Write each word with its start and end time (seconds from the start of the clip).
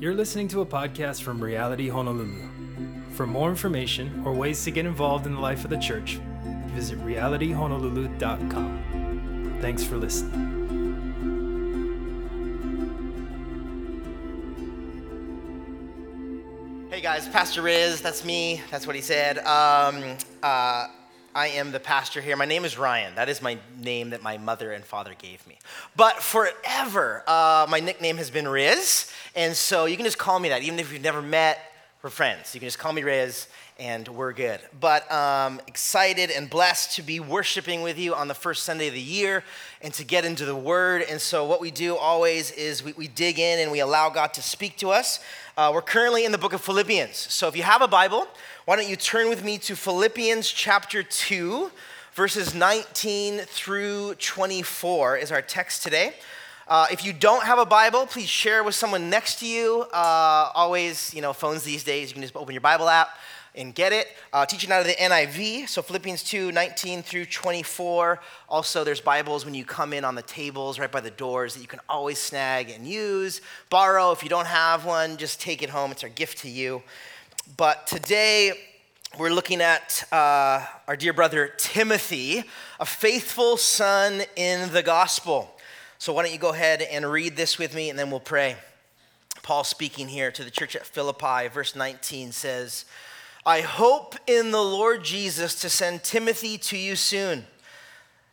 You're 0.00 0.14
listening 0.14 0.48
to 0.48 0.62
a 0.62 0.66
podcast 0.66 1.20
from 1.20 1.44
Reality 1.44 1.90
Honolulu. 1.90 2.48
For 3.10 3.26
more 3.26 3.50
information 3.50 4.22
or 4.24 4.32
ways 4.32 4.64
to 4.64 4.70
get 4.70 4.86
involved 4.86 5.26
in 5.26 5.34
the 5.34 5.40
life 5.40 5.62
of 5.62 5.68
the 5.68 5.76
church, 5.76 6.18
visit 6.68 6.98
realityhonolulu.com. 7.00 9.58
Thanks 9.60 9.84
for 9.84 9.98
listening. 9.98 10.56
Hey 16.90 17.02
guys, 17.02 17.28
Pastor 17.28 17.60
Riz, 17.60 18.00
that's 18.00 18.24
me. 18.24 18.62
That's 18.70 18.86
what 18.86 18.96
he 18.96 19.02
said. 19.02 19.36
Um, 19.40 20.16
uh, 20.42 20.86
I 21.34 21.48
am 21.48 21.72
the 21.72 21.80
pastor 21.80 22.20
here. 22.20 22.36
My 22.36 22.44
name 22.44 22.64
is 22.64 22.76
Ryan. 22.76 23.14
That 23.14 23.28
is 23.28 23.40
my 23.40 23.58
name 23.78 24.10
that 24.10 24.22
my 24.22 24.38
mother 24.38 24.72
and 24.72 24.84
father 24.84 25.14
gave 25.16 25.46
me. 25.46 25.58
But 25.94 26.22
forever, 26.22 27.22
uh, 27.26 27.66
my 27.68 27.78
nickname 27.78 28.16
has 28.16 28.30
been 28.30 28.48
Riz. 28.48 29.12
And 29.34 29.56
so 29.56 29.84
you 29.84 29.96
can 29.96 30.04
just 30.04 30.18
call 30.18 30.38
me 30.38 30.48
that. 30.48 30.62
Even 30.62 30.78
if 30.78 30.92
you've 30.92 31.02
never 31.02 31.22
met, 31.22 31.58
we're 32.02 32.10
friends. 32.10 32.54
You 32.54 32.60
can 32.60 32.66
just 32.66 32.78
call 32.78 32.92
me 32.92 33.02
Riz 33.02 33.46
and 33.78 34.08
we're 34.08 34.32
good. 34.32 34.60
But 34.78 35.10
um, 35.12 35.60
excited 35.66 36.30
and 36.30 36.48
blessed 36.48 36.96
to 36.96 37.02
be 37.02 37.20
worshiping 37.20 37.82
with 37.82 37.98
you 37.98 38.14
on 38.14 38.26
the 38.26 38.34
first 38.34 38.64
Sunday 38.64 38.88
of 38.88 38.94
the 38.94 39.00
year 39.00 39.44
and 39.82 39.92
to 39.94 40.04
get 40.04 40.24
into 40.24 40.44
the 40.44 40.56
Word. 40.56 41.02
And 41.08 41.20
so, 41.20 41.44
what 41.44 41.60
we 41.60 41.70
do 41.70 41.96
always 41.96 42.50
is 42.52 42.82
we, 42.82 42.92
we 42.92 43.08
dig 43.08 43.38
in 43.38 43.58
and 43.58 43.70
we 43.70 43.80
allow 43.80 44.10
God 44.10 44.34
to 44.34 44.42
speak 44.42 44.76
to 44.78 44.90
us. 44.90 45.20
Uh, 45.56 45.70
we're 45.74 45.82
currently 45.82 46.24
in 46.24 46.32
the 46.32 46.38
book 46.38 46.52
of 46.52 46.60
Philippians. 46.60 47.16
So, 47.16 47.48
if 47.48 47.56
you 47.56 47.62
have 47.62 47.82
a 47.82 47.88
Bible, 47.88 48.26
why 48.64 48.76
don't 48.76 48.88
you 48.88 48.96
turn 48.96 49.28
with 49.28 49.44
me 49.44 49.58
to 49.58 49.76
Philippians 49.76 50.50
chapter 50.50 51.02
2, 51.02 51.70
verses 52.14 52.54
19 52.54 53.40
through 53.40 54.14
24 54.16 55.16
is 55.16 55.32
our 55.32 55.42
text 55.42 55.82
today. 55.82 56.14
Uh, 56.70 56.86
if 56.92 57.04
you 57.04 57.12
don't 57.12 57.42
have 57.42 57.58
a 57.58 57.66
Bible, 57.66 58.06
please 58.06 58.28
share 58.28 58.62
with 58.62 58.76
someone 58.76 59.10
next 59.10 59.40
to 59.40 59.46
you. 59.46 59.84
Uh, 59.92 60.52
always, 60.54 61.12
you 61.12 61.20
know, 61.20 61.32
phones 61.32 61.64
these 61.64 61.82
days, 61.82 62.10
you 62.10 62.12
can 62.14 62.22
just 62.22 62.36
open 62.36 62.54
your 62.54 62.60
Bible 62.60 62.88
app 62.88 63.08
and 63.56 63.74
get 63.74 63.92
it. 63.92 64.06
Uh, 64.32 64.46
teaching 64.46 64.70
out 64.70 64.80
of 64.80 64.86
the 64.86 64.92
NIV, 64.92 65.68
so 65.68 65.82
Philippians 65.82 66.22
2 66.22 66.52
19 66.52 67.02
through 67.02 67.26
24. 67.26 68.20
Also, 68.48 68.84
there's 68.84 69.00
Bibles 69.00 69.44
when 69.44 69.52
you 69.52 69.64
come 69.64 69.92
in 69.92 70.04
on 70.04 70.14
the 70.14 70.22
tables 70.22 70.78
right 70.78 70.92
by 70.92 71.00
the 71.00 71.10
doors 71.10 71.54
that 71.54 71.60
you 71.60 71.66
can 71.66 71.80
always 71.88 72.20
snag 72.20 72.70
and 72.70 72.86
use. 72.86 73.40
Borrow. 73.68 74.12
If 74.12 74.22
you 74.22 74.28
don't 74.28 74.46
have 74.46 74.84
one, 74.84 75.16
just 75.16 75.40
take 75.40 75.64
it 75.64 75.70
home. 75.70 75.90
It's 75.90 76.04
our 76.04 76.08
gift 76.08 76.38
to 76.42 76.48
you. 76.48 76.84
But 77.56 77.88
today, 77.88 78.52
we're 79.18 79.30
looking 79.30 79.60
at 79.60 80.04
uh, 80.12 80.64
our 80.86 80.94
dear 80.94 81.14
brother 81.14 81.48
Timothy, 81.58 82.44
a 82.78 82.86
faithful 82.86 83.56
son 83.56 84.22
in 84.36 84.72
the 84.72 84.84
gospel. 84.84 85.56
So, 86.00 86.14
why 86.14 86.22
don't 86.22 86.32
you 86.32 86.38
go 86.38 86.54
ahead 86.54 86.80
and 86.80 87.04
read 87.04 87.36
this 87.36 87.58
with 87.58 87.74
me, 87.74 87.90
and 87.90 87.98
then 87.98 88.10
we'll 88.10 88.20
pray. 88.20 88.56
Paul 89.42 89.64
speaking 89.64 90.08
here 90.08 90.30
to 90.30 90.42
the 90.42 90.50
church 90.50 90.74
at 90.74 90.86
Philippi, 90.86 91.48
verse 91.48 91.76
19 91.76 92.32
says, 92.32 92.86
I 93.44 93.60
hope 93.60 94.14
in 94.26 94.50
the 94.50 94.62
Lord 94.62 95.04
Jesus 95.04 95.60
to 95.60 95.68
send 95.68 96.02
Timothy 96.02 96.56
to 96.56 96.78
you 96.78 96.96
soon, 96.96 97.44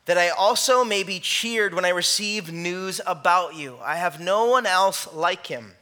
that 0.06 0.18
I 0.18 0.30
also 0.30 0.86
may 0.86 1.04
be 1.04 1.20
cheered 1.20 1.74
when 1.74 1.84
I 1.84 1.90
receive 1.90 2.54
news 2.54 3.02
about 3.06 3.56
you. 3.56 3.76
I 3.84 3.98
have 3.98 4.22
no 4.22 4.46
one 4.46 4.66
else 4.66 5.14
like 5.14 5.48
him 5.48 5.74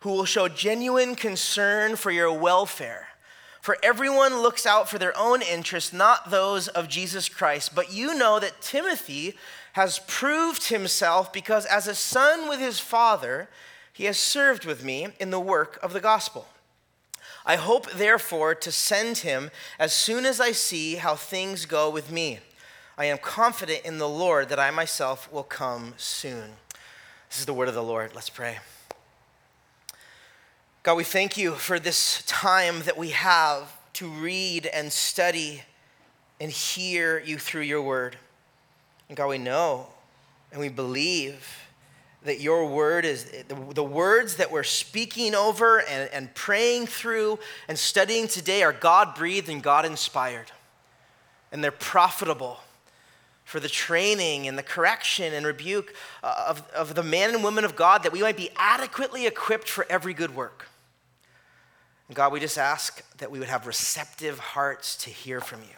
who 0.00 0.10
will 0.10 0.24
show 0.24 0.48
genuine 0.48 1.14
concern 1.14 1.94
for 1.94 2.10
your 2.10 2.32
welfare. 2.32 3.06
For 3.60 3.76
everyone 3.84 4.40
looks 4.42 4.66
out 4.66 4.88
for 4.88 4.98
their 4.98 5.16
own 5.16 5.42
interests, 5.42 5.92
not 5.92 6.32
those 6.32 6.66
of 6.66 6.88
Jesus 6.88 7.28
Christ. 7.28 7.72
But 7.72 7.92
you 7.92 8.14
know 8.14 8.40
that 8.40 8.60
Timothy 8.60 9.36
has 9.72 10.00
proved 10.06 10.68
himself 10.68 11.32
because, 11.32 11.64
as 11.66 11.86
a 11.86 11.94
son 11.94 12.48
with 12.48 12.60
his 12.60 12.80
father, 12.80 13.48
he 13.92 14.04
has 14.04 14.18
served 14.18 14.64
with 14.64 14.84
me 14.84 15.08
in 15.18 15.30
the 15.30 15.40
work 15.40 15.78
of 15.82 15.92
the 15.92 16.00
gospel. 16.00 16.48
I 17.46 17.56
hope, 17.56 17.90
therefore, 17.90 18.54
to 18.54 18.72
send 18.72 19.18
him 19.18 19.50
as 19.78 19.92
soon 19.92 20.26
as 20.26 20.40
I 20.40 20.52
see 20.52 20.96
how 20.96 21.14
things 21.14 21.66
go 21.66 21.88
with 21.90 22.10
me. 22.10 22.40
I 22.98 23.06
am 23.06 23.18
confident 23.18 23.84
in 23.84 23.98
the 23.98 24.08
Lord 24.08 24.48
that 24.50 24.58
I 24.58 24.70
myself 24.70 25.32
will 25.32 25.42
come 25.42 25.94
soon. 25.96 26.50
This 27.28 27.40
is 27.40 27.46
the 27.46 27.54
word 27.54 27.68
of 27.68 27.74
the 27.74 27.82
Lord. 27.82 28.14
Let's 28.14 28.28
pray. 28.28 28.58
God, 30.82 30.96
we 30.96 31.04
thank 31.04 31.36
you 31.36 31.54
for 31.54 31.78
this 31.78 32.22
time 32.26 32.82
that 32.82 32.98
we 32.98 33.10
have 33.10 33.72
to 33.94 34.08
read 34.08 34.66
and 34.66 34.92
study 34.92 35.62
and 36.40 36.50
hear 36.50 37.18
you 37.18 37.38
through 37.38 37.62
your 37.62 37.82
word. 37.82 38.16
And 39.10 39.16
God, 39.16 39.26
we 39.26 39.38
know 39.38 39.88
and 40.52 40.60
we 40.60 40.68
believe 40.68 41.66
that 42.22 42.38
your 42.38 42.64
word 42.66 43.04
is 43.04 43.28
the, 43.48 43.82
words 43.82 44.36
that 44.36 44.52
we're 44.52 44.62
speaking 44.62 45.34
over 45.34 45.80
and, 45.80 46.08
and 46.12 46.32
praying 46.36 46.86
through 46.86 47.40
and 47.66 47.76
studying 47.76 48.28
today 48.28 48.62
are 48.62 48.72
God 48.72 49.16
breathed 49.16 49.48
and 49.48 49.64
God 49.64 49.84
inspired. 49.84 50.52
And 51.50 51.64
they're 51.64 51.72
profitable 51.72 52.60
for 53.44 53.58
the 53.58 53.68
training 53.68 54.46
and 54.46 54.56
the 54.56 54.62
correction 54.62 55.34
and 55.34 55.44
rebuke 55.44 55.92
uh, 56.22 56.44
of, 56.46 56.70
of 56.70 56.94
the 56.94 57.02
man 57.02 57.34
and 57.34 57.42
woman 57.42 57.64
of 57.64 57.74
God 57.74 58.04
that 58.04 58.12
we 58.12 58.20
might 58.20 58.36
be 58.36 58.50
adequately 58.54 59.26
equipped 59.26 59.68
for 59.68 59.84
every 59.90 60.14
good 60.14 60.36
work. 60.36 60.68
And 62.06 62.14
God, 62.14 62.32
we 62.32 62.38
just 62.38 62.58
ask 62.58 63.02
that 63.18 63.32
we 63.32 63.40
would 63.40 63.48
have 63.48 63.66
receptive 63.66 64.38
hearts 64.38 64.94
to 64.98 65.10
hear 65.10 65.40
from 65.40 65.62
you. 65.62 65.76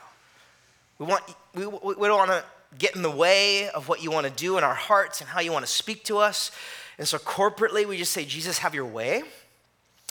We, 0.98 1.06
want, 1.06 1.22
we, 1.54 1.66
we 1.66 2.08
don't 2.08 2.18
want 2.18 2.30
to 2.30 2.44
get 2.78 2.96
in 2.96 3.02
the 3.02 3.10
way 3.10 3.68
of 3.70 3.88
what 3.88 4.02
you 4.02 4.10
want 4.10 4.26
to 4.26 4.32
do 4.32 4.58
in 4.58 4.64
our 4.64 4.74
hearts 4.74 5.20
and 5.20 5.30
how 5.30 5.40
you 5.40 5.52
want 5.52 5.64
to 5.64 5.70
speak 5.70 6.04
to 6.04 6.18
us. 6.18 6.50
And 6.98 7.06
so, 7.06 7.18
corporately, 7.18 7.86
we 7.86 7.96
just 7.96 8.12
say, 8.12 8.24
Jesus, 8.24 8.58
have 8.58 8.74
your 8.74 8.86
way. 8.86 9.22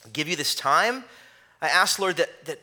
I'll 0.03 0.11
give 0.11 0.27
you 0.27 0.35
this 0.35 0.55
time. 0.55 1.03
I 1.61 1.69
ask, 1.69 1.99
Lord, 1.99 2.17
that, 2.17 2.45
that 2.45 2.59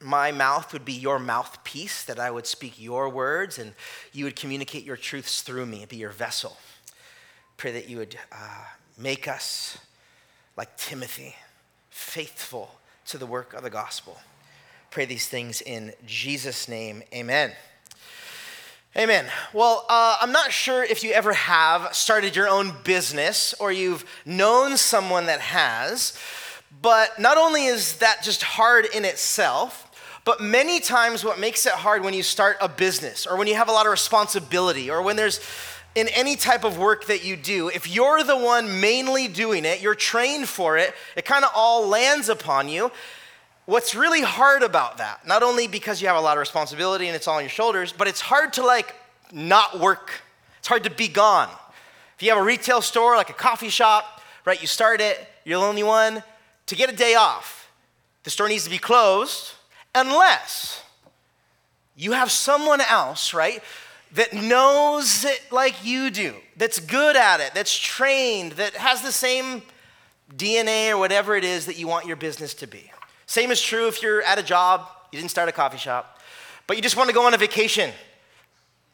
my 0.00 0.32
mouth 0.32 0.72
would 0.72 0.84
be 0.84 0.94
your 0.94 1.18
mouthpiece, 1.18 2.04
that 2.04 2.18
I 2.18 2.30
would 2.30 2.46
speak 2.46 2.80
your 2.80 3.08
words 3.08 3.58
and 3.58 3.74
you 4.12 4.24
would 4.24 4.36
communicate 4.36 4.84
your 4.84 4.96
truths 4.96 5.42
through 5.42 5.66
me, 5.66 5.84
be 5.86 5.96
your 5.96 6.10
vessel. 6.10 6.56
Pray 7.58 7.72
that 7.72 7.88
you 7.88 7.98
would 7.98 8.16
uh, 8.32 8.64
make 8.96 9.28
us 9.28 9.76
like 10.56 10.74
Timothy, 10.78 11.36
faithful 11.90 12.78
to 13.06 13.18
the 13.18 13.26
work 13.26 13.52
of 13.52 13.62
the 13.62 13.70
gospel. 13.70 14.18
Pray 14.90 15.04
these 15.04 15.28
things 15.28 15.60
in 15.60 15.92
Jesus' 16.06 16.68
name. 16.68 17.02
Amen. 17.14 17.52
Amen. 18.96 19.26
Well, 19.52 19.86
uh, 19.88 20.16
I'm 20.20 20.32
not 20.32 20.50
sure 20.50 20.82
if 20.82 21.04
you 21.04 21.12
ever 21.12 21.32
have 21.32 21.94
started 21.94 22.34
your 22.34 22.48
own 22.48 22.72
business 22.82 23.54
or 23.60 23.70
you've 23.70 24.04
known 24.26 24.76
someone 24.76 25.26
that 25.26 25.38
has, 25.40 26.18
but 26.82 27.16
not 27.16 27.38
only 27.38 27.66
is 27.66 27.98
that 27.98 28.24
just 28.24 28.42
hard 28.42 28.86
in 28.92 29.04
itself, 29.04 29.86
but 30.24 30.40
many 30.40 30.80
times 30.80 31.24
what 31.24 31.38
makes 31.38 31.66
it 31.66 31.72
hard 31.72 32.02
when 32.02 32.14
you 32.14 32.24
start 32.24 32.56
a 32.60 32.68
business 32.68 33.28
or 33.28 33.36
when 33.36 33.46
you 33.46 33.54
have 33.54 33.68
a 33.68 33.72
lot 33.72 33.86
of 33.86 33.92
responsibility 33.92 34.90
or 34.90 35.02
when 35.02 35.14
there's 35.14 35.38
in 35.94 36.08
any 36.08 36.34
type 36.34 36.64
of 36.64 36.76
work 36.76 37.06
that 37.06 37.24
you 37.24 37.36
do, 37.36 37.68
if 37.68 37.88
you're 37.88 38.24
the 38.24 38.36
one 38.36 38.80
mainly 38.80 39.28
doing 39.28 39.64
it, 39.64 39.80
you're 39.80 39.94
trained 39.94 40.48
for 40.48 40.76
it, 40.76 40.94
it 41.16 41.24
kind 41.24 41.44
of 41.44 41.50
all 41.54 41.86
lands 41.86 42.28
upon 42.28 42.68
you. 42.68 42.90
What's 43.70 43.94
really 43.94 44.20
hard 44.20 44.64
about 44.64 44.98
that, 44.98 45.24
not 45.24 45.44
only 45.44 45.68
because 45.68 46.02
you 46.02 46.08
have 46.08 46.16
a 46.16 46.20
lot 46.20 46.36
of 46.36 46.40
responsibility 46.40 47.06
and 47.06 47.14
it's 47.14 47.28
all 47.28 47.36
on 47.36 47.44
your 47.44 47.50
shoulders, 47.50 47.92
but 47.92 48.08
it's 48.08 48.20
hard 48.20 48.54
to 48.54 48.66
like 48.66 48.96
not 49.30 49.78
work. 49.78 50.10
It's 50.58 50.66
hard 50.66 50.82
to 50.82 50.90
be 50.90 51.06
gone. 51.06 51.48
If 52.16 52.24
you 52.24 52.30
have 52.30 52.40
a 52.40 52.42
retail 52.42 52.82
store, 52.82 53.14
like 53.14 53.30
a 53.30 53.32
coffee 53.32 53.68
shop, 53.68 54.22
right, 54.44 54.60
you 54.60 54.66
start 54.66 55.00
it, 55.00 55.24
you're 55.44 55.60
the 55.60 55.64
only 55.64 55.84
one, 55.84 56.24
to 56.66 56.74
get 56.74 56.92
a 56.92 56.96
day 56.96 57.14
off, 57.14 57.70
the 58.24 58.30
store 58.30 58.48
needs 58.48 58.64
to 58.64 58.70
be 58.70 58.78
closed 58.78 59.52
unless 59.94 60.82
you 61.94 62.10
have 62.10 62.32
someone 62.32 62.80
else, 62.80 63.32
right, 63.32 63.62
that 64.14 64.32
knows 64.32 65.24
it 65.24 65.42
like 65.52 65.84
you 65.84 66.10
do, 66.10 66.34
that's 66.56 66.80
good 66.80 67.14
at 67.14 67.38
it, 67.38 67.52
that's 67.54 67.78
trained, 67.78 68.50
that 68.54 68.74
has 68.74 69.02
the 69.02 69.12
same 69.12 69.62
DNA 70.34 70.90
or 70.90 70.98
whatever 70.98 71.36
it 71.36 71.44
is 71.44 71.66
that 71.66 71.78
you 71.78 71.86
want 71.86 72.06
your 72.06 72.16
business 72.16 72.52
to 72.54 72.66
be. 72.66 72.90
Same 73.30 73.52
is 73.52 73.62
true 73.62 73.86
if 73.86 74.02
you're 74.02 74.22
at 74.22 74.40
a 74.40 74.42
job, 74.42 74.88
you 75.12 75.18
didn't 75.20 75.30
start 75.30 75.48
a 75.48 75.52
coffee 75.52 75.78
shop, 75.78 76.18
but 76.66 76.76
you 76.76 76.82
just 76.82 76.96
want 76.96 77.10
to 77.10 77.14
go 77.14 77.26
on 77.26 77.32
a 77.32 77.36
vacation, 77.36 77.92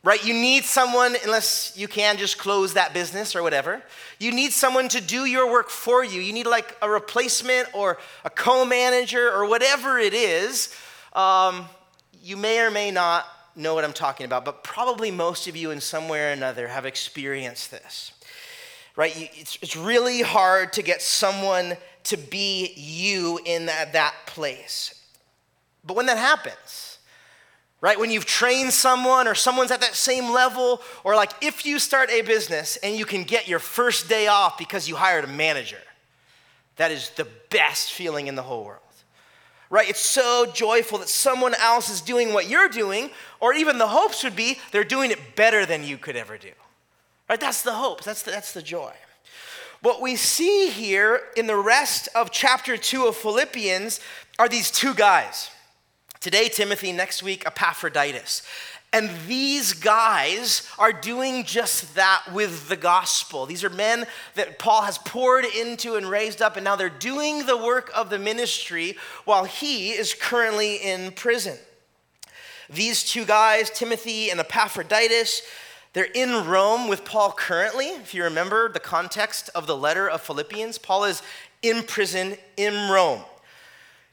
right? 0.04 0.22
You 0.22 0.34
need 0.34 0.64
someone, 0.64 1.16
unless 1.24 1.72
you 1.74 1.88
can 1.88 2.18
just 2.18 2.36
close 2.36 2.74
that 2.74 2.92
business 2.92 3.34
or 3.34 3.42
whatever. 3.42 3.82
You 4.18 4.32
need 4.32 4.52
someone 4.52 4.90
to 4.90 5.00
do 5.00 5.24
your 5.24 5.50
work 5.50 5.70
for 5.70 6.04
you. 6.04 6.20
You 6.20 6.34
need 6.34 6.46
like 6.46 6.76
a 6.82 6.90
replacement 6.90 7.74
or 7.74 7.96
a 8.26 8.28
co 8.28 8.66
manager 8.66 9.32
or 9.32 9.48
whatever 9.48 9.98
it 9.98 10.12
is. 10.12 10.68
Um, 11.14 11.64
you 12.22 12.36
may 12.36 12.60
or 12.60 12.70
may 12.70 12.90
not 12.90 13.24
know 13.54 13.74
what 13.74 13.84
I'm 13.84 13.94
talking 13.94 14.26
about, 14.26 14.44
but 14.44 14.62
probably 14.62 15.10
most 15.10 15.48
of 15.48 15.56
you 15.56 15.70
in 15.70 15.80
some 15.80 16.10
way 16.10 16.20
or 16.20 16.32
another 16.32 16.68
have 16.68 16.84
experienced 16.84 17.70
this. 17.70 18.12
Right? 18.96 19.30
It's, 19.34 19.58
it's 19.62 19.76
really 19.76 20.20
hard 20.20 20.74
to 20.74 20.82
get 20.82 21.00
someone 21.00 21.78
to 22.06 22.16
be 22.16 22.72
you 22.74 23.38
in 23.44 23.66
that, 23.66 23.92
that 23.92 24.14
place. 24.26 24.94
But 25.84 25.96
when 25.96 26.06
that 26.06 26.18
happens, 26.18 26.98
right, 27.80 27.98
when 27.98 28.10
you've 28.10 28.24
trained 28.24 28.72
someone 28.72 29.28
or 29.28 29.34
someone's 29.34 29.70
at 29.70 29.80
that 29.80 29.94
same 29.94 30.32
level, 30.32 30.80
or 31.04 31.14
like 31.14 31.32
if 31.42 31.64
you 31.64 31.78
start 31.78 32.10
a 32.10 32.22
business 32.22 32.76
and 32.82 32.96
you 32.96 33.04
can 33.04 33.22
get 33.22 33.46
your 33.46 33.58
first 33.60 34.08
day 34.08 34.26
off 34.26 34.58
because 34.58 34.88
you 34.88 34.96
hired 34.96 35.24
a 35.24 35.28
manager, 35.28 35.78
That 36.76 36.90
is 36.90 37.10
the 37.10 37.26
best 37.50 37.92
feeling 37.92 38.26
in 38.26 38.34
the 38.34 38.42
whole 38.42 38.64
world. 38.64 38.80
Right? 39.68 39.88
It's 39.88 40.00
so 40.00 40.46
joyful 40.54 40.98
that 40.98 41.08
someone 41.08 41.54
else 41.54 41.90
is 41.90 42.00
doing 42.00 42.32
what 42.32 42.48
you're 42.48 42.68
doing, 42.68 43.10
or 43.40 43.52
even 43.52 43.78
the 43.78 43.88
hopes 43.88 44.22
would 44.22 44.36
be 44.36 44.58
they're 44.70 44.84
doing 44.84 45.10
it 45.10 45.34
better 45.34 45.66
than 45.66 45.82
you 45.82 45.98
could 45.98 46.14
ever 46.16 46.38
do. 46.38 46.52
Right? 47.28 47.40
That's 47.40 47.62
the 47.62 47.72
hope. 47.72 48.04
That's 48.04 48.22
the, 48.22 48.30
that's 48.30 48.52
the 48.52 48.62
joy. 48.62 48.92
What 49.82 50.00
we 50.00 50.16
see 50.16 50.70
here 50.70 51.20
in 51.36 51.46
the 51.46 51.56
rest 51.56 52.08
of 52.14 52.30
chapter 52.30 52.76
2 52.76 53.06
of 53.06 53.16
Philippians 53.16 54.00
are 54.38 54.48
these 54.48 54.70
two 54.70 54.94
guys. 54.94 55.50
Today, 56.20 56.48
Timothy, 56.48 56.92
next 56.92 57.22
week, 57.22 57.46
Epaphroditus. 57.46 58.42
And 58.92 59.10
these 59.26 59.74
guys 59.74 60.66
are 60.78 60.92
doing 60.92 61.44
just 61.44 61.94
that 61.96 62.22
with 62.32 62.68
the 62.68 62.76
gospel. 62.76 63.44
These 63.44 63.64
are 63.64 63.70
men 63.70 64.06
that 64.34 64.58
Paul 64.58 64.82
has 64.82 64.96
poured 64.96 65.44
into 65.44 65.96
and 65.96 66.08
raised 66.08 66.40
up, 66.40 66.56
and 66.56 66.64
now 66.64 66.76
they're 66.76 66.88
doing 66.88 67.44
the 67.44 67.56
work 67.56 67.90
of 67.94 68.08
the 68.08 68.18
ministry 68.18 68.96
while 69.26 69.44
he 69.44 69.90
is 69.90 70.14
currently 70.14 70.76
in 70.76 71.12
prison. 71.12 71.58
These 72.70 73.04
two 73.04 73.26
guys, 73.26 73.70
Timothy 73.70 74.30
and 74.30 74.40
Epaphroditus, 74.40 75.42
they're 75.96 76.04
in 76.04 76.46
Rome 76.46 76.88
with 76.88 77.06
Paul 77.06 77.32
currently. 77.32 77.86
If 77.86 78.12
you 78.12 78.22
remember 78.22 78.68
the 78.68 78.78
context 78.78 79.48
of 79.54 79.66
the 79.66 79.74
letter 79.74 80.06
of 80.06 80.20
Philippians, 80.20 80.76
Paul 80.76 81.04
is 81.04 81.22
in 81.62 81.84
prison 81.84 82.36
in 82.58 82.90
Rome. 82.90 83.22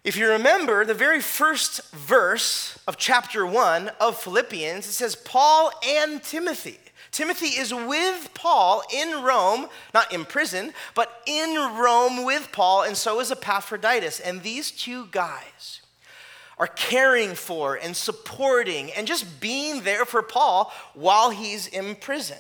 If 0.06 0.16
you 0.16 0.30
remember 0.30 0.86
the 0.86 0.94
very 0.94 1.20
first 1.20 1.92
verse 1.92 2.80
of 2.88 2.96
chapter 2.96 3.46
1 3.46 3.92
of 4.00 4.18
Philippians, 4.18 4.88
it 4.88 4.94
says, 4.94 5.18
Paul 5.18 5.74
and 5.86 6.24
Timothy. 6.24 6.80
Timothy 7.12 7.60
is 7.60 7.74
with 7.74 8.30
Paul 8.34 8.84
in 8.90 9.22
Rome, 9.22 9.68
not 9.94 10.14
in 10.14 10.24
prison, 10.24 10.72
but 10.96 11.22
in 11.26 11.54
Rome 11.54 12.24
with 12.24 12.54
Paul, 12.54 12.84
and 12.84 12.96
so 12.96 13.20
is 13.20 13.30
Epaphroditus. 13.30 14.22
And 14.22 14.42
these 14.42 14.72
two 14.72 15.08
guys 15.08 15.83
are 16.58 16.68
caring 16.68 17.36
for 17.36 17.76
and 17.76 17.96
supporting 17.96 18.92
and 18.92 19.08
just 19.08 19.40
being 19.40 19.84
there 19.84 20.06
for 20.06 20.22
Paul 20.22 20.72
while 20.94 21.30
he's 21.30 21.68
in 21.68 21.96
prison. 21.96 22.38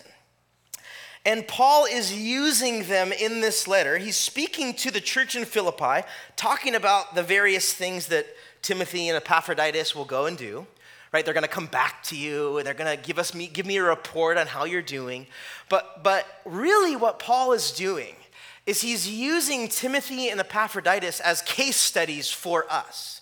And 1.25 1.47
Paul 1.47 1.85
is 1.85 2.13
using 2.13 2.83
them 2.83 3.13
in 3.13 3.39
this 3.39 3.67
letter. 3.67 3.97
He's 3.97 4.17
speaking 4.17 4.73
to 4.75 4.91
the 4.91 4.99
church 4.99 5.35
in 5.35 5.45
Philippi, 5.45 6.05
talking 6.35 6.75
about 6.75 7.15
the 7.15 7.23
various 7.23 7.73
things 7.73 8.07
that 8.07 8.25
Timothy 8.61 9.07
and 9.07 9.15
Epaphroditus 9.15 9.95
will 9.95 10.05
go 10.05 10.25
and 10.25 10.37
do. 10.37 10.67
Right? 11.13 11.23
They're 11.23 11.33
going 11.33 11.43
to 11.43 11.49
come 11.49 11.67
back 11.67 12.01
to 12.03 12.17
you 12.17 12.57
and 12.57 12.65
they're 12.65 12.73
going 12.73 12.97
to 12.97 13.01
give 13.01 13.19
us 13.19 13.35
me 13.35 13.45
give 13.47 13.67
me 13.67 13.77
a 13.77 13.83
report 13.83 14.35
on 14.37 14.47
how 14.47 14.65
you're 14.65 14.81
doing. 14.81 15.27
But 15.69 16.03
but 16.03 16.25
really 16.43 16.95
what 16.95 17.19
Paul 17.19 17.53
is 17.53 17.71
doing 17.71 18.15
is 18.65 18.81
he's 18.81 19.07
using 19.07 19.67
Timothy 19.67 20.29
and 20.29 20.39
Epaphroditus 20.39 21.19
as 21.19 21.43
case 21.43 21.77
studies 21.77 22.31
for 22.31 22.65
us. 22.67 23.21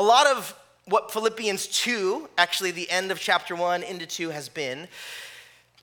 A 0.00 0.02
lot 0.02 0.26
of 0.26 0.56
what 0.86 1.12
Philippians 1.12 1.66
2, 1.66 2.30
actually 2.38 2.70
the 2.70 2.90
end 2.90 3.10
of 3.10 3.20
chapter 3.20 3.54
1 3.54 3.82
into 3.82 4.06
2 4.06 4.30
has 4.30 4.48
been 4.48 4.88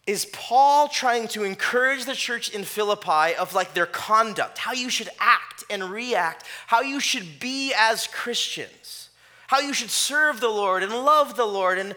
is 0.07 0.25
Paul 0.33 0.87
trying 0.87 1.27
to 1.27 1.43
encourage 1.43 2.05
the 2.05 2.15
church 2.15 2.49
in 2.49 2.63
Philippi 2.63 3.35
of 3.37 3.53
like 3.53 3.75
their 3.75 3.85
conduct, 3.85 4.57
how 4.57 4.71
you 4.71 4.89
should 4.89 5.09
act 5.19 5.65
and 5.69 5.91
react, 5.91 6.45
how 6.65 6.81
you 6.81 6.99
should 6.99 7.39
be 7.39 7.75
as 7.77 8.07
Christians, 8.07 9.09
how 9.45 9.59
you 9.59 9.71
should 9.71 9.91
serve 9.91 10.39
the 10.39 10.49
Lord 10.49 10.81
and 10.81 10.91
love 10.91 11.35
the 11.35 11.45
Lord 11.45 11.77
and, 11.77 11.95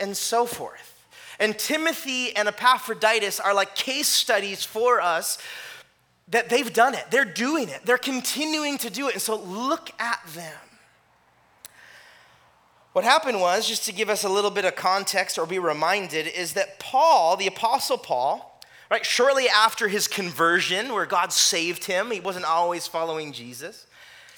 and 0.00 0.16
so 0.16 0.46
forth. 0.46 1.06
And 1.38 1.58
Timothy 1.58 2.34
and 2.34 2.48
Epaphroditus 2.48 3.40
are 3.40 3.52
like 3.52 3.74
case 3.74 4.08
studies 4.08 4.64
for 4.64 5.02
us 5.02 5.36
that 6.28 6.48
they've 6.48 6.72
done 6.72 6.94
it. 6.94 7.04
They're 7.10 7.26
doing 7.26 7.68
it. 7.68 7.82
They're 7.84 7.98
continuing 7.98 8.78
to 8.78 8.88
do 8.88 9.08
it. 9.08 9.12
And 9.12 9.22
so 9.22 9.36
look 9.36 9.90
at 10.00 10.20
them. 10.28 10.56
What 12.98 13.04
happened 13.04 13.40
was, 13.40 13.68
just 13.68 13.84
to 13.84 13.92
give 13.92 14.10
us 14.10 14.24
a 14.24 14.28
little 14.28 14.50
bit 14.50 14.64
of 14.64 14.74
context 14.74 15.38
or 15.38 15.46
be 15.46 15.60
reminded, 15.60 16.26
is 16.26 16.54
that 16.54 16.80
Paul, 16.80 17.36
the 17.36 17.46
Apostle 17.46 17.96
Paul, 17.96 18.60
right, 18.90 19.06
shortly 19.06 19.48
after 19.48 19.86
his 19.86 20.08
conversion, 20.08 20.92
where 20.92 21.06
God 21.06 21.32
saved 21.32 21.84
him, 21.84 22.10
he 22.10 22.18
wasn't 22.18 22.46
always 22.46 22.88
following 22.88 23.32
Jesus. 23.32 23.86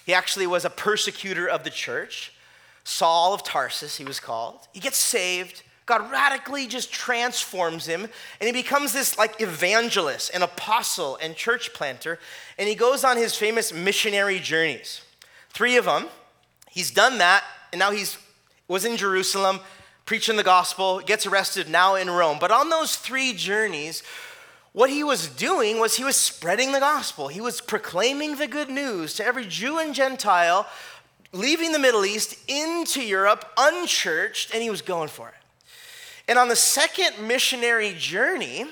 He 0.05 0.13
actually 0.13 0.47
was 0.47 0.67
a 0.67 0.69
persecutor 0.69 1.49
of 1.49 1.65
the 1.65 1.71
church. 1.71 2.35
Saul 2.85 3.33
of 3.33 3.43
Tarsus, 3.45 3.97
he 3.97 4.05
was 4.05 4.21
called. 4.21 4.69
He 4.75 4.81
gets 4.81 4.99
saved. 4.99 5.63
God 5.87 6.13
radically 6.13 6.67
just 6.67 6.93
transforms 6.93 7.87
him, 7.87 8.09
and 8.41 8.47
he 8.47 8.53
becomes 8.53 8.93
this 8.93 9.17
like 9.17 9.41
evangelist, 9.41 10.35
an 10.35 10.43
apostle, 10.43 11.17
and 11.23 11.35
church 11.35 11.73
planter. 11.73 12.19
And 12.59 12.69
he 12.69 12.75
goes 12.75 13.05
on 13.05 13.17
his 13.17 13.35
famous 13.35 13.73
missionary 13.73 14.39
journeys. 14.39 15.01
Three 15.49 15.79
of 15.79 15.87
them. 15.87 16.09
He's 16.71 16.91
done 16.91 17.17
that, 17.17 17.43
and 17.73 17.79
now 17.79 17.91
he's 17.91 18.19
was 18.71 18.85
in 18.85 18.97
Jerusalem 18.97 19.59
preaching 20.07 20.37
the 20.37 20.45
gospel, 20.45 21.01
gets 21.01 21.27
arrested 21.27 21.69
now 21.69 21.97
in 21.97 22.09
Rome. 22.09 22.39
But 22.41 22.53
on 22.53 22.71
those 22.71 22.95
three 22.95 23.33
journeys, 23.33 24.05
what 24.73 24.91
he 24.91 25.03
was 25.03 25.27
doing 25.27 25.81
was 25.81 25.97
he 25.97 26.05
was 26.05 26.15
spreading 26.15 26.71
the 26.71 26.79
gospel. 26.79 27.27
He 27.27 27.41
was 27.41 27.61
proclaiming 27.61 28.37
the 28.37 28.47
good 28.47 28.71
news 28.71 29.15
to 29.15 29.27
every 29.27 29.45
Jew 29.45 29.79
and 29.79 29.93
Gentile, 29.93 30.69
leaving 31.33 31.73
the 31.73 31.81
Middle 31.81 32.05
East 32.05 32.37
into 32.49 33.03
Europe 33.03 33.45
unchurched, 33.59 34.55
and 34.55 34.63
he 34.63 34.71
was 34.71 34.83
going 34.83 35.09
for 35.09 35.29
it. 35.29 35.35
And 36.29 36.39
on 36.39 36.49
the 36.49 36.55
second 36.55 37.27
missionary 37.27 37.97
journey, 37.99 38.67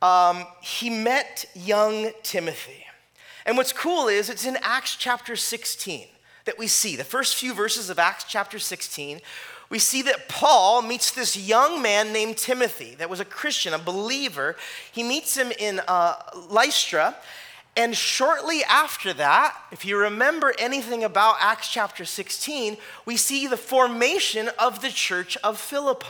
um, 0.00 0.46
he 0.62 0.90
met 0.90 1.44
young 1.56 2.12
Timothy. 2.22 2.86
And 3.44 3.56
what's 3.56 3.72
cool 3.72 4.06
is 4.06 4.30
it's 4.30 4.46
in 4.46 4.58
Acts 4.62 4.94
chapter 4.94 5.34
16 5.34 6.06
that 6.44 6.58
we 6.58 6.66
see, 6.66 6.96
the 6.96 7.04
first 7.04 7.36
few 7.36 7.54
verses 7.54 7.90
of 7.90 7.98
Acts 7.98 8.24
chapter 8.24 8.58
16, 8.58 9.20
we 9.70 9.78
see 9.78 10.02
that 10.02 10.28
Paul 10.28 10.82
meets 10.82 11.10
this 11.10 11.36
young 11.36 11.80
man 11.80 12.12
named 12.12 12.36
Timothy 12.36 12.94
that 12.96 13.10
was 13.10 13.20
a 13.20 13.24
Christian, 13.24 13.72
a 13.72 13.78
believer. 13.78 14.56
He 14.92 15.02
meets 15.02 15.36
him 15.36 15.52
in 15.58 15.80
uh, 15.88 16.16
Lystra. 16.48 17.16
And 17.76 17.96
shortly 17.96 18.62
after 18.64 19.12
that, 19.14 19.56
if 19.72 19.84
you 19.84 19.96
remember 19.98 20.54
anything 20.58 21.02
about 21.02 21.36
Acts 21.40 21.68
chapter 21.68 22.04
16, 22.04 22.76
we 23.04 23.16
see 23.16 23.46
the 23.46 23.56
formation 23.56 24.50
of 24.58 24.80
the 24.80 24.90
church 24.90 25.36
of 25.38 25.58
Philippi. 25.58 26.06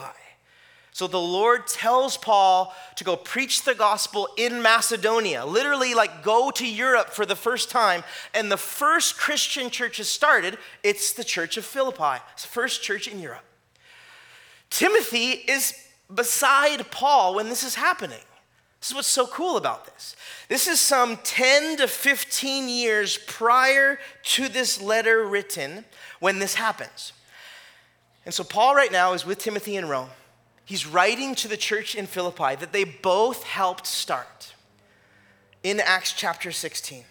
So 0.94 1.08
the 1.08 1.19
Lord 1.19 1.67
tells 1.67 2.17
Paul 2.17 2.73
to 2.94 3.02
go 3.02 3.17
preach 3.17 3.64
the 3.64 3.75
gospel 3.75 4.29
in 4.37 4.62
Macedonia, 4.62 5.44
literally, 5.44 5.93
like 5.93 6.23
go 6.23 6.52
to 6.52 6.64
Europe 6.64 7.11
for 7.11 7.26
the 7.26 7.35
first 7.35 7.69
time. 7.69 8.05
And 8.32 8.51
the 8.51 8.56
first 8.56 9.19
Christian 9.19 9.70
church 9.70 9.98
is 9.98 10.08
started, 10.08 10.56
it's 10.84 11.13
the 11.13 11.24
church 11.24 11.56
of 11.56 11.65
Philippi, 11.65 12.22
it's 12.32 12.44
the 12.44 12.48
first 12.48 12.81
church 12.81 13.08
in 13.08 13.19
Europe. 13.19 13.43
Timothy 14.70 15.31
is 15.32 15.74
beside 16.15 16.89
Paul 16.93 17.34
when 17.34 17.48
this 17.48 17.65
is 17.65 17.74
happening. 17.74 18.22
This 18.79 18.91
is 18.91 18.94
what's 18.94 19.08
so 19.08 19.27
cool 19.27 19.56
about 19.56 19.86
this. 19.86 20.15
This 20.48 20.69
is 20.69 20.81
some 20.81 21.17
10 21.24 21.79
to 21.79 21.89
15 21.89 22.69
years 22.69 23.19
prior 23.27 23.98
to 24.27 24.48
this 24.48 24.81
letter 24.81 25.27
written 25.27 25.86
when 26.20 26.39
this 26.39 26.55
happens. 26.55 27.13
And 28.24 28.32
so 28.32 28.44
Paul, 28.44 28.77
right 28.77 28.93
now, 28.93 29.13
is 29.13 29.27
with 29.27 29.39
Timothy 29.39 29.74
in 29.74 29.89
Rome. 29.89 30.10
He's 30.65 30.87
writing 30.87 31.35
to 31.37 31.49
the 31.49 31.56
church 31.56 31.94
in 31.94 32.06
Philippi 32.06 32.56
that 32.56 32.73
they 32.73 32.85
both 32.85 33.44
helped 33.44 33.87
start 33.87 34.55
in 35.63 35.81
Acts 35.81 36.13
chapter 36.13 36.53
16. 36.53 37.05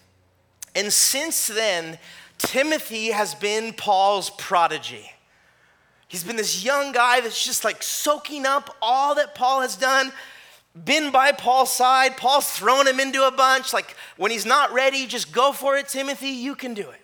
And 0.75 0.91
since 0.91 1.47
then, 1.47 1.99
Timothy 2.39 3.11
has 3.11 3.35
been 3.35 3.73
Paul's 3.73 4.31
prodigy. 4.31 5.11
He's 6.07 6.23
been 6.23 6.35
this 6.35 6.63
young 6.63 6.91
guy 6.91 7.21
that's 7.21 7.43
just 7.43 7.63
like 7.63 7.81
soaking 7.81 8.45
up 8.45 8.75
all 8.81 9.15
that 9.15 9.35
Paul 9.35 9.61
has 9.61 9.75
done, 9.75 10.11
been 10.85 11.11
by 11.11 11.31
Paul's 11.31 11.71
side. 11.71 12.17
Paul's 12.17 12.49
thrown 12.51 12.87
him 12.87 12.99
into 12.99 13.25
a 13.25 13.31
bunch. 13.31 13.73
Like, 13.73 13.95
when 14.17 14.31
he's 14.31 14.45
not 14.45 14.73
ready, 14.73 15.05
just 15.05 15.31
go 15.31 15.51
for 15.51 15.77
it, 15.77 15.87
Timothy, 15.87 16.29
you 16.29 16.55
can 16.55 16.73
do 16.73 16.89
it. 16.89 17.02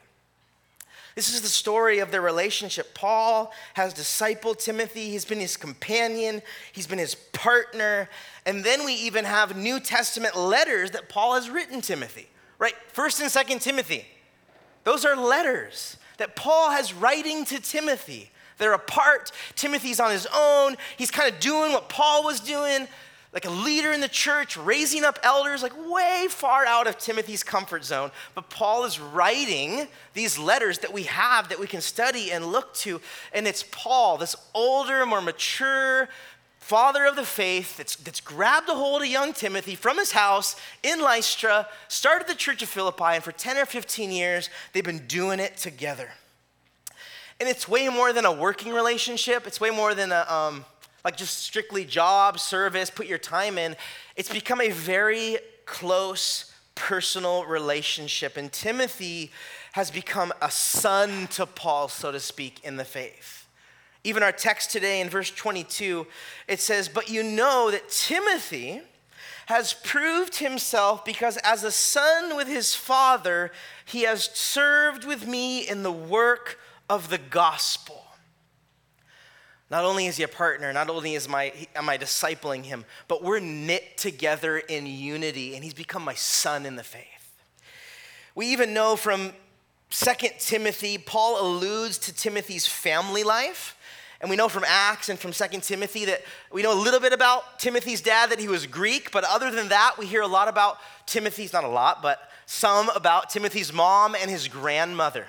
This 1.15 1.33
is 1.33 1.41
the 1.41 1.47
story 1.47 1.99
of 1.99 2.11
their 2.11 2.21
relationship. 2.21 2.93
Paul 2.93 3.51
has 3.73 3.93
discipled 3.93 4.59
Timothy, 4.59 5.09
he's 5.09 5.25
been 5.25 5.39
his 5.39 5.57
companion, 5.57 6.41
he's 6.71 6.87
been 6.87 6.99
his 6.99 7.15
partner. 7.15 8.09
And 8.45 8.63
then 8.63 8.85
we 8.85 8.93
even 8.93 9.25
have 9.25 9.57
New 9.57 9.79
Testament 9.79 10.35
letters 10.35 10.91
that 10.91 11.09
Paul 11.09 11.35
has 11.35 11.49
written 11.49 11.81
Timothy, 11.81 12.27
right? 12.57 12.75
First 12.87 13.21
and 13.21 13.29
Second 13.29 13.59
Timothy. 13.59 14.05
Those 14.83 15.05
are 15.05 15.15
letters 15.15 15.97
that 16.17 16.35
Paul 16.35 16.71
has 16.71 16.93
writing 16.93 17.45
to 17.45 17.59
Timothy. 17.59 18.31
They're 18.57 18.73
apart. 18.73 19.31
Timothy's 19.55 19.99
on 19.99 20.11
his 20.11 20.27
own. 20.33 20.75
He's 20.97 21.11
kind 21.11 21.33
of 21.33 21.39
doing 21.39 21.71
what 21.71 21.89
Paul 21.89 22.23
was 22.23 22.39
doing 22.39 22.87
like 23.31 23.45
a 23.45 23.49
leader 23.49 23.91
in 23.91 24.01
the 24.01 24.07
church, 24.07 24.57
raising 24.57 25.03
up 25.03 25.19
elders, 25.21 25.61
like 25.61 25.73
way 25.87 26.25
far 26.29 26.65
out 26.65 26.87
of 26.87 26.97
Timothy's 26.97 27.43
comfort 27.43 27.85
zone. 27.85 28.09
But 28.33 28.49
Paul 28.49 28.85
is 28.85 28.99
writing 28.99 29.87
these 30.13 30.39
letters 30.39 30.79
that 30.79 30.91
we 30.91 31.03
have 31.03 31.49
that 31.49 31.59
we 31.59 31.67
can 31.67 31.81
study 31.81 32.31
and 32.31 32.47
look 32.47 32.73
to. 32.75 32.99
And 33.31 33.47
it's 33.47 33.63
Paul, 33.71 34.17
this 34.17 34.35
older, 34.55 35.05
more 35.05 35.21
mature, 35.21 36.09
father 36.57 37.05
of 37.05 37.15
the 37.15 37.23
faith 37.23 37.77
that's, 37.77 37.95
that's 37.95 38.21
grabbed 38.21 38.69
a 38.69 38.73
hold 38.73 39.03
of 39.03 39.07
young 39.07 39.33
Timothy 39.33 39.75
from 39.75 39.97
his 39.97 40.11
house 40.11 40.55
in 40.81 40.99
Lystra, 40.99 41.67
started 41.87 42.27
the 42.27 42.35
church 42.35 42.63
of 42.63 42.69
Philippi, 42.69 43.03
and 43.15 43.23
for 43.23 43.31
10 43.31 43.57
or 43.57 43.65
15 43.65 44.11
years, 44.11 44.49
they've 44.73 44.83
been 44.83 45.05
doing 45.07 45.39
it 45.39 45.57
together. 45.57 46.09
And 47.39 47.47
it's 47.47 47.67
way 47.67 47.89
more 47.89 48.11
than 48.11 48.25
a 48.25 48.31
working 48.31 48.73
relationship, 48.73 49.47
it's 49.47 49.61
way 49.61 49.69
more 49.69 49.95
than 49.95 50.11
a, 50.11 50.25
um, 50.31 50.65
like 51.03 51.17
just 51.17 51.39
strictly 51.39 51.85
job, 51.85 52.39
service, 52.39 52.89
put 52.89 53.07
your 53.07 53.17
time 53.17 53.57
in. 53.57 53.75
It's 54.15 54.31
become 54.31 54.61
a 54.61 54.69
very 54.69 55.37
close 55.65 56.53
personal 56.75 57.45
relationship. 57.45 58.37
And 58.37 58.51
Timothy 58.51 59.31
has 59.73 59.91
become 59.91 60.33
a 60.41 60.49
son 60.49 61.27
to 61.27 61.45
Paul, 61.45 61.89
so 61.89 62.11
to 62.11 62.19
speak, 62.19 62.63
in 62.63 62.77
the 62.77 62.85
faith. 62.85 63.47
Even 64.03 64.23
our 64.23 64.31
text 64.31 64.71
today 64.71 65.01
in 65.01 65.09
verse 65.09 65.29
22, 65.29 66.07
it 66.47 66.59
says, 66.59 66.87
But 66.87 67.09
you 67.09 67.21
know 67.21 67.69
that 67.69 67.89
Timothy 67.89 68.81
has 69.47 69.73
proved 69.73 70.37
himself 70.37 71.03
because 71.03 71.37
as 71.37 71.63
a 71.63 71.71
son 71.71 72.35
with 72.35 72.47
his 72.47 72.75
father, 72.75 73.51
he 73.83 74.03
has 74.03 74.25
served 74.25 75.05
with 75.05 75.27
me 75.27 75.67
in 75.67 75.83
the 75.83 75.91
work 75.91 76.59
of 76.89 77.09
the 77.09 77.17
gospel. 77.17 78.05
Not 79.69 79.85
only 79.85 80.07
is 80.07 80.17
he 80.17 80.23
a 80.23 80.27
partner, 80.27 80.73
not 80.73 80.89
only 80.89 81.13
is 81.13 81.29
my, 81.29 81.53
am 81.75 81.89
I 81.89 81.97
discipling 81.97 82.63
him, 82.63 82.85
but 83.07 83.23
we're 83.23 83.39
knit 83.39 83.97
together 83.97 84.57
in 84.57 84.87
unity, 84.87 85.55
and 85.55 85.63
he's 85.63 85.75
become 85.75 86.03
my 86.03 86.15
son 86.15 86.65
in 86.65 86.75
the 86.75 86.83
faith. 86.83 87.05
We 88.33 88.47
even 88.47 88.73
know 88.73 88.95
from 88.95 89.33
2 89.91 90.11
Timothy, 90.39 90.97
Paul 90.97 91.41
alludes 91.41 91.97
to 91.99 92.13
Timothy's 92.13 92.67
family 92.67 93.23
life. 93.23 93.75
And 94.21 94.29
we 94.29 94.35
know 94.35 94.49
from 94.49 94.65
Acts 94.67 95.07
and 95.07 95.17
from 95.17 95.31
2 95.31 95.61
Timothy 95.61 96.05
that 96.05 96.21
we 96.51 96.61
know 96.61 96.73
a 96.73 96.81
little 96.81 96.99
bit 96.99 97.13
about 97.13 97.57
Timothy's 97.57 98.01
dad, 98.01 98.31
that 98.31 98.39
he 98.39 98.49
was 98.49 98.65
Greek, 98.67 99.11
but 99.11 99.23
other 99.23 99.49
than 99.49 99.69
that, 99.69 99.95
we 99.97 100.05
hear 100.05 100.21
a 100.21 100.27
lot 100.27 100.49
about 100.49 100.77
Timothy's, 101.05 101.53
not 101.53 101.63
a 101.63 101.69
lot, 101.69 102.01
but 102.01 102.19
some 102.45 102.89
about 102.89 103.29
Timothy's 103.29 103.71
mom 103.71 104.15
and 104.15 104.29
his 104.29 104.47
grandmother. 104.49 105.27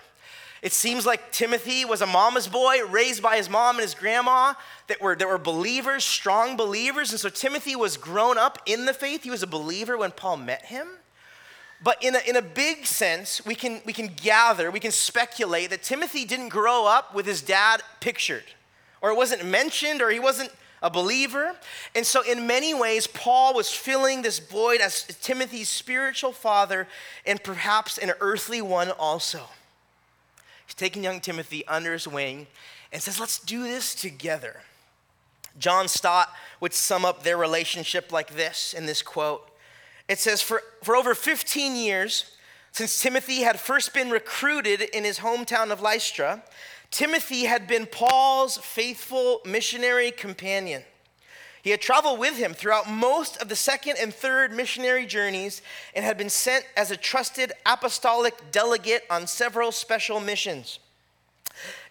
It 0.62 0.72
seems 0.72 1.06
like 1.06 1.32
Timothy 1.32 1.84
was 1.86 2.02
a 2.02 2.06
mama's 2.06 2.46
boy 2.46 2.84
raised 2.86 3.22
by 3.22 3.36
his 3.36 3.48
mom 3.48 3.76
and 3.76 3.82
his 3.82 3.94
grandma 3.94 4.54
that 4.88 5.00
were, 5.00 5.16
that 5.16 5.26
were 5.26 5.38
believers, 5.38 6.04
strong 6.04 6.56
believers. 6.56 7.12
And 7.12 7.20
so 7.20 7.30
Timothy 7.30 7.76
was 7.76 7.96
grown 7.96 8.36
up 8.36 8.58
in 8.66 8.84
the 8.84 8.92
faith. 8.92 9.22
He 9.22 9.30
was 9.30 9.42
a 9.42 9.46
believer 9.46 9.96
when 9.96 10.10
Paul 10.10 10.36
met 10.36 10.66
him. 10.66 10.86
But 11.82 12.02
in 12.04 12.14
a, 12.14 12.18
in 12.28 12.36
a 12.36 12.42
big 12.42 12.84
sense, 12.84 13.44
we 13.46 13.54
can, 13.54 13.80
we 13.86 13.94
can 13.94 14.10
gather, 14.22 14.70
we 14.70 14.80
can 14.80 14.90
speculate 14.90 15.70
that 15.70 15.82
Timothy 15.82 16.26
didn't 16.26 16.50
grow 16.50 16.86
up 16.86 17.14
with 17.14 17.24
his 17.24 17.40
dad 17.40 17.82
pictured, 18.00 18.44
or 19.00 19.10
it 19.10 19.16
wasn't 19.16 19.46
mentioned, 19.46 20.02
or 20.02 20.10
he 20.10 20.20
wasn't 20.20 20.50
a 20.82 20.90
believer. 20.90 21.56
And 21.94 22.04
so, 22.04 22.22
in 22.22 22.46
many 22.46 22.74
ways, 22.74 23.06
Paul 23.06 23.54
was 23.54 23.70
filling 23.70 24.20
this 24.20 24.38
void 24.40 24.82
as 24.82 25.04
Timothy's 25.22 25.70
spiritual 25.70 26.32
father 26.32 26.86
and 27.24 27.42
perhaps 27.42 27.96
an 27.96 28.12
earthly 28.20 28.60
one 28.60 28.90
also. 28.90 29.40
He's 30.70 30.76
taking 30.76 31.02
young 31.02 31.18
Timothy 31.18 31.66
under 31.66 31.92
his 31.92 32.06
wing 32.06 32.46
and 32.92 33.02
says, 33.02 33.18
Let's 33.18 33.40
do 33.40 33.64
this 33.64 33.92
together. 33.92 34.60
John 35.58 35.88
Stott 35.88 36.28
would 36.60 36.72
sum 36.72 37.04
up 37.04 37.24
their 37.24 37.36
relationship 37.36 38.12
like 38.12 38.36
this 38.36 38.72
in 38.72 38.86
this 38.86 39.02
quote. 39.02 39.50
It 40.06 40.20
says, 40.20 40.40
For, 40.40 40.62
for 40.84 40.94
over 40.94 41.12
15 41.12 41.74
years, 41.74 42.36
since 42.70 43.02
Timothy 43.02 43.40
had 43.40 43.58
first 43.58 43.92
been 43.92 44.10
recruited 44.10 44.80
in 44.80 45.02
his 45.02 45.18
hometown 45.18 45.72
of 45.72 45.80
Lystra, 45.80 46.44
Timothy 46.92 47.46
had 47.46 47.66
been 47.66 47.86
Paul's 47.86 48.56
faithful 48.56 49.40
missionary 49.44 50.12
companion. 50.12 50.84
He 51.62 51.70
had 51.70 51.80
traveled 51.80 52.18
with 52.18 52.36
him 52.36 52.54
throughout 52.54 52.88
most 52.88 53.36
of 53.42 53.48
the 53.48 53.56
second 53.56 53.96
and 54.00 54.14
third 54.14 54.52
missionary 54.52 55.04
journeys 55.04 55.60
and 55.94 56.04
had 56.04 56.16
been 56.16 56.30
sent 56.30 56.64
as 56.76 56.90
a 56.90 56.96
trusted 56.96 57.52
apostolic 57.66 58.50
delegate 58.50 59.04
on 59.10 59.26
several 59.26 59.70
special 59.70 60.20
missions. 60.20 60.78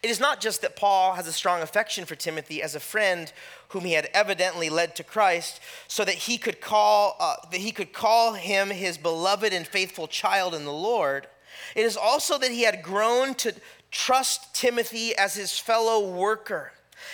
It 0.02 0.10
is 0.10 0.20
not 0.20 0.42
just 0.42 0.62
that 0.62 0.76
Paul 0.76 1.14
has 1.14 1.28
a 1.28 1.34
strong 1.34 1.62
affection 1.62 2.06
for 2.06 2.16
Timothy 2.16 2.64
as 2.64 2.74
a 2.74 2.80
friend 2.80 3.32
whom 3.70 3.86
he 3.86 3.94
had 3.94 4.10
evidently 4.14 4.70
led 4.70 4.96
to 4.96 5.04
Christ, 5.04 5.60
so 5.88 6.04
that 6.06 6.16
he 6.16 6.40
could 6.40 6.62
call 6.62 7.16
uh, 7.20 7.36
that 7.52 7.60
he 7.60 7.72
could 7.72 7.94
call 7.94 8.34
him 8.34 8.70
his 8.72 8.98
beloved 8.98 9.54
and 9.54 9.68
faithful 9.68 10.08
child 10.08 10.56
in 10.56 10.66
the 10.66 10.74
Lord. 10.74 11.28
It 11.76 11.86
is 11.86 11.98
also 11.98 12.40
that 12.40 12.52
he 12.52 12.64
had 12.64 12.82
grown 12.82 13.36
to 13.36 13.54
trust 13.92 14.56
Timothy 14.56 15.16
as 15.16 15.36
his 15.36 15.60
fellow 15.60 16.10
worker 16.10 16.72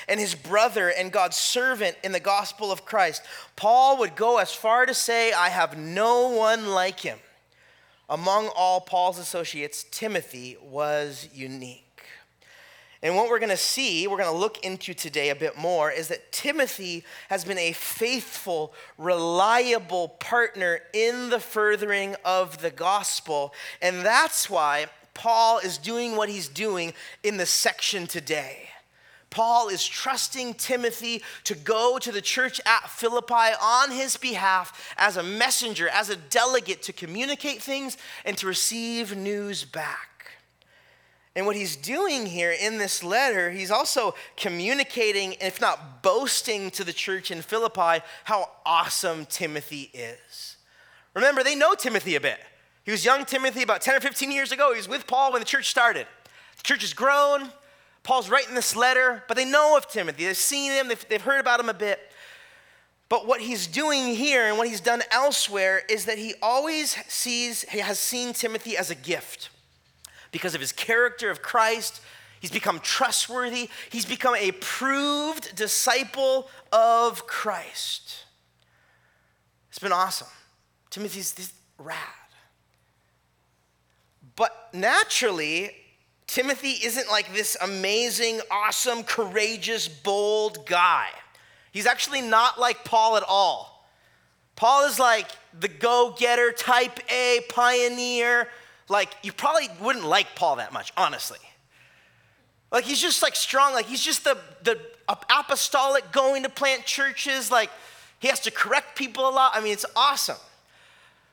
and 0.07 0.19
his 0.19 0.35
brother 0.35 0.89
and 0.89 1.11
God's 1.11 1.37
servant 1.37 1.97
in 2.03 2.11
the 2.11 2.19
gospel 2.19 2.71
of 2.71 2.85
Christ. 2.85 3.21
Paul 3.55 3.97
would 3.99 4.15
go 4.15 4.37
as 4.37 4.53
far 4.53 4.85
to 4.85 4.93
say, 4.93 5.33
I 5.33 5.49
have 5.49 5.77
no 5.77 6.29
one 6.29 6.69
like 6.69 6.99
him. 6.99 7.19
Among 8.09 8.49
all 8.55 8.81
Paul's 8.81 9.17
associates, 9.17 9.85
Timothy 9.89 10.57
was 10.61 11.27
unique. 11.33 11.81
And 13.01 13.15
what 13.15 13.29
we're 13.29 13.39
going 13.39 13.49
to 13.49 13.57
see, 13.57 14.07
we're 14.07 14.17
going 14.17 14.31
to 14.31 14.37
look 14.37 14.63
into 14.65 14.93
today 14.95 15.29
a 15.29 15.35
bit 15.35 15.57
more, 15.57 15.91
is 15.91 16.07
that 16.07 16.31
Timothy 16.31 17.03
has 17.29 17.45
been 17.45 17.57
a 17.57 17.71
faithful, 17.71 18.73
reliable 18.97 20.07
partner 20.07 20.79
in 20.91 21.29
the 21.29 21.39
furthering 21.39 22.15
of 22.25 22.61
the 22.61 22.71
gospel. 22.71 23.53
And 23.81 23.97
that's 23.97 24.49
why 24.49 24.87
Paul 25.13 25.59
is 25.59 25.77
doing 25.77 26.15
what 26.15 26.29
he's 26.29 26.47
doing 26.47 26.93
in 27.23 27.37
the 27.37 27.45
section 27.45 28.07
today. 28.07 28.69
Paul 29.35 29.67
is 29.67 29.85
trusting 29.85 30.53
Timothy 30.53 31.21
to 31.43 31.55
go 31.55 31.99
to 31.99 32.09
the 32.13 32.21
church 32.21 32.61
at 32.65 32.89
Philippi 32.89 33.53
on 33.61 33.91
his 33.91 34.15
behalf 34.15 34.95
as 34.97 35.17
a 35.17 35.23
messenger, 35.23 35.89
as 35.89 36.09
a 36.09 36.15
delegate 36.15 36.81
to 36.83 36.93
communicate 36.93 37.61
things 37.61 37.97
and 38.23 38.37
to 38.37 38.47
receive 38.47 39.13
news 39.13 39.65
back. 39.65 40.37
And 41.35 41.45
what 41.45 41.57
he's 41.57 41.75
doing 41.75 42.27
here 42.27 42.53
in 42.57 42.77
this 42.77 43.03
letter, 43.03 43.51
he's 43.51 43.71
also 43.71 44.15
communicating, 44.37 45.35
if 45.41 45.59
not 45.59 46.01
boasting 46.01 46.71
to 46.71 46.85
the 46.85 46.93
church 46.93 47.29
in 47.29 47.41
Philippi, 47.41 48.05
how 48.23 48.49
awesome 48.65 49.25
Timothy 49.25 49.91
is. 49.93 50.55
Remember, 51.13 51.43
they 51.43 51.55
know 51.55 51.75
Timothy 51.75 52.15
a 52.15 52.21
bit. 52.21 52.39
He 52.85 52.91
was 52.91 53.03
young 53.03 53.25
Timothy 53.25 53.63
about 53.63 53.81
10 53.81 53.97
or 53.97 53.99
15 53.99 54.31
years 54.31 54.53
ago. 54.53 54.71
He 54.71 54.77
was 54.77 54.87
with 54.87 55.07
Paul 55.07 55.33
when 55.33 55.41
the 55.41 55.45
church 55.45 55.69
started. 55.69 56.07
The 56.55 56.63
church 56.63 56.83
has 56.83 56.93
grown, 56.93 57.51
Paul's 58.05 58.29
writing 58.29 58.53
this 58.53 58.75
letter, 58.75 59.23
but 59.27 59.35
they 59.35 59.45
know 59.45 59.75
of 59.75 59.87
Timothy. 59.87 60.25
They've 60.25 60.37
seen 60.37 60.71
him, 60.71 60.87
they've, 60.87 61.09
they've 61.09 61.21
heard 61.21 61.39
about 61.39 61.59
him 61.59 61.69
a 61.69 61.73
bit. 61.73 61.99
But 63.09 63.25
what 63.25 63.41
he's 63.41 63.65
doing 63.65 64.15
here 64.15 64.45
and 64.45 64.59
what 64.59 64.67
he's 64.67 64.79
done 64.79 65.01
elsewhere 65.09 65.81
is 65.89 66.05
that 66.05 66.19
he 66.19 66.35
always 66.39 66.95
sees, 67.07 67.63
he 67.63 67.79
has 67.79 67.99
seen 67.99 68.33
Timothy 68.33 68.77
as 68.77 68.91
a 68.91 68.95
gift 68.95 69.49
because 70.31 70.53
of 70.53 70.61
his 70.61 70.71
character 70.71 71.31
of 71.31 71.41
Christ. 71.41 71.99
He's 72.39 72.51
become 72.51 72.79
trustworthy. 72.79 73.69
He's 73.89 74.05
become 74.05 74.35
a 74.35 74.51
proved 74.51 75.55
disciple 75.55 76.47
of 76.71 77.25
Christ. 77.25 78.25
It's 79.69 79.79
been 79.79 79.91
awesome. 79.91 80.27
Timothy's 80.91 81.33
this 81.33 81.53
rad. 81.79 81.97
But 84.35 84.69
naturally, 84.73 85.71
Timothy 86.27 86.71
isn't 86.83 87.09
like 87.09 87.33
this 87.33 87.55
amazing, 87.61 88.41
awesome, 88.49 89.03
courageous, 89.03 89.87
bold 89.87 90.65
guy. 90.65 91.07
He's 91.71 91.85
actually 91.85 92.21
not 92.21 92.59
like 92.59 92.83
Paul 92.83 93.17
at 93.17 93.23
all. 93.27 93.87
Paul 94.55 94.87
is 94.87 94.99
like 94.99 95.27
the 95.59 95.67
go 95.67 96.15
getter, 96.17 96.51
type 96.51 96.99
A, 97.11 97.41
pioneer. 97.49 98.47
Like, 98.87 99.09
you 99.23 99.33
probably 99.33 99.67
wouldn't 99.81 100.05
like 100.05 100.35
Paul 100.35 100.57
that 100.57 100.71
much, 100.71 100.93
honestly. 100.95 101.39
Like, 102.71 102.85
he's 102.85 103.01
just 103.01 103.21
like 103.21 103.35
strong. 103.35 103.73
Like, 103.73 103.85
he's 103.85 104.01
just 104.01 104.23
the, 104.23 104.37
the 104.63 104.79
apostolic 105.07 106.11
going 106.11 106.43
to 106.43 106.49
plant 106.49 106.85
churches. 106.85 107.51
Like, 107.51 107.69
he 108.19 108.27
has 108.27 108.39
to 108.41 108.51
correct 108.51 108.97
people 108.97 109.27
a 109.27 109.31
lot. 109.31 109.51
I 109.53 109.61
mean, 109.61 109.73
it's 109.73 109.85
awesome. 109.95 110.37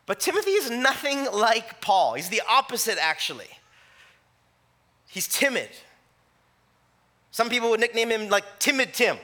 But 0.07 0.21
Timothy 0.21 0.51
is 0.51 0.71
nothing 0.71 1.31
like 1.33 1.81
Paul. 1.81 2.15
He's 2.15 2.29
the 2.29 2.43
opposite, 2.49 2.99
actually. 3.01 3.49
He's 5.13 5.29
timid. 5.29 5.69
Some 7.33 7.51
people 7.51 7.69
would 7.69 7.81
nickname 7.81 8.09
him 8.09 8.31
like 8.31 8.59
Timid 8.59 8.95
Tim. 8.95 9.19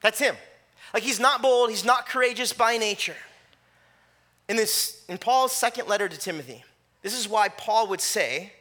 That's 0.00 0.18
him. 0.18 0.34
Like 0.92 1.04
he's 1.04 1.20
not 1.20 1.40
bold, 1.40 1.70
he's 1.70 1.84
not 1.84 2.08
courageous 2.08 2.52
by 2.52 2.78
nature. 2.78 3.14
In 4.48 4.56
this 4.56 5.04
in 5.08 5.18
Paul's 5.18 5.52
second 5.52 5.86
letter 5.86 6.08
to 6.08 6.18
Timothy, 6.18 6.64
this 7.02 7.14
is 7.14 7.28
why 7.28 7.48
Paul 7.48 7.86
would 7.86 8.00
say, 8.00 8.54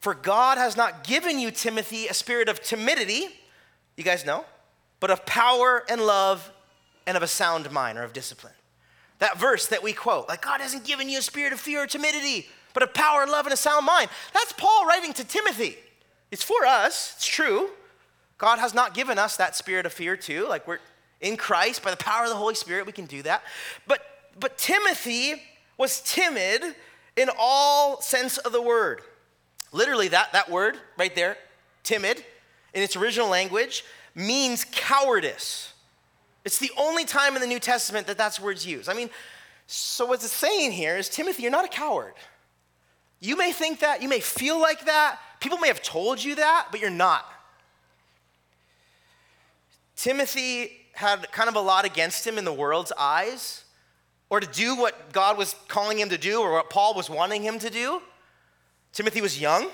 "For 0.00 0.14
God 0.14 0.58
has 0.58 0.76
not 0.76 1.04
given 1.04 1.38
you 1.38 1.52
Timothy 1.52 2.08
a 2.08 2.14
spirit 2.14 2.48
of 2.48 2.60
timidity, 2.60 3.40
you 3.96 4.02
guys 4.02 4.24
know, 4.24 4.44
but 4.98 5.12
of 5.12 5.24
power 5.26 5.84
and 5.88 6.04
love 6.04 6.50
and 7.06 7.16
of 7.16 7.22
a 7.22 7.28
sound 7.28 7.70
mind 7.70 7.98
or 7.98 8.02
of 8.02 8.12
discipline." 8.12 8.54
That 9.20 9.38
verse 9.38 9.68
that 9.68 9.80
we 9.80 9.92
quote, 9.92 10.28
like 10.28 10.42
God 10.42 10.60
hasn't 10.60 10.84
given 10.84 11.08
you 11.08 11.20
a 11.20 11.22
spirit 11.22 11.52
of 11.52 11.60
fear 11.60 11.84
or 11.84 11.86
timidity, 11.86 12.50
but 12.72 12.82
a 12.82 12.86
power, 12.86 13.26
love, 13.26 13.46
and 13.46 13.52
a 13.52 13.56
sound 13.56 13.86
mind. 13.86 14.10
That's 14.32 14.52
Paul 14.52 14.86
writing 14.86 15.12
to 15.14 15.24
Timothy. 15.24 15.76
It's 16.30 16.42
for 16.42 16.64
us, 16.64 17.14
it's 17.16 17.26
true. 17.26 17.70
God 18.38 18.58
has 18.58 18.72
not 18.72 18.94
given 18.94 19.18
us 19.18 19.36
that 19.36 19.56
spirit 19.56 19.86
of 19.86 19.92
fear, 19.92 20.16
too. 20.16 20.46
Like 20.48 20.66
we're, 20.66 20.78
in 21.20 21.36
Christ 21.36 21.82
by 21.82 21.90
the 21.90 21.96
power 21.96 22.24
of 22.24 22.30
the 22.30 22.36
Holy 22.36 22.54
Spirit. 22.54 22.86
We 22.86 22.92
can 22.92 23.06
do 23.06 23.22
that. 23.22 23.42
But, 23.86 24.02
but 24.38 24.58
Timothy 24.58 25.42
was 25.76 26.00
timid 26.00 26.74
in 27.16 27.28
all 27.38 28.00
sense 28.00 28.38
of 28.38 28.52
the 28.52 28.62
word. 28.62 29.02
Literally, 29.72 30.08
that, 30.08 30.32
that 30.32 30.50
word 30.50 30.76
right 30.98 31.14
there, 31.14 31.36
timid, 31.82 32.24
in 32.74 32.82
its 32.82 32.96
original 32.96 33.28
language, 33.28 33.84
means 34.14 34.64
cowardice. 34.64 35.72
It's 36.44 36.58
the 36.58 36.70
only 36.76 37.04
time 37.04 37.34
in 37.34 37.40
the 37.40 37.46
New 37.46 37.60
Testament 37.60 38.06
that 38.06 38.18
that's 38.18 38.40
word's 38.40 38.66
used. 38.66 38.88
I 38.88 38.94
mean, 38.94 39.10
so 39.66 40.06
what's 40.06 40.24
it's 40.24 40.32
saying 40.32 40.72
here 40.72 40.96
is 40.96 41.08
Timothy, 41.08 41.42
you're 41.42 41.52
not 41.52 41.64
a 41.64 41.68
coward. 41.68 42.14
You 43.20 43.36
may 43.36 43.52
think 43.52 43.80
that, 43.80 44.02
you 44.02 44.08
may 44.08 44.20
feel 44.20 44.58
like 44.58 44.86
that, 44.86 45.18
people 45.40 45.58
may 45.58 45.68
have 45.68 45.82
told 45.82 46.22
you 46.22 46.36
that, 46.36 46.68
but 46.70 46.80
you're 46.80 46.90
not. 46.90 47.24
Timothy 49.94 50.86
had 50.94 51.30
kind 51.30 51.48
of 51.48 51.54
a 51.54 51.60
lot 51.60 51.84
against 51.84 52.26
him 52.26 52.38
in 52.38 52.44
the 52.44 52.52
world's 52.52 52.92
eyes, 52.98 53.64
or 54.30 54.40
to 54.40 54.46
do 54.46 54.74
what 54.76 55.12
God 55.12 55.36
was 55.36 55.54
calling 55.68 55.98
him 55.98 56.08
to 56.08 56.18
do, 56.18 56.40
or 56.40 56.52
what 56.52 56.70
Paul 56.70 56.94
was 56.94 57.10
wanting 57.10 57.42
him 57.42 57.58
to 57.58 57.68
do. 57.68 58.00
Timothy 58.92 59.20
was 59.20 59.40
young. 59.40 59.68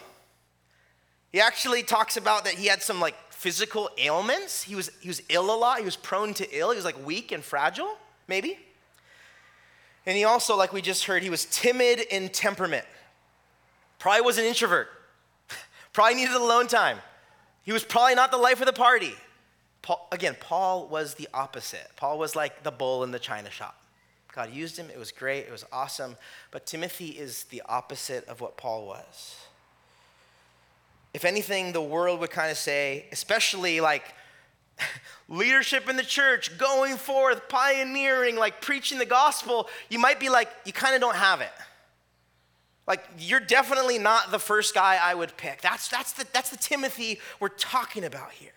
He 1.30 1.40
actually 1.40 1.82
talks 1.82 2.16
about 2.16 2.44
that 2.44 2.54
he 2.54 2.66
had 2.66 2.82
some 2.82 3.00
like 3.00 3.14
physical 3.30 3.90
ailments. 3.98 4.62
He 4.62 4.74
was, 4.74 4.90
he 5.00 5.08
was 5.08 5.22
ill 5.28 5.54
a 5.54 5.56
lot. 5.56 5.78
He 5.78 5.84
was 5.84 5.96
prone 5.96 6.34
to 6.34 6.48
ill. 6.50 6.70
He 6.70 6.76
was 6.76 6.84
like 6.84 7.06
weak 7.06 7.32
and 7.32 7.44
fragile, 7.44 7.96
maybe. 8.26 8.58
And 10.06 10.16
he 10.16 10.24
also, 10.24 10.56
like 10.56 10.72
we 10.72 10.80
just 10.80 11.04
heard, 11.04 11.22
he 11.22 11.30
was 11.30 11.44
timid 11.46 12.00
in 12.00 12.28
temperament. 12.30 12.84
Probably 13.98 14.20
was 14.20 14.38
an 14.38 14.44
introvert. 14.44 14.88
probably 15.92 16.14
needed 16.14 16.34
alone 16.34 16.66
time. 16.66 16.98
He 17.62 17.72
was 17.72 17.84
probably 17.84 18.14
not 18.14 18.30
the 18.30 18.36
life 18.36 18.60
of 18.60 18.66
the 18.66 18.72
party. 18.72 19.14
Paul, 19.82 20.08
again, 20.12 20.36
Paul 20.38 20.88
was 20.88 21.14
the 21.14 21.28
opposite. 21.32 21.88
Paul 21.96 22.18
was 22.18 22.36
like 22.36 22.62
the 22.62 22.70
bull 22.70 23.04
in 23.04 23.10
the 23.10 23.18
china 23.18 23.50
shop. 23.50 23.80
God 24.32 24.52
used 24.52 24.76
him, 24.76 24.90
it 24.90 24.98
was 24.98 25.12
great, 25.12 25.46
it 25.46 25.50
was 25.50 25.64
awesome. 25.72 26.16
But 26.50 26.66
Timothy 26.66 27.08
is 27.08 27.44
the 27.44 27.62
opposite 27.66 28.26
of 28.28 28.40
what 28.40 28.56
Paul 28.56 28.86
was. 28.86 29.36
If 31.14 31.24
anything, 31.24 31.72
the 31.72 31.80
world 31.80 32.20
would 32.20 32.30
kind 32.30 32.50
of 32.50 32.58
say, 32.58 33.06
especially 33.10 33.80
like 33.80 34.04
leadership 35.28 35.88
in 35.88 35.96
the 35.96 36.02
church, 36.02 36.58
going 36.58 36.96
forth, 36.96 37.48
pioneering, 37.48 38.36
like 38.36 38.60
preaching 38.60 38.98
the 38.98 39.06
gospel, 39.06 39.68
you 39.88 39.98
might 39.98 40.20
be 40.20 40.28
like, 40.28 40.50
you 40.66 40.72
kind 40.72 40.94
of 40.94 41.00
don't 41.00 41.16
have 41.16 41.40
it. 41.40 41.52
Like, 42.86 43.04
you're 43.18 43.40
definitely 43.40 43.98
not 43.98 44.30
the 44.30 44.38
first 44.38 44.74
guy 44.74 44.98
I 45.02 45.14
would 45.14 45.36
pick. 45.36 45.60
That's, 45.60 45.88
that's, 45.88 46.12
the, 46.12 46.24
that's 46.32 46.50
the 46.50 46.56
Timothy 46.56 47.18
we're 47.40 47.48
talking 47.48 48.04
about 48.04 48.32
here. 48.32 48.50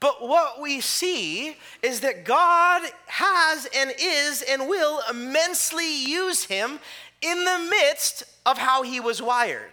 But 0.00 0.26
what 0.26 0.60
we 0.60 0.80
see 0.80 1.56
is 1.82 2.00
that 2.00 2.24
God 2.24 2.82
has 3.06 3.66
and 3.74 3.92
is 3.98 4.42
and 4.42 4.68
will 4.68 5.00
immensely 5.10 6.04
use 6.04 6.44
him 6.44 6.80
in 7.22 7.44
the 7.44 7.66
midst 7.70 8.24
of 8.44 8.58
how 8.58 8.82
he 8.82 9.00
was 9.00 9.22
wired. 9.22 9.72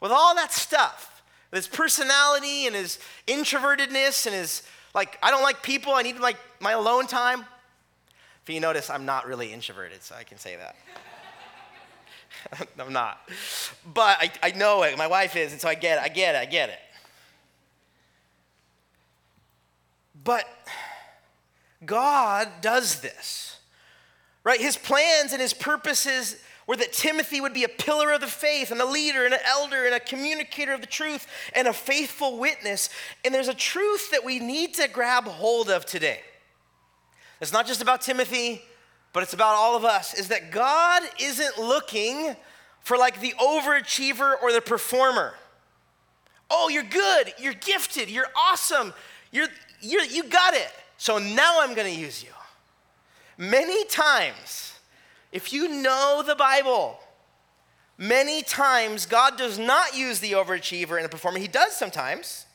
With 0.00 0.12
all 0.12 0.34
that 0.34 0.52
stuff, 0.52 1.22
his 1.52 1.66
personality 1.66 2.66
and 2.66 2.76
his 2.76 2.98
introvertedness 3.26 4.26
and 4.26 4.34
his, 4.34 4.62
like, 4.94 5.18
I 5.22 5.30
don't 5.30 5.42
like 5.42 5.62
people, 5.62 5.94
I 5.94 6.02
need 6.02 6.18
like 6.18 6.36
my 6.60 6.72
alone 6.72 7.06
time. 7.06 7.44
If 8.42 8.54
you 8.54 8.60
notice, 8.60 8.88
I'm 8.88 9.04
not 9.04 9.26
really 9.26 9.52
introverted, 9.52 10.02
so 10.02 10.14
I 10.14 10.24
can 10.24 10.38
say 10.38 10.56
that. 10.56 10.76
I'm 12.78 12.92
not. 12.92 13.20
But 13.92 14.18
I, 14.20 14.30
I 14.42 14.50
know 14.52 14.82
it. 14.82 14.96
My 14.96 15.06
wife 15.06 15.36
is, 15.36 15.52
and 15.52 15.60
so 15.60 15.68
I 15.68 15.74
get 15.74 15.98
it. 15.98 16.04
I 16.04 16.08
get 16.08 16.34
it. 16.34 16.38
I 16.38 16.44
get 16.46 16.68
it. 16.70 16.78
But 20.22 20.44
God 21.84 22.48
does 22.60 23.00
this, 23.00 23.58
right? 24.44 24.60
His 24.60 24.76
plans 24.76 25.32
and 25.32 25.40
his 25.40 25.54
purposes 25.54 26.36
were 26.66 26.76
that 26.76 26.92
Timothy 26.92 27.40
would 27.40 27.54
be 27.54 27.64
a 27.64 27.68
pillar 27.68 28.12
of 28.12 28.20
the 28.20 28.26
faith 28.26 28.70
and 28.70 28.80
a 28.80 28.84
leader 28.84 29.24
and 29.24 29.34
an 29.34 29.40
elder 29.46 29.86
and 29.86 29.94
a 29.94 30.00
communicator 30.00 30.72
of 30.72 30.80
the 30.80 30.86
truth 30.86 31.26
and 31.54 31.66
a 31.66 31.72
faithful 31.72 32.38
witness. 32.38 32.90
And 33.24 33.34
there's 33.34 33.48
a 33.48 33.54
truth 33.54 34.10
that 34.10 34.24
we 34.24 34.38
need 34.38 34.74
to 34.74 34.86
grab 34.88 35.24
hold 35.24 35.70
of 35.70 35.86
today. 35.86 36.20
It's 37.40 37.52
not 37.52 37.66
just 37.66 37.80
about 37.80 38.02
Timothy, 38.02 38.62
but 39.12 39.22
it's 39.22 39.32
about 39.32 39.54
all 39.54 39.76
of 39.76 39.84
us, 39.84 40.14
is 40.14 40.28
that 40.28 40.50
God 40.50 41.02
isn't 41.20 41.58
looking 41.58 42.36
for 42.80 42.96
like 42.96 43.20
the 43.20 43.34
overachiever 43.40 44.34
or 44.42 44.52
the 44.52 44.60
performer. 44.60 45.34
Oh, 46.50 46.68
you're 46.68 46.82
good, 46.82 47.32
you're 47.38 47.54
gifted, 47.54 48.10
you're 48.10 48.30
awesome, 48.36 48.92
you're, 49.30 49.48
you're, 49.80 50.04
you 50.04 50.24
got 50.24 50.54
it. 50.54 50.72
So 50.96 51.18
now 51.18 51.60
I'm 51.60 51.74
gonna 51.74 51.88
use 51.88 52.22
you. 52.22 52.30
Many 53.38 53.84
times, 53.86 54.74
if 55.32 55.52
you 55.52 55.68
know 55.68 56.22
the 56.26 56.34
Bible, 56.34 56.98
many 57.96 58.42
times 58.42 59.06
God 59.06 59.38
does 59.38 59.58
not 59.58 59.96
use 59.96 60.20
the 60.20 60.32
overachiever 60.32 60.96
and 60.96 61.04
the 61.04 61.08
performer. 61.08 61.38
He 61.38 61.48
does 61.48 61.76
sometimes. 61.76 62.46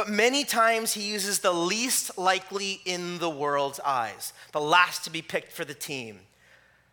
But 0.00 0.08
many 0.08 0.44
times 0.44 0.94
he 0.94 1.02
uses 1.02 1.40
the 1.40 1.52
least 1.52 2.16
likely 2.16 2.80
in 2.86 3.18
the 3.18 3.28
world's 3.28 3.78
eyes, 3.80 4.32
the 4.52 4.58
last 4.58 5.04
to 5.04 5.10
be 5.10 5.20
picked 5.20 5.52
for 5.52 5.62
the 5.62 5.74
team, 5.74 6.20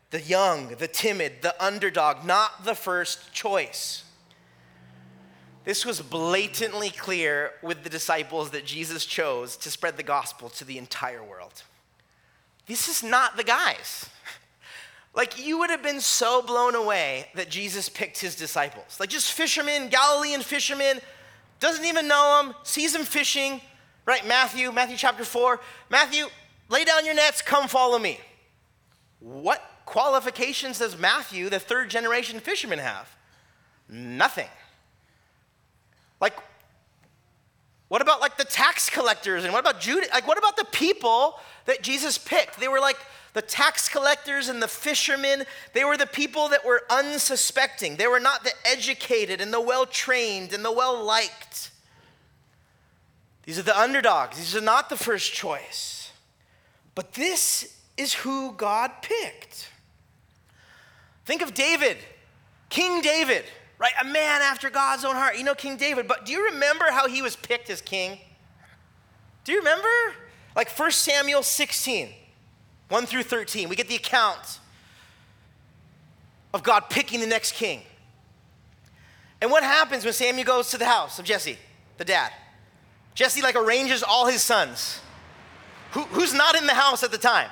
the 0.10 0.20
young, 0.20 0.76
the 0.76 0.90
timid, 0.90 1.42
the 1.42 1.56
underdog, 1.66 2.26
not 2.26 2.66
the 2.66 2.76
first 2.76 3.32
choice. 3.32 4.04
This 5.64 5.86
was 5.86 6.02
blatantly 6.02 6.90
clear 6.90 7.52
with 7.64 7.86
the 7.86 7.90
disciples 7.90 8.50
that 8.50 8.66
Jesus 8.66 9.06
chose 9.06 9.56
to 9.56 9.72
spread 9.72 9.96
the 9.96 10.04
gospel 10.04 10.50
to 10.50 10.66
the 10.66 10.78
entire 10.78 11.24
world. 11.24 11.64
This 12.66 12.90
is 12.90 13.04
not 13.04 13.38
the 13.38 13.46
guys. 13.46 14.10
Like, 15.14 15.44
you 15.44 15.58
would 15.58 15.72
have 15.72 15.82
been 15.82 16.02
so 16.02 16.44
blown 16.44 16.76
away 16.76 17.30
that 17.34 17.50
Jesus 17.50 17.90
picked 17.90 18.20
his 18.20 18.36
disciples. 18.36 19.00
Like, 19.00 19.10
just 19.10 19.32
fishermen, 19.32 19.90
Galilean 19.90 20.42
fishermen, 20.42 21.00
doesn't 21.60 21.86
even 21.86 22.08
know 22.08 22.44
him, 22.44 22.56
sees 22.64 22.94
him 22.94 23.04
fishing, 23.04 23.62
right? 24.06 24.26
Matthew, 24.28 24.72
Matthew 24.72 24.98
chapter 24.98 25.24
4. 25.24 25.60
Matthew, 25.90 26.26
lay 26.70 26.86
down 26.86 27.06
your 27.06 27.16
nets, 27.16 27.42
come 27.42 27.68
follow 27.68 27.98
me. 28.00 28.20
What 29.20 29.62
qualifications 29.86 30.80
does 30.80 30.98
Matthew, 30.98 31.50
the 31.50 31.60
third 31.60 31.90
generation 31.90 32.40
fisherman, 32.40 32.80
have? 32.80 33.10
Nothing. 33.90 34.50
Like, 36.20 36.34
what 37.88 38.02
about 38.02 38.20
like 38.20 38.38
the 38.38 38.46
tax 38.46 38.90
collectors 38.90 39.44
and 39.44 39.54
what 39.54 39.60
about 39.60 39.80
Judah? 39.80 40.08
Like, 40.14 40.28
what 40.28 40.38
about 40.38 40.58
the 40.58 40.66
people 40.66 41.40
that 41.66 41.82
Jesus 41.82 42.18
picked? 42.18 42.60
They 42.60 42.68
were 42.68 42.80
like 42.80 42.98
the 43.38 43.42
tax 43.44 43.88
collectors 43.88 44.50
and 44.50 44.64
the 44.64 44.68
fishermen, 44.68 45.44
they 45.74 45.84
were 45.84 45.96
the 45.96 46.08
people 46.08 46.50
that 46.50 46.66
were 46.66 46.82
unsuspecting. 46.90 47.96
They 47.96 48.08
were 48.08 48.20
not 48.20 48.44
the 48.44 48.52
educated 48.66 49.42
and 49.42 49.54
the 49.54 49.62
well 49.62 49.86
trained 49.86 50.54
and 50.54 50.66
the 50.66 50.72
well 50.72 51.04
liked. 51.04 51.70
These 53.44 53.60
are 53.60 53.64
the 53.64 53.80
underdogs. 53.80 54.38
These 54.38 54.56
are 54.56 54.62
not 54.62 54.90
the 54.90 54.98
first 54.98 55.34
choice. 55.34 56.12
But 56.96 57.14
this 57.14 57.78
is 57.96 58.12
who 58.16 58.54
God 58.54 58.92
picked. 59.04 59.70
Think 61.26 61.44
of 61.44 61.54
David, 61.54 61.98
King 62.70 63.02
David, 63.02 63.46
right? 63.78 63.94
A 64.02 64.06
man 64.06 64.42
after 64.42 64.72
God's 64.72 65.06
own 65.06 65.14
heart. 65.14 65.38
You 65.38 65.44
know 65.44 65.54
King 65.54 65.78
David, 65.78 66.08
but 66.08 66.26
do 66.26 66.32
you 66.32 66.46
remember 66.46 66.86
how 66.90 67.08
he 67.08 67.22
was 67.22 67.36
picked 67.36 67.70
as 67.70 67.82
king? 67.82 68.18
Do 69.44 69.52
you 69.52 69.60
remember? 69.60 69.88
Like 70.56 70.72
1 70.72 70.90
Samuel 70.90 71.44
16. 71.44 72.10
1 72.90 73.06
through 73.06 73.24
13, 73.24 73.70
we 73.70 73.76
get 73.76 73.88
the 73.88 73.96
account 73.96 74.60
of 76.54 76.64
God 76.64 76.90
picking 76.90 77.20
the 77.20 77.28
next 77.28 77.54
king. 77.54 77.82
And 79.42 79.52
what 79.52 79.64
happens 79.64 80.04
when 80.04 80.14
Samuel 80.14 80.46
goes 80.46 80.72
to 80.72 80.78
the 80.78 80.86
house 80.86 81.20
of 81.20 81.26
Jesse, 81.26 81.58
the 81.98 82.06
dad? 82.06 82.32
Jesse 83.14 83.42
like 83.42 83.56
arranges 83.56 84.04
all 84.04 84.28
his 84.28 84.42
sons. 84.42 85.02
Who, 85.92 86.02
who's 86.04 86.34
not 86.34 86.56
in 86.56 86.66
the 86.66 86.74
house 86.74 87.04
at 87.04 87.12
the 87.12 87.18
time? 87.18 87.50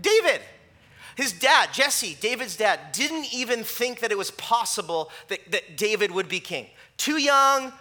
David. 0.00 0.40
His 1.16 1.32
dad, 1.32 1.70
Jesse, 1.72 2.16
David's 2.20 2.56
dad, 2.56 2.92
didn't 2.92 3.32
even 3.34 3.64
think 3.64 4.00
that 4.00 4.12
it 4.12 4.18
was 4.18 4.30
possible 4.32 5.10
that, 5.28 5.50
that 5.50 5.76
David 5.76 6.10
would 6.10 6.28
be 6.28 6.40
king. 6.40 6.66
Too 6.96 7.18
young, 7.18 7.72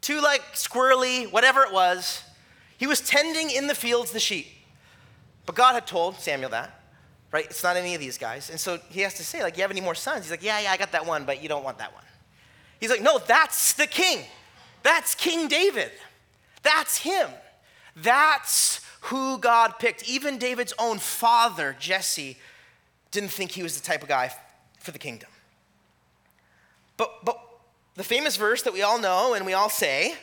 too 0.00 0.20
like 0.20 0.42
squirrely, 0.54 1.30
whatever 1.32 1.62
it 1.62 1.72
was. 1.72 2.22
He 2.78 2.86
was 2.86 3.00
tending 3.00 3.50
in 3.50 3.66
the 3.66 3.74
fields 3.74 4.12
the 4.12 4.20
sheep. 4.20 4.46
But 5.46 5.54
God 5.54 5.74
had 5.74 5.86
told 5.86 6.16
Samuel 6.16 6.50
that, 6.50 6.82
right? 7.32 7.44
It's 7.44 7.62
not 7.62 7.76
any 7.76 7.94
of 7.94 8.00
these 8.00 8.18
guys. 8.18 8.50
And 8.50 8.58
so 8.58 8.78
he 8.90 9.00
has 9.02 9.14
to 9.14 9.24
say, 9.24 9.42
like, 9.42 9.56
you 9.56 9.62
have 9.62 9.70
any 9.70 9.80
more 9.80 9.94
sons? 9.94 10.24
He's 10.24 10.30
like, 10.30 10.42
yeah, 10.42 10.58
yeah, 10.60 10.72
I 10.72 10.76
got 10.76 10.92
that 10.92 11.06
one, 11.06 11.24
but 11.24 11.42
you 11.42 11.48
don't 11.48 11.64
want 11.64 11.78
that 11.78 11.94
one. 11.94 12.02
He's 12.80 12.90
like, 12.90 13.02
no, 13.02 13.18
that's 13.18 13.72
the 13.72 13.86
king. 13.86 14.24
That's 14.82 15.14
King 15.14 15.48
David. 15.48 15.92
That's 16.62 16.98
him. 16.98 17.30
That's 17.94 18.80
who 19.02 19.38
God 19.38 19.78
picked. 19.78 20.08
Even 20.08 20.36
David's 20.36 20.74
own 20.78 20.98
father, 20.98 21.76
Jesse, 21.78 22.36
didn't 23.12 23.30
think 23.30 23.52
he 23.52 23.62
was 23.62 23.80
the 23.80 23.86
type 23.86 24.02
of 24.02 24.08
guy 24.08 24.30
for 24.80 24.90
the 24.90 24.98
kingdom. 24.98 25.30
But, 26.96 27.24
but 27.24 27.40
the 27.94 28.04
famous 28.04 28.36
verse 28.36 28.62
that 28.62 28.72
we 28.72 28.82
all 28.82 29.00
know 29.00 29.34
and 29.34 29.46
we 29.46 29.54
all 29.54 29.70
say 29.70 30.14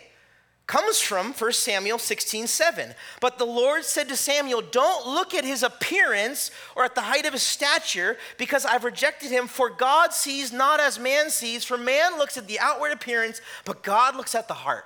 comes 0.66 1.00
from 1.00 1.34
1 1.34 1.54
Samuel 1.54 1.98
16 1.98 2.48
7. 2.48 2.94
But 3.20 3.38
the 3.38 3.46
Lord 3.46 3.84
said 3.84 4.08
to 4.10 4.16
Samuel, 4.16 4.62
Don't 4.62 5.08
look 5.08 5.34
at 5.34 5.44
his 5.44 5.64
appearance 5.64 6.52
or 6.76 6.84
at 6.84 6.96
the 6.96 7.02
height 7.02 7.26
of 7.26 7.34
his 7.34 7.44
stature, 7.44 8.18
because 8.38 8.66
I've 8.66 8.84
rejected 8.84 9.32
him. 9.32 9.48
For 9.48 9.70
God 9.70 10.14
sees 10.14 10.54
not 10.54 10.80
as 10.80 10.98
man 11.00 11.30
sees, 11.30 11.64
for 11.64 11.78
man 11.78 12.18
looks 12.18 12.38
at 12.38 12.48
the 12.48 12.60
outward 12.60 12.92
appearance, 12.92 13.42
but 13.66 13.84
God 13.84 14.16
looks 14.16 14.36
at 14.36 14.48
the 14.48 14.54
heart. 14.54 14.86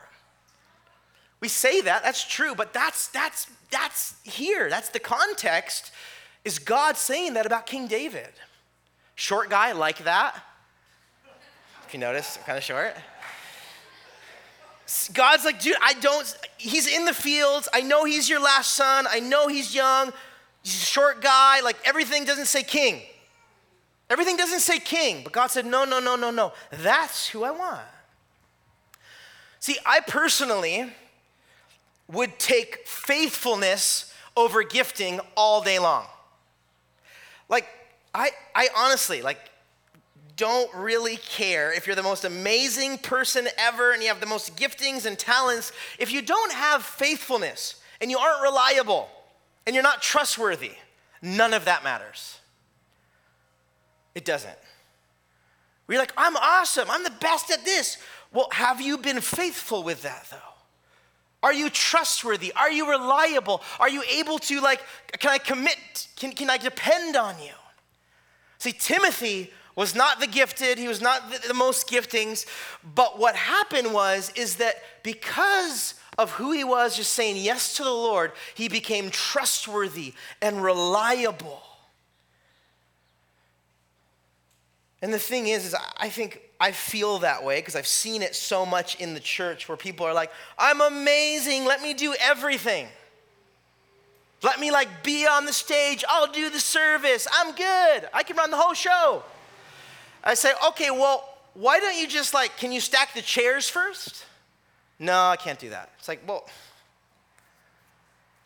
We 1.39 1.47
say 1.47 1.81
that, 1.81 2.03
that's 2.03 2.25
true, 2.25 2.55
but 2.55 2.73
that's 2.73 3.07
that's 3.09 3.47
that's 3.69 4.15
here. 4.23 4.69
That's 4.69 4.89
the 4.89 4.99
context. 4.99 5.91
Is 6.43 6.59
God 6.59 6.97
saying 6.97 7.33
that 7.33 7.45
about 7.45 7.65
King 7.65 7.87
David? 7.87 8.31
Short 9.15 9.49
guy 9.49 9.73
like 9.73 10.03
that. 10.05 10.43
If 11.85 11.93
you 11.93 11.99
notice, 11.99 12.37
kind 12.45 12.57
of 12.57 12.63
short. 12.63 12.95
God's 15.13 15.43
like, 15.43 15.59
dude, 15.59 15.75
I 15.81 15.93
don't, 15.93 16.37
he's 16.57 16.87
in 16.87 17.05
the 17.05 17.13
fields. 17.13 17.67
I 17.73 17.81
know 17.81 18.05
he's 18.05 18.29
your 18.29 18.39
last 18.39 18.71
son. 18.71 19.05
I 19.09 19.19
know 19.19 19.47
he's 19.47 19.75
young. 19.75 20.13
He's 20.63 20.81
a 20.81 20.85
short 20.85 21.21
guy. 21.21 21.59
Like 21.61 21.77
everything 21.85 22.23
doesn't 22.23 22.45
say 22.45 22.63
king. 22.63 23.01
Everything 24.09 24.37
doesn't 24.37 24.61
say 24.61 24.79
king. 24.79 25.23
But 25.23 25.33
God 25.33 25.47
said, 25.47 25.65
no, 25.65 25.83
no, 25.83 25.99
no, 25.99 26.15
no, 26.15 26.31
no. 26.31 26.53
That's 26.71 27.27
who 27.27 27.43
I 27.43 27.51
want. 27.51 27.81
See, 29.59 29.77
I 29.85 29.99
personally 29.99 30.93
would 32.07 32.39
take 32.39 32.87
faithfulness 32.87 34.13
over 34.37 34.63
gifting 34.63 35.19
all 35.35 35.61
day 35.61 35.79
long. 35.79 36.05
Like, 37.49 37.67
I, 38.13 38.31
I 38.55 38.69
honestly, 38.77 39.21
like, 39.21 39.39
don't 40.37 40.73
really 40.73 41.17
care 41.17 41.73
if 41.73 41.85
you're 41.87 41.95
the 41.95 42.03
most 42.03 42.23
amazing 42.23 42.99
person 42.99 43.47
ever 43.57 43.91
and 43.91 44.01
you 44.01 44.07
have 44.07 44.21
the 44.21 44.27
most 44.27 44.55
giftings 44.55 45.05
and 45.05 45.17
talents. 45.17 45.73
If 45.99 46.13
you 46.13 46.21
don't 46.21 46.53
have 46.53 46.83
faithfulness 46.83 47.81
and 47.99 48.09
you 48.09 48.19
aren't 48.19 48.43
reliable 48.43 49.09
and 49.65 49.75
you're 49.75 49.83
not 49.83 50.01
trustworthy, 50.01 50.71
none 51.21 51.53
of 51.53 51.65
that 51.65 51.83
matters. 51.83 52.39
It 54.15 54.23
doesn't. 54.23 54.57
We're 55.87 55.99
like, 55.99 56.13
I'm 56.15 56.35
awesome. 56.37 56.87
I'm 56.89 57.03
the 57.03 57.13
best 57.19 57.51
at 57.51 57.65
this. 57.65 57.97
Well, 58.31 58.47
have 58.51 58.79
you 58.79 58.97
been 58.97 59.21
faithful 59.21 59.83
with 59.83 60.03
that 60.03 60.27
though? 60.29 60.37
Are 61.43 61.53
you 61.53 61.69
trustworthy? 61.69 62.51
Are 62.53 62.71
you 62.71 62.89
reliable? 62.89 63.61
Are 63.79 63.89
you 63.89 64.03
able 64.11 64.39
to, 64.39 64.59
like, 64.59 64.81
can 65.19 65.31
I 65.31 65.37
commit? 65.37 66.07
Can, 66.15 66.31
can 66.31 66.49
I 66.49 66.57
depend 66.57 67.15
on 67.15 67.35
you? 67.41 67.53
See, 68.57 68.71
Timothy 68.71 69.51
was 69.77 69.93
not 69.93 70.19
the 70.19 70.27
gifted, 70.27 70.79
he 70.79 70.87
was 70.87 71.01
not 71.01 71.31
the, 71.31 71.47
the 71.47 71.53
most 71.53 71.87
giftings, 71.87 72.47
but 72.95 73.19
what 73.19 73.35
happened 73.35 73.93
was 73.93 74.33
is 74.35 74.55
that 74.55 74.75
because 75.03 75.93
of 76.17 76.31
who 76.31 76.51
he 76.51 76.63
was 76.63 76.97
just 76.97 77.13
saying 77.13 77.37
yes 77.37 77.77
to 77.77 77.83
the 77.83 77.91
Lord, 77.91 78.31
he 78.55 78.67
became 78.67 79.11
trustworthy 79.11 80.15
and 80.41 80.63
reliable. 80.63 81.61
And 85.03 85.13
the 85.13 85.19
thing 85.19 85.47
is, 85.47 85.63
is 85.63 85.75
I 85.97 86.09
think 86.09 86.41
I 86.59 86.71
feel 86.71 87.19
that 87.19 87.43
way 87.43 87.59
because 87.59 87.75
I've 87.75 87.85
seen 87.85 88.23
it 88.23 88.35
so 88.35 88.65
much 88.65 88.99
in 88.99 89.13
the 89.13 89.19
church 89.19 89.69
where 89.69 89.77
people 89.77 90.07
are 90.07 90.13
like, 90.13 90.31
I'm 90.57 90.81
amazing, 90.81 91.65
let 91.65 91.83
me 91.83 91.93
do 91.93 92.15
everything. 92.19 92.87
Let 94.41 94.59
me 94.59 94.71
like 94.71 95.03
be 95.03 95.27
on 95.27 95.45
the 95.45 95.53
stage, 95.53 96.03
I'll 96.09 96.31
do 96.31 96.49
the 96.49 96.59
service, 96.59 97.27
I'm 97.31 97.53
good, 97.53 98.09
I 98.11 98.23
can 98.23 98.37
run 98.37 98.49
the 98.49 98.57
whole 98.57 98.73
show. 98.73 99.21
I 100.27 100.33
say, 100.33 100.51
okay, 100.67 100.91
well, 100.91 101.23
why 101.53 101.79
don't 101.79 101.97
you 101.97 102.05
just 102.05 102.33
like, 102.33 102.57
can 102.57 102.73
you 102.73 102.81
stack 102.81 103.13
the 103.13 103.21
chairs 103.21 103.69
first? 103.69 104.25
No, 104.99 105.17
I 105.27 105.37
can't 105.37 105.57
do 105.57 105.69
that. 105.69 105.89
It's 105.97 106.09
like, 106.09 106.21
well, 106.27 106.45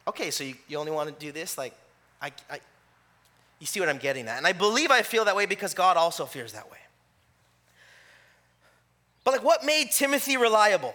okay, 0.08 0.30
so 0.30 0.44
you, 0.44 0.54
you 0.68 0.78
only 0.78 0.92
want 0.92 1.10
to 1.10 1.26
do 1.26 1.32
this? 1.32 1.58
Like, 1.58 1.74
I, 2.22 2.32
I, 2.52 2.60
you 3.60 3.66
see 3.66 3.80
what 3.80 3.90
I'm 3.90 3.98
getting 3.98 4.28
at. 4.28 4.38
And 4.38 4.46
I 4.46 4.54
believe 4.54 4.92
I 4.92 5.02
feel 5.02 5.26
that 5.26 5.36
way 5.36 5.48
because 5.48 5.74
God 5.74 5.98
also 5.98 6.28
feels 6.28 6.54
that 6.54 6.70
way. 6.70 6.78
But 9.24 9.32
like, 9.32 9.44
what 9.44 9.66
made 9.66 9.90
Timothy 9.92 10.38
reliable? 10.38 10.94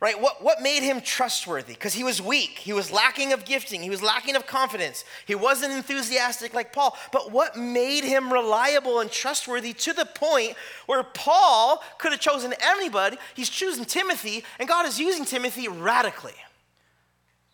Right? 0.00 0.18
What, 0.18 0.42
what 0.42 0.62
made 0.62 0.82
him 0.82 1.02
trustworthy? 1.02 1.74
Because 1.74 1.92
he 1.92 2.04
was 2.04 2.22
weak. 2.22 2.58
He 2.58 2.72
was 2.72 2.90
lacking 2.90 3.34
of 3.34 3.44
gifting. 3.44 3.82
He 3.82 3.90
was 3.90 4.02
lacking 4.02 4.34
of 4.34 4.46
confidence. 4.46 5.04
He 5.26 5.34
wasn't 5.34 5.72
enthusiastic 5.72 6.54
like 6.54 6.72
Paul. 6.72 6.96
But 7.12 7.30
what 7.30 7.56
made 7.56 8.02
him 8.02 8.32
reliable 8.32 9.00
and 9.00 9.10
trustworthy 9.10 9.74
to 9.74 9.92
the 9.92 10.06
point 10.06 10.54
where 10.86 11.02
Paul 11.02 11.82
could 11.98 12.12
have 12.12 12.20
chosen 12.20 12.54
anybody? 12.60 13.18
He's 13.34 13.50
choosing 13.50 13.84
Timothy, 13.84 14.42
and 14.58 14.66
God 14.66 14.86
is 14.86 14.98
using 14.98 15.26
Timothy 15.26 15.68
radically. 15.68 16.34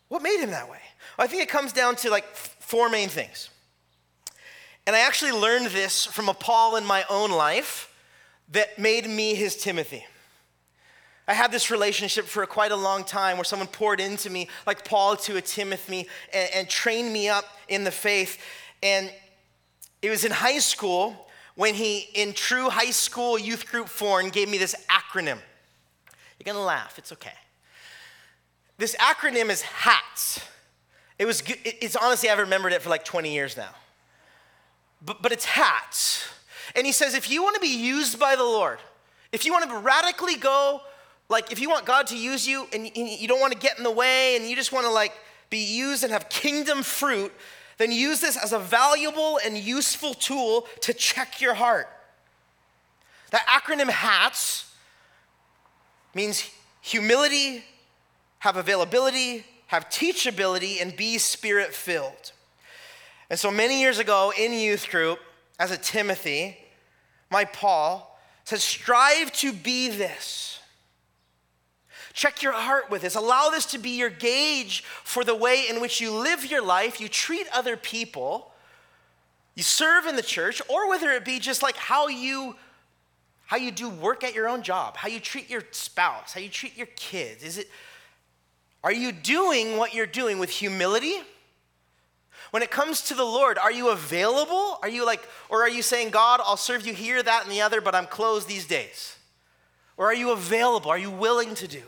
What 0.09 0.23
made 0.23 0.39
him 0.39 0.51
that 0.51 0.71
way? 0.71 0.81
Well, 1.19 1.25
I 1.25 1.27
think 1.27 1.43
it 1.43 1.49
comes 1.49 1.73
down 1.73 1.97
to 1.97 2.11
like 2.11 2.37
four 2.37 2.89
main 2.89 3.09
things. 3.09 3.51
And 4.87 4.95
I 4.95 5.01
actually 5.01 5.33
learned 5.33 5.67
this 5.67 6.05
from 6.05 6.29
a 6.29 6.35
Paul 6.35 6.77
in 6.77 6.85
my 6.85 7.05
own 7.11 7.33
life 7.33 7.93
that 8.53 8.79
made 8.79 9.09
me 9.11 9.35
his 9.35 9.57
Timothy. 9.57 10.07
I 11.29 11.35
had 11.35 11.51
this 11.51 11.71
relationship 11.71 12.27
for 12.27 12.47
quite 12.47 12.71
a 12.71 12.77
long 12.77 13.03
time 13.03 13.37
where 13.37 13.45
someone 13.45 13.67
poured 13.67 14.01
into 14.01 14.31
me, 14.31 14.49
like 14.67 14.85
Paul 14.85 15.17
to 15.17 15.37
a 15.37 15.41
Timothy, 15.41 16.09
and, 16.33 16.51
and 16.55 16.69
trained 16.69 17.13
me 17.13 17.29
up 17.29 17.45
in 17.69 17.83
the 17.83 17.91
faith. 17.91 18.41
And 18.83 19.13
it 20.03 20.11
was 20.11 20.25
in 20.25 20.31
high 20.31 20.59
school 20.59 21.29
when 21.57 21.75
he, 21.75 22.09
in 22.15 22.33
true 22.33 22.71
high 22.71 22.91
school 22.91 23.39
youth 23.39 23.67
group 23.67 23.89
form, 23.89 24.29
gave 24.29 24.49
me 24.49 24.59
this 24.59 24.77
acronym. 24.89 25.39
You're 26.39 26.55
gonna 26.55 26.65
laugh, 26.65 26.99
it's 26.99 27.13
okay. 27.13 27.33
This 28.79 28.95
acronym 28.97 29.49
is 29.49 29.63
HATS. 29.63 30.41
It 31.19 31.25
was, 31.25 31.43
it's 31.47 31.97
honestly, 31.97 32.29
I've 32.29 32.39
remembered 32.39 32.73
it 32.73 32.83
for 32.83 32.91
like 32.91 33.05
20 33.05 33.33
years 33.33 33.57
now. 33.57 33.71
But, 35.05 35.23
but 35.23 35.33
it's 35.33 35.47
HATS. 35.47 36.29
And 36.77 36.85
he 36.87 36.93
says, 36.93 37.15
if 37.15 37.31
you 37.31 37.43
wanna 37.43 37.59
be 37.59 37.69
used 37.69 38.21
by 38.21 38.37
the 38.37 38.45
Lord, 38.45 38.79
if 39.33 39.45
you 39.45 39.53
wanna 39.53 39.79
radically 39.79 40.37
go 40.37 40.83
like, 41.29 41.51
if 41.51 41.59
you 41.59 41.69
want 41.69 41.85
God 41.87 42.07
to 42.09 42.17
use 42.17 42.47
you 42.47 42.67
and 42.73 42.91
you 42.95 43.27
don't 43.27 43.41
want 43.41 43.53
to 43.53 43.59
get 43.59 43.79
in 43.79 43.85
the 43.85 43.91
way 43.91 44.37
and 44.37 44.47
you 44.47 44.55
just 44.55 44.73
want 44.73 44.87
to 44.87 44.93
like 44.93 45.13
be 45.51 45.59
used 45.59 46.05
and 46.05 46.13
have 46.13 46.29
kingdom 46.29 46.83
fruit, 46.83 47.33
then 47.79 47.91
use 47.93 48.21
this 48.21 48.37
as 48.37 48.53
a 48.53 48.59
valuable 48.59 49.39
and 49.45 49.57
useful 49.57 50.15
tool 50.15 50.67
to 50.81 50.95
check 50.95 51.41
your 51.41 51.55
heart. 51.55 51.89
That 53.31 53.47
acronym 53.47 53.91
HATS 53.91 54.73
means 56.15 56.49
humility, 56.81 57.65
have 58.39 58.57
availability, 58.57 59.45
have 59.67 59.89
teachability, 59.89 60.81
and 60.81 60.97
be 60.97 61.19
spirit 61.19 61.75
filled. 61.75 62.33
And 63.29 63.39
so 63.39 63.51
many 63.51 63.81
years 63.81 63.99
ago 63.99 64.33
in 64.39 64.53
youth 64.53 64.89
group, 64.89 65.19
as 65.59 65.73
a 65.73 65.77
Timothy, 65.77 66.57
my 67.31 67.45
Paul 67.45 68.19
said, 68.45 68.61
strive 68.61 69.33
to 69.33 69.53
be 69.53 69.89
this 69.89 70.61
Check 72.17 72.43
your 72.43 72.53
heart 72.53 72.91
with 72.91 73.03
this. 73.03 73.15
Allow 73.15 73.51
this 73.51 73.67
to 73.67 73.79
be 73.79 73.91
your 73.91 74.09
gauge 74.09 74.83
for 75.05 75.23
the 75.23 75.35
way 75.35 75.67
in 75.69 75.83
which 75.83 76.01
you 76.01 76.11
live 76.11 76.51
your 76.51 76.63
life, 76.63 76.99
you 76.99 77.11
treat 77.11 77.47
other 77.53 77.77
people, 77.77 78.55
you 79.55 79.63
serve 79.63 80.07
in 80.07 80.17
the 80.17 80.23
church, 80.23 80.63
or 80.67 80.89
whether 80.89 81.11
it 81.11 81.27
be 81.27 81.39
just 81.39 81.63
like 81.63 81.77
how 81.77 82.09
you 82.09 82.57
how 83.45 83.59
you 83.59 83.71
do 83.71 83.91
work 83.91 84.25
at 84.25 84.35
your 84.35 84.49
own 84.49 84.63
job, 84.63 84.97
how 84.97 85.09
you 85.09 85.21
treat 85.21 85.51
your 85.51 85.63
spouse, 85.73 86.33
how 86.33 86.41
you 86.41 86.49
treat 86.49 86.75
your 86.75 86.89
kids. 86.97 87.45
Is 87.45 87.59
it 87.59 87.69
are 88.83 88.95
you 88.95 89.13
doing 89.13 89.77
what 89.77 89.93
you're 89.93 90.07
doing 90.07 90.39
with 90.39 90.49
humility? 90.49 91.17
When 92.51 92.63
it 92.63 92.71
comes 92.71 93.03
to 93.03 93.15
the 93.15 93.25
Lord, 93.25 93.59
are 93.59 93.73
you 93.73 93.91
available? 93.91 94.79
Are 94.81 94.89
you 94.89 95.05
like, 95.05 95.21
or 95.51 95.61
are 95.61 95.69
you 95.69 95.83
saying, 95.83 96.11
God, 96.11 96.41
I'll 96.43 96.57
serve 96.57 96.87
you 96.87 96.95
here, 96.95 97.23
that, 97.23 97.43
and 97.43 97.53
the 97.53 97.61
other, 97.61 97.83
but 97.83 97.95
I'm 97.95 98.07
closed 98.07 98.49
these 98.49 98.67
days? 98.67 99.19
Or 99.99 100.07
are 100.07 100.15
you 100.15 100.31
available? 100.31 100.91
Are 100.91 100.97
you 100.97 101.11
willing 101.11 101.55
to 101.57 101.69
do? 101.69 101.83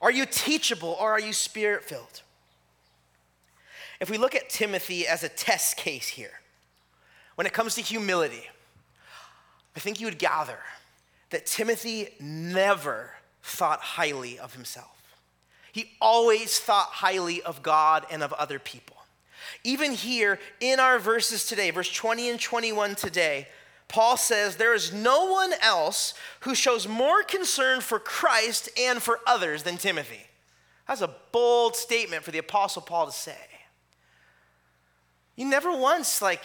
Are 0.00 0.10
you 0.10 0.26
teachable 0.26 0.96
or 1.00 1.10
are 1.12 1.20
you 1.20 1.32
spirit 1.32 1.84
filled? 1.84 2.22
If 4.00 4.08
we 4.08 4.16
look 4.16 4.34
at 4.34 4.48
Timothy 4.48 5.06
as 5.06 5.22
a 5.22 5.28
test 5.28 5.76
case 5.76 6.08
here, 6.08 6.40
when 7.34 7.46
it 7.46 7.52
comes 7.52 7.74
to 7.74 7.82
humility, 7.82 8.48
I 9.76 9.80
think 9.80 10.00
you 10.00 10.06
would 10.06 10.18
gather 10.18 10.58
that 11.30 11.46
Timothy 11.46 12.08
never 12.18 13.12
thought 13.42 13.80
highly 13.80 14.38
of 14.38 14.54
himself. 14.54 15.16
He 15.72 15.92
always 16.00 16.58
thought 16.58 16.88
highly 16.88 17.42
of 17.42 17.62
God 17.62 18.04
and 18.10 18.22
of 18.22 18.32
other 18.32 18.58
people. 18.58 18.96
Even 19.64 19.92
here 19.92 20.38
in 20.60 20.80
our 20.80 20.98
verses 20.98 21.46
today, 21.46 21.70
verse 21.70 21.90
20 21.90 22.30
and 22.30 22.40
21 22.40 22.94
today, 22.94 23.48
Paul 23.90 24.16
says 24.16 24.54
there 24.54 24.72
is 24.72 24.92
no 24.92 25.26
one 25.26 25.52
else 25.60 26.14
who 26.40 26.54
shows 26.54 26.86
more 26.86 27.24
concern 27.24 27.80
for 27.80 27.98
Christ 27.98 28.68
and 28.78 29.02
for 29.02 29.18
others 29.26 29.64
than 29.64 29.78
Timothy. 29.78 30.22
That's 30.86 31.00
a 31.00 31.14
bold 31.32 31.74
statement 31.74 32.22
for 32.22 32.30
the 32.30 32.38
apostle 32.38 32.82
Paul 32.82 33.06
to 33.06 33.12
say. 33.12 33.36
You 35.34 35.44
never 35.46 35.76
once 35.76 36.22
like 36.22 36.40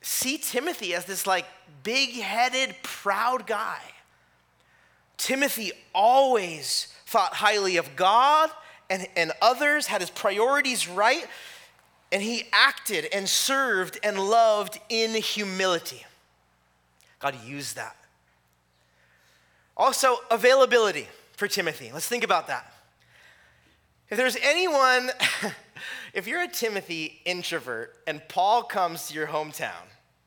see 0.00 0.38
Timothy 0.38 0.92
as 0.92 1.04
this 1.04 1.24
like 1.24 1.46
big-headed 1.84 2.74
proud 2.82 3.46
guy. 3.46 3.80
Timothy 5.16 5.70
always 5.94 6.92
thought 7.06 7.34
highly 7.34 7.76
of 7.76 7.94
God 7.94 8.50
and, 8.90 9.06
and 9.16 9.30
others, 9.40 9.86
had 9.86 10.00
his 10.00 10.10
priorities 10.10 10.88
right, 10.88 11.26
and 12.10 12.22
he 12.22 12.44
acted 12.52 13.06
and 13.12 13.28
served 13.28 14.00
and 14.02 14.18
loved 14.18 14.80
in 14.88 15.14
humility. 15.14 16.04
God 17.18 17.36
used 17.44 17.76
that. 17.76 17.96
Also, 19.76 20.16
availability 20.30 21.06
for 21.36 21.46
Timothy. 21.46 21.90
Let's 21.92 22.08
think 22.08 22.24
about 22.24 22.48
that. 22.48 22.72
If 24.10 24.16
there's 24.16 24.36
anyone, 24.42 25.10
if 26.14 26.26
you're 26.26 26.42
a 26.42 26.48
Timothy 26.48 27.20
introvert 27.24 27.96
and 28.06 28.26
Paul 28.28 28.62
comes 28.62 29.08
to 29.08 29.14
your 29.14 29.28
hometown 29.28 29.86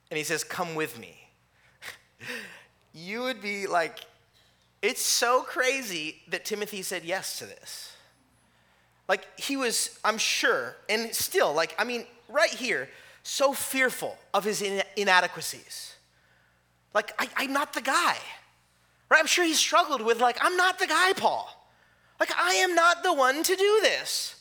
and 0.10 0.18
he 0.18 0.24
says, 0.24 0.44
Come 0.44 0.76
with 0.76 1.00
me, 1.00 1.28
you 2.94 3.22
would 3.24 3.42
be 3.42 3.68
like, 3.68 4.00
It's 4.82 5.02
so 5.02 5.42
crazy 5.42 6.18
that 6.30 6.46
Timothy 6.46 6.82
said 6.82 7.04
yes 7.04 7.40
to 7.40 7.46
this. 7.46 7.96
Like, 9.08 9.28
he 9.38 9.58
was, 9.58 10.00
I'm 10.06 10.18
sure, 10.18 10.78
and 10.88 11.14
still, 11.14 11.54
like, 11.54 11.76
I 11.78 11.84
mean, 11.84 12.06
right 12.30 12.50
here, 12.50 12.88
so 13.24 13.52
fearful 13.52 14.18
of 14.34 14.46
his 14.46 14.64
inadequacies. 14.96 15.96
Like, 16.94 17.14
I, 17.20 17.30
I'm 17.38 17.54
not 17.54 17.74
the 17.74 17.82
guy. 17.82 18.18
Right? 19.10 19.20
I'm 19.20 19.28
sure 19.28 19.46
he 19.46 19.54
struggled 19.54 20.02
with, 20.02 20.20
like, 20.20 20.38
I'm 20.42 20.58
not 20.58 20.80
the 20.80 20.88
guy, 20.88 21.14
Paul. 21.14 21.50
Like, 22.20 22.32
I 22.38 22.54
am 22.56 22.76
not 22.76 23.04
the 23.04 23.14
one 23.14 23.44
to 23.44 23.56
do 23.56 23.80
this. 23.82 24.36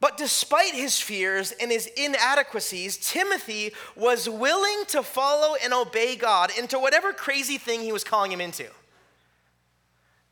But 0.00 0.16
despite 0.16 0.74
his 0.74 1.00
fears 1.00 1.52
and 1.52 1.72
his 1.72 1.86
inadequacies, 1.96 2.96
Timothy 2.98 3.72
was 3.96 4.28
willing 4.28 4.84
to 4.88 5.02
follow 5.02 5.56
and 5.62 5.74
obey 5.74 6.14
God 6.14 6.52
into 6.56 6.78
whatever 6.78 7.12
crazy 7.12 7.58
thing 7.58 7.80
he 7.80 7.92
was 7.92 8.04
calling 8.04 8.30
him 8.30 8.40
into. 8.40 8.66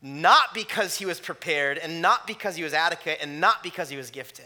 Not 0.01 0.53
because 0.53 0.97
he 0.97 1.05
was 1.05 1.19
prepared 1.19 1.77
and 1.77 2.01
not 2.01 2.27
because 2.27 2.55
he 2.55 2.63
was 2.63 2.73
adequate 2.73 3.17
and 3.21 3.41
not 3.41 3.61
because 3.61 3.89
he 3.89 3.97
was 3.97 4.09
gifted. 4.09 4.45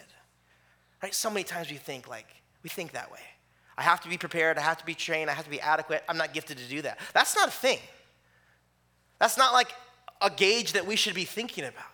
Right? 1.04 1.14
So 1.14 1.30
many 1.30 1.44
times 1.44 1.70
we 1.70 1.78
think 1.78 2.08
like, 2.08 2.28
we 2.64 2.70
think 2.70 2.94
that 2.94 3.12
way. 3.12 3.20
I 3.78 3.84
have 3.84 4.02
to 4.02 4.10
be 4.10 4.18
prepared, 4.18 4.58
I 4.58 4.62
have 4.62 4.78
to 4.78 4.86
be 4.86 4.94
trained, 4.94 5.30
I 5.30 5.34
have 5.34 5.46
to 5.46 5.50
be 5.50 5.62
adequate. 5.62 6.04
I'm 6.10 6.18
not 6.18 6.34
gifted 6.34 6.58
to 6.58 6.68
do 6.68 6.82
that. 6.82 7.00
That's 7.14 7.36
not 7.36 7.48
a 7.48 7.52
thing. 7.52 7.80
That's 9.20 9.38
not 9.38 9.54
like 9.54 9.72
a 10.22 10.30
gauge 10.30 10.74
that 10.74 10.86
we 10.86 10.96
should 10.96 11.16
be 11.16 11.24
thinking 11.26 11.64
about. 11.64 11.86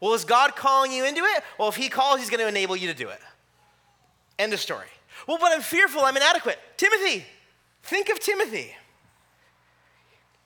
Well, 0.00 0.14
is 0.14 0.24
God 0.24 0.56
calling 0.56 0.92
you 0.92 1.04
into 1.04 1.22
it? 1.22 1.42
Well, 1.58 1.68
if 1.68 1.76
He 1.76 1.88
calls, 1.88 2.20
He's 2.20 2.30
going 2.30 2.40
to 2.40 2.48
enable 2.48 2.76
you 2.76 2.88
to 2.88 2.94
do 2.94 3.08
it. 3.08 3.20
End 4.38 4.52
of 4.52 4.60
story. 4.60 4.88
Well, 5.26 5.38
but 5.40 5.52
I'm 5.52 5.62
fearful, 5.62 6.02
I'm 6.02 6.16
inadequate. 6.16 6.58
Timothy, 6.76 7.24
think 7.82 8.10
of 8.10 8.20
Timothy. 8.20 8.74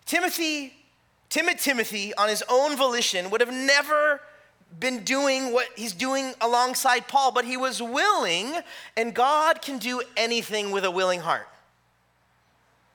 Timothy, 0.07 0.73
timid 1.29 1.59
Timothy, 1.59 2.14
on 2.14 2.29
his 2.29 2.42
own 2.49 2.77
volition, 2.77 3.31
would 3.31 3.40
have 3.40 3.53
never 3.53 4.20
been 4.79 5.05
doing 5.05 5.53
what 5.53 5.69
he's 5.77 5.93
doing 5.93 6.35
alongside 6.41 7.09
Paul, 7.09 7.33
but 7.33 7.45
he 7.45 7.57
was 7.57 7.83
willing, 7.83 8.55
and 8.97 9.15
God 9.15 9.63
can 9.63 9.79
do 9.79 10.03
anything 10.17 10.71
with 10.71 10.85
a 10.85 10.91
willing 10.91 11.21
heart. 11.21 11.49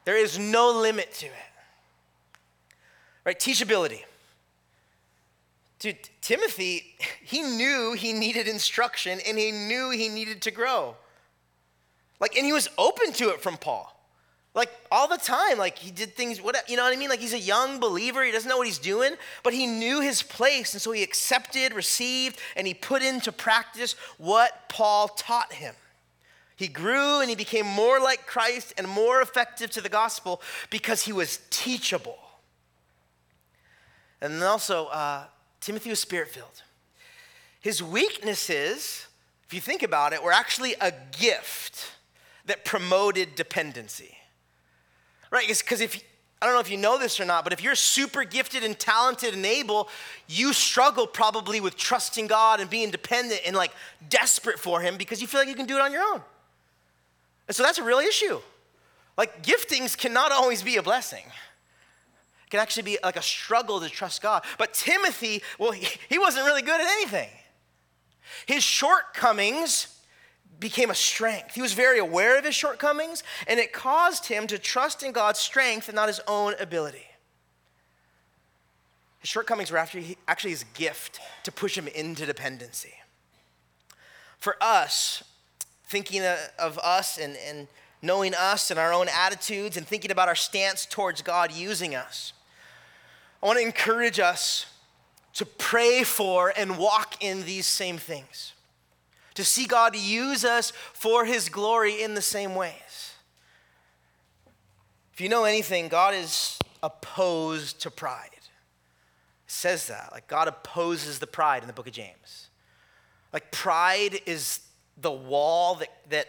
There 0.05 0.17
is 0.17 0.39
no 0.39 0.71
limit 0.71 1.13
to 1.15 1.25
it. 1.25 1.31
Right? 3.25 3.39
Teachability. 3.39 4.03
Dude, 5.79 5.97
Timothy, 6.21 6.95
he 7.23 7.41
knew 7.41 7.93
he 7.93 8.13
needed 8.13 8.47
instruction 8.47 9.19
and 9.27 9.37
he 9.37 9.51
knew 9.51 9.89
he 9.89 10.09
needed 10.09 10.41
to 10.43 10.51
grow. 10.51 10.95
Like, 12.19 12.35
and 12.35 12.45
he 12.45 12.53
was 12.53 12.69
open 12.77 13.11
to 13.13 13.29
it 13.29 13.41
from 13.41 13.57
Paul. 13.57 13.94
Like 14.55 14.71
all 14.89 15.09
the 15.09 15.17
time, 15.17 15.57
like 15.57 15.77
he 15.77 15.91
did 15.91 16.15
things, 16.15 16.41
what 16.41 16.57
you 16.69 16.77
know 16.77 16.83
what 16.83 16.93
I 16.93 16.95
mean? 16.95 17.09
Like 17.09 17.19
he's 17.19 17.33
a 17.33 17.39
young 17.39 17.81
believer, 17.81 18.23
he 18.23 18.31
doesn't 18.31 18.47
know 18.47 18.57
what 18.57 18.67
he's 18.67 18.79
doing, 18.79 19.15
but 19.43 19.53
he 19.53 19.67
knew 19.67 19.99
his 19.99 20.23
place, 20.23 20.73
and 20.73 20.81
so 20.81 20.93
he 20.93 21.03
accepted, 21.03 21.73
received, 21.73 22.39
and 22.55 22.65
he 22.65 22.73
put 22.73 23.03
into 23.03 23.33
practice 23.33 23.97
what 24.17 24.69
Paul 24.69 25.09
taught 25.09 25.51
him. 25.51 25.75
He 26.55 26.69
grew 26.69 27.19
and 27.19 27.29
he 27.29 27.35
became 27.35 27.65
more 27.65 27.99
like 27.99 28.25
Christ 28.27 28.73
and 28.77 28.87
more 28.87 29.21
effective 29.21 29.71
to 29.71 29.81
the 29.81 29.89
gospel 29.89 30.41
because 30.69 31.03
he 31.03 31.11
was 31.11 31.41
teachable. 31.49 32.17
And 34.21 34.35
then 34.35 34.43
also, 34.43 34.85
uh, 34.85 35.25
Timothy 35.59 35.89
was 35.89 35.99
spirit 35.99 36.29
filled. 36.29 36.63
His 37.59 37.83
weaknesses, 37.83 39.07
if 39.45 39.53
you 39.53 39.59
think 39.59 39.83
about 39.83 40.13
it, 40.13 40.23
were 40.23 40.31
actually 40.31 40.75
a 40.79 40.93
gift 41.19 41.91
that 42.45 42.63
promoted 42.63 43.35
dependency. 43.35 44.17
Right? 45.31 45.47
Because 45.47 45.81
if 45.81 46.01
I 46.41 46.45
don't 46.45 46.55
know 46.55 46.61
if 46.61 46.69
you 46.69 46.77
know 46.77 46.99
this 46.99 47.19
or 47.19 47.25
not, 47.25 47.43
but 47.43 47.53
if 47.53 47.63
you're 47.63 47.75
super 47.75 48.23
gifted 48.23 48.63
and 48.63 48.77
talented 48.77 49.33
and 49.33 49.45
able, 49.45 49.89
you 50.27 50.53
struggle 50.53 51.07
probably 51.07 51.59
with 51.59 51.77
trusting 51.77 52.27
God 52.27 52.59
and 52.59 52.69
being 52.69 52.91
dependent 52.91 53.41
and 53.45 53.55
like 53.55 53.71
desperate 54.09 54.59
for 54.59 54.81
Him 54.81 54.97
because 54.97 55.21
you 55.21 55.27
feel 55.27 55.41
like 55.41 55.49
you 55.49 55.55
can 55.55 55.65
do 55.65 55.75
it 55.75 55.81
on 55.81 55.91
your 55.91 56.03
own. 56.03 56.21
And 57.47 57.55
so 57.55 57.63
that's 57.63 57.77
a 57.77 57.83
real 57.83 57.99
issue. 57.99 58.39
Like 59.17 59.43
giftings 59.43 59.97
cannot 59.97 60.31
always 60.31 60.61
be 60.61 60.75
a 60.75 60.83
blessing. 60.83 61.23
It 62.45 62.49
can 62.49 62.59
actually 62.59 62.83
be 62.83 62.99
like 63.03 63.15
a 63.15 63.21
struggle 63.21 63.79
to 63.79 63.89
trust 63.89 64.21
God. 64.21 64.43
But 64.57 64.73
Timothy, 64.73 65.41
well, 65.57 65.71
he, 65.71 65.87
he 66.09 66.19
wasn't 66.19 66.45
really 66.45 66.61
good 66.61 66.79
at 66.79 66.87
anything. 66.87 67.29
His 68.45 68.63
shortcomings 68.63 69.94
became 70.59 70.89
a 70.89 70.95
strength. 70.95 71.55
He 71.55 71.61
was 71.61 71.73
very 71.73 71.99
aware 71.99 72.37
of 72.37 72.45
his 72.45 72.55
shortcomings, 72.55 73.23
and 73.47 73.59
it 73.59 73.73
caused 73.73 74.27
him 74.27 74.47
to 74.47 74.57
trust 74.57 75.03
in 75.03 75.11
God's 75.11 75.39
strength 75.39 75.87
and 75.89 75.95
not 75.95 76.07
his 76.07 76.21
own 76.27 76.53
ability. 76.59 77.05
His 79.19 79.29
shortcomings 79.29 79.71
were 79.71 79.77
actually, 79.77 80.17
actually 80.27 80.51
his 80.51 80.65
gift 80.73 81.19
to 81.43 81.51
push 81.51 81.77
him 81.77 81.87
into 81.87 82.25
dependency. 82.25 82.93
For 84.39 84.55
us, 84.61 85.23
thinking 85.85 86.21
of 86.59 86.79
us 86.79 87.17
and, 87.17 87.35
and 87.47 87.67
knowing 88.01 88.33
us 88.35 88.69
and 88.69 88.79
our 88.79 88.93
own 88.93 89.07
attitudes 89.09 89.77
and 89.77 89.87
thinking 89.87 90.11
about 90.11 90.27
our 90.27 90.35
stance 90.35 90.85
towards 90.85 91.21
God 91.21 91.51
using 91.51 91.95
us, 91.95 92.33
I 93.41 93.47
want 93.47 93.59
to 93.59 93.65
encourage 93.65 94.19
us 94.19 94.67
to 95.33 95.45
pray 95.45 96.03
for 96.03 96.53
and 96.55 96.77
walk 96.77 97.23
in 97.23 97.45
these 97.45 97.65
same 97.65 97.97
things 97.97 98.53
to 99.35 99.43
see 99.43 99.65
God 99.65 99.95
use 99.95 100.43
us 100.43 100.71
for 100.93 101.25
his 101.25 101.49
glory 101.49 102.01
in 102.01 102.15
the 102.15 102.21
same 102.21 102.55
ways. 102.55 103.13
If 105.13 105.21
you 105.21 105.29
know 105.29 105.45
anything, 105.45 105.87
God 105.87 106.13
is 106.13 106.59
opposed 106.83 107.81
to 107.81 107.91
pride. 107.91 108.29
It 108.33 108.49
says 109.47 109.87
that. 109.87 110.09
Like 110.11 110.27
God 110.27 110.47
opposes 110.47 111.19
the 111.19 111.27
pride 111.27 111.61
in 111.63 111.67
the 111.67 111.73
book 111.73 111.87
of 111.87 111.93
James. 111.93 112.49
Like 113.31 113.51
pride 113.51 114.19
is 114.25 114.61
the 114.97 115.11
wall 115.11 115.75
that, 115.75 115.89
that, 116.09 116.27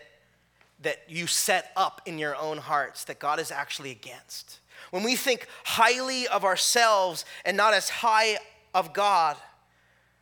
that 0.83 0.99
you 1.09 1.27
set 1.27 1.73
up 1.77 2.01
in 2.07 2.19
your 2.19 2.37
own 2.37 2.59
hearts 2.59 3.05
that 3.05 3.19
God 3.19 3.41
is 3.41 3.51
actually 3.51 3.91
against. 3.91 4.61
When 4.91 5.03
we 5.03 5.17
think 5.17 5.47
highly 5.65 6.29
of 6.29 6.45
ourselves 6.45 7.25
and 7.45 7.57
not 7.57 7.75
as 7.75 7.89
high 7.89 8.39
of 8.75 8.93
God, 8.93 9.37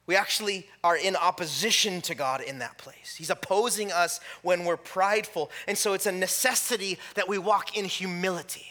we 0.06 0.16
actually 0.16 0.68
are 0.82 0.96
in 0.96 1.16
opposition 1.16 2.00
to 2.02 2.14
God 2.14 2.42
in 2.42 2.58
that 2.58 2.76
place. 2.76 3.14
He's 3.16 3.30
opposing 3.30 3.90
us 3.90 4.20
when 4.42 4.64
we're 4.64 4.76
prideful. 4.76 5.50
And 5.66 5.78
so 5.78 5.94
it's 5.94 6.06
a 6.06 6.12
necessity 6.12 6.98
that 7.14 7.28
we 7.28 7.38
walk 7.38 7.76
in 7.76 7.86
humility, 7.86 8.66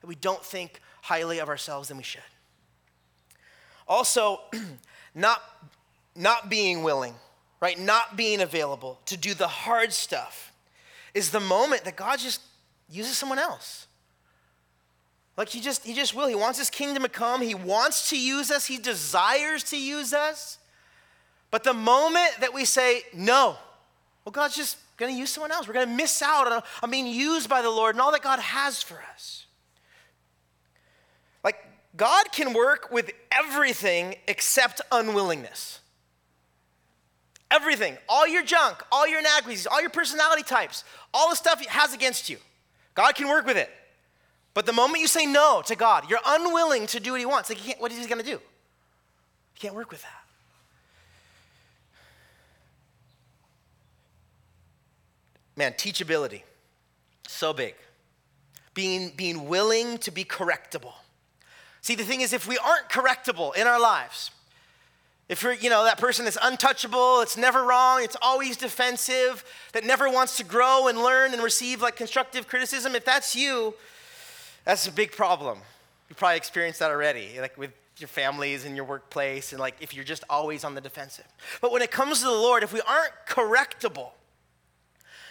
that 0.00 0.06
we 0.06 0.14
don't 0.14 0.44
think 0.44 0.80
highly 1.02 1.38
of 1.38 1.48
ourselves 1.48 1.88
than 1.88 1.98
we 1.98 2.02
should. 2.02 2.22
Also, 3.86 4.40
not, 5.14 5.42
not 6.14 6.48
being 6.48 6.82
willing, 6.82 7.14
right? 7.60 7.78
Not 7.78 8.16
being 8.16 8.40
available 8.40 9.00
to 9.06 9.16
do 9.16 9.34
the 9.34 9.48
hard 9.48 9.92
stuff 9.92 10.52
is 11.12 11.30
the 11.30 11.40
moment 11.40 11.84
that 11.84 11.96
God 11.96 12.18
just 12.20 12.40
uses 12.88 13.16
someone 13.16 13.38
else. 13.38 13.87
Like 15.38 15.50
he 15.50 15.60
just, 15.60 15.86
he 15.86 15.94
just 15.94 16.14
will. 16.14 16.26
He 16.26 16.34
wants 16.34 16.58
his 16.58 16.68
kingdom 16.68 17.04
to 17.04 17.08
come. 17.08 17.40
He 17.40 17.54
wants 17.54 18.10
to 18.10 18.18
use 18.18 18.50
us. 18.50 18.66
He 18.66 18.76
desires 18.76 19.62
to 19.64 19.78
use 19.78 20.12
us. 20.12 20.58
But 21.52 21.62
the 21.62 21.72
moment 21.72 22.30
that 22.40 22.52
we 22.52 22.64
say 22.64 23.02
no, 23.14 23.56
well, 24.24 24.32
God's 24.32 24.56
just 24.56 24.78
going 24.96 25.14
to 25.14 25.18
use 25.18 25.30
someone 25.30 25.52
else. 25.52 25.68
We're 25.68 25.74
going 25.74 25.86
to 25.88 25.94
miss 25.94 26.22
out 26.22 26.50
on, 26.50 26.62
on 26.82 26.90
being 26.90 27.06
used 27.06 27.48
by 27.48 27.62
the 27.62 27.70
Lord 27.70 27.94
and 27.94 28.02
all 28.02 28.10
that 28.10 28.20
God 28.20 28.40
has 28.40 28.82
for 28.82 29.00
us. 29.14 29.46
Like, 31.44 31.64
God 31.96 32.32
can 32.32 32.52
work 32.52 32.90
with 32.90 33.12
everything 33.30 34.16
except 34.26 34.80
unwillingness. 34.90 35.78
Everything, 37.48 37.96
all 38.08 38.26
your 38.26 38.42
junk, 38.42 38.82
all 38.90 39.06
your 39.06 39.20
inadequacies, 39.20 39.68
all 39.68 39.80
your 39.80 39.88
personality 39.88 40.42
types, 40.42 40.82
all 41.14 41.30
the 41.30 41.36
stuff 41.36 41.60
He 41.60 41.66
has 41.68 41.94
against 41.94 42.28
you. 42.28 42.38
God 42.96 43.14
can 43.14 43.28
work 43.28 43.46
with 43.46 43.56
it. 43.56 43.70
But 44.54 44.66
the 44.66 44.72
moment 44.72 45.00
you 45.00 45.06
say 45.06 45.26
no 45.26 45.62
to 45.66 45.76
God, 45.76 46.10
you're 46.10 46.18
unwilling 46.26 46.86
to 46.88 47.00
do 47.00 47.12
what 47.12 47.20
He 47.20 47.26
wants. 47.26 47.48
Like, 47.48 47.80
what 47.80 47.92
is 47.92 47.98
He 47.98 48.06
going 48.06 48.18
to 48.18 48.24
do? 48.24 48.32
You 48.32 49.60
can't 49.60 49.74
work 49.74 49.90
with 49.90 50.02
that. 50.02 50.24
Man, 55.56 55.72
teachability, 55.72 56.42
so 57.26 57.52
big. 57.52 57.74
Being, 58.74 59.12
being 59.16 59.48
willing 59.48 59.98
to 59.98 60.12
be 60.12 60.24
correctable. 60.24 60.92
See, 61.80 61.96
the 61.96 62.04
thing 62.04 62.20
is, 62.20 62.32
if 62.32 62.46
we 62.46 62.58
aren't 62.58 62.88
correctable 62.88 63.56
in 63.56 63.66
our 63.66 63.80
lives, 63.80 64.30
if 65.28 65.42
you're, 65.42 65.54
you 65.54 65.68
know, 65.68 65.84
that 65.84 65.98
person 65.98 66.24
that's 66.24 66.38
untouchable, 66.40 67.20
it's 67.20 67.36
never 67.36 67.64
wrong, 67.64 68.02
it's 68.02 68.16
always 68.22 68.56
defensive, 68.56 69.44
that 69.72 69.84
never 69.84 70.08
wants 70.08 70.36
to 70.36 70.44
grow 70.44 70.86
and 70.88 70.98
learn 70.98 71.32
and 71.32 71.42
receive 71.42 71.82
like 71.82 71.96
constructive 71.96 72.46
criticism, 72.46 72.94
if 72.94 73.04
that's 73.04 73.34
you, 73.34 73.74
that's 74.68 74.86
a 74.86 74.92
big 74.92 75.12
problem. 75.12 75.60
You 76.10 76.14
probably 76.14 76.36
experienced 76.36 76.80
that 76.80 76.90
already, 76.90 77.40
like 77.40 77.56
with 77.56 77.70
your 77.96 78.08
families 78.08 78.66
and 78.66 78.76
your 78.76 78.84
workplace, 78.84 79.52
and 79.52 79.58
like 79.58 79.76
if 79.80 79.94
you're 79.94 80.04
just 80.04 80.24
always 80.28 80.62
on 80.62 80.74
the 80.74 80.80
defensive. 80.82 81.24
But 81.62 81.72
when 81.72 81.80
it 81.80 81.90
comes 81.90 82.18
to 82.18 82.26
the 82.26 82.32
Lord, 82.32 82.62
if 82.62 82.70
we 82.70 82.82
aren't 82.82 83.14
correctable, 83.26 84.10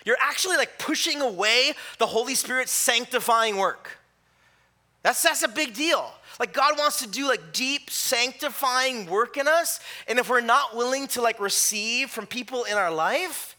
you're 0.05 0.17
actually 0.19 0.57
like 0.57 0.79
pushing 0.79 1.21
away 1.21 1.73
the 1.99 2.07
Holy 2.07 2.33
Spirit's 2.33 2.71
sanctifying 2.71 3.57
work. 3.57 3.99
That's, 5.03 5.21
that's 5.21 5.43
a 5.43 5.47
big 5.47 5.75
deal. 5.75 6.11
Like 6.39 6.51
God 6.51 6.75
wants 6.79 6.99
to 7.03 7.07
do 7.07 7.27
like 7.27 7.53
deep 7.53 7.91
sanctifying 7.91 9.05
work 9.05 9.37
in 9.37 9.47
us, 9.47 9.79
and 10.07 10.17
if 10.17 10.31
we're 10.31 10.41
not 10.41 10.75
willing 10.75 11.05
to 11.09 11.21
like 11.21 11.39
receive 11.39 12.09
from 12.09 12.25
people 12.25 12.63
in 12.63 12.73
our 12.73 12.91
life, 12.91 13.55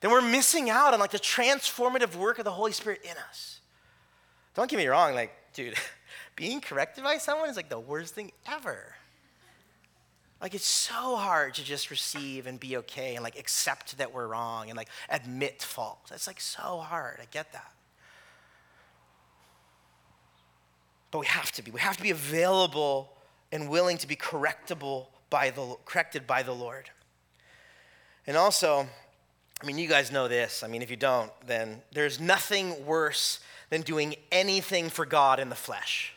then 0.00 0.12
we're 0.12 0.22
missing 0.22 0.70
out 0.70 0.94
on 0.94 1.00
like 1.00 1.10
the 1.10 1.18
transformative 1.18 2.14
work 2.14 2.38
of 2.38 2.44
the 2.44 2.52
Holy 2.52 2.70
Spirit 2.70 3.00
in 3.02 3.16
us. 3.28 3.58
Don't 4.54 4.70
get 4.70 4.76
me 4.76 4.86
wrong, 4.86 5.14
like, 5.14 5.32
dude, 5.54 5.74
being 6.36 6.60
corrected 6.60 7.04
by 7.04 7.18
someone 7.18 7.48
is 7.48 7.56
like 7.56 7.68
the 7.68 7.80
worst 7.80 8.14
thing 8.14 8.32
ever. 8.46 8.94
Like 10.42 10.54
it's 10.54 10.66
so 10.66 11.14
hard 11.14 11.54
to 11.54 11.64
just 11.64 11.88
receive 11.90 12.48
and 12.48 12.58
be 12.58 12.76
okay 12.78 13.14
and 13.14 13.22
like 13.22 13.38
accept 13.38 13.96
that 13.98 14.12
we're 14.12 14.26
wrong 14.26 14.68
and 14.68 14.76
like 14.76 14.88
admit 15.08 15.62
fault. 15.62 16.10
It's 16.12 16.26
like 16.26 16.40
so 16.40 16.78
hard. 16.78 17.18
I 17.22 17.26
get 17.30 17.52
that. 17.52 17.72
But 21.12 21.20
we 21.20 21.26
have 21.26 21.52
to 21.52 21.62
be. 21.62 21.70
We 21.70 21.78
have 21.78 21.96
to 21.96 22.02
be 22.02 22.10
available 22.10 23.12
and 23.52 23.68
willing 23.68 23.98
to 23.98 24.08
be 24.08 24.16
correctable 24.16 25.06
by 25.30 25.50
the 25.50 25.76
corrected 25.84 26.26
by 26.26 26.42
the 26.42 26.52
Lord. 26.52 26.90
And 28.26 28.36
also, 28.36 28.88
I 29.62 29.66
mean, 29.66 29.78
you 29.78 29.88
guys 29.88 30.10
know 30.10 30.26
this. 30.26 30.64
I 30.64 30.68
mean, 30.68 30.82
if 30.82 30.90
you 30.90 30.96
don't, 30.96 31.30
then 31.46 31.82
there's 31.92 32.18
nothing 32.18 32.84
worse 32.84 33.38
than 33.72 33.80
doing 33.80 34.14
anything 34.30 34.90
for 34.90 35.06
God 35.06 35.40
in 35.40 35.48
the 35.48 35.54
flesh. 35.54 36.12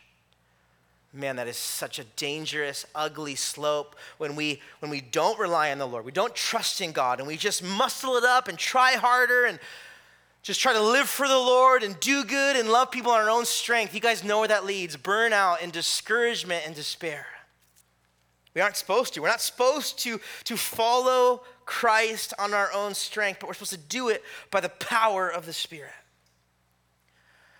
Man, 1.13 1.37
that 1.37 1.47
is 1.47 1.55
such 1.55 1.99
a 1.99 2.03
dangerous, 2.17 2.85
ugly 2.93 3.35
slope 3.35 3.95
when 4.17 4.35
we 4.35 4.61
when 4.79 4.91
we 4.91 4.99
don't 4.99 5.39
rely 5.39 5.71
on 5.71 5.77
the 5.77 5.87
Lord. 5.87 6.03
We 6.03 6.11
don't 6.11 6.35
trust 6.35 6.81
in 6.81 6.91
God 6.91 7.19
and 7.19 7.27
we 7.29 7.37
just 7.37 7.63
muscle 7.63 8.17
it 8.17 8.25
up 8.25 8.49
and 8.49 8.57
try 8.57 8.95
harder 8.95 9.45
and 9.45 9.57
just 10.43 10.59
try 10.59 10.73
to 10.73 10.81
live 10.81 11.07
for 11.07 11.29
the 11.29 11.37
Lord 11.37 11.81
and 11.81 11.97
do 12.01 12.25
good 12.25 12.57
and 12.57 12.69
love 12.69 12.91
people 12.91 13.13
on 13.13 13.21
our 13.21 13.29
own 13.29 13.45
strength. 13.45 13.95
You 13.95 14.01
guys 14.01 14.21
know 14.21 14.39
where 14.39 14.49
that 14.49 14.65
leads 14.65 14.97
burnout 14.97 15.63
and 15.63 15.71
discouragement 15.71 16.63
and 16.65 16.75
despair. 16.75 17.25
We 18.53 18.59
aren't 18.59 18.75
supposed 18.75 19.13
to. 19.13 19.21
We're 19.21 19.29
not 19.29 19.39
supposed 19.39 19.99
to, 19.99 20.19
to 20.43 20.57
follow 20.57 21.43
Christ 21.63 22.33
on 22.37 22.53
our 22.53 22.73
own 22.73 22.95
strength, 22.95 23.39
but 23.39 23.47
we're 23.47 23.53
supposed 23.53 23.71
to 23.71 23.77
do 23.77 24.09
it 24.09 24.23
by 24.51 24.59
the 24.59 24.67
power 24.67 25.29
of 25.29 25.45
the 25.45 25.53
Spirit. 25.53 25.93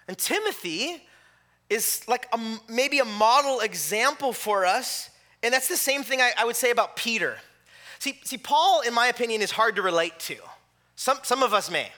And 0.08 0.18
Timothy 0.18 1.02
is 1.70 2.04
like 2.08 2.28
a, 2.32 2.40
maybe 2.70 3.00
a 3.00 3.06
model 3.06 3.60
example 3.60 4.34
for 4.34 4.66
us, 4.66 5.10
and 5.42 5.54
that's 5.54 5.68
the 5.68 5.78
same 5.78 6.04
thing 6.04 6.22
I, 6.22 6.32
I 6.38 6.46
would 6.46 6.56
say 6.56 6.72
about 6.72 6.96
Peter. 6.96 7.38
See, 8.00 8.20
see, 8.24 8.38
Paul, 8.38 8.82
in 8.82 8.94
my 8.94 9.08
opinion, 9.08 9.42
is 9.42 9.52
hard 9.52 9.76
to 9.78 9.82
relate 9.82 10.20
to. 10.22 10.36
Some, 10.96 11.18
some 11.24 11.44
of 11.44 11.54
us 11.54 11.72
may. 11.72 11.90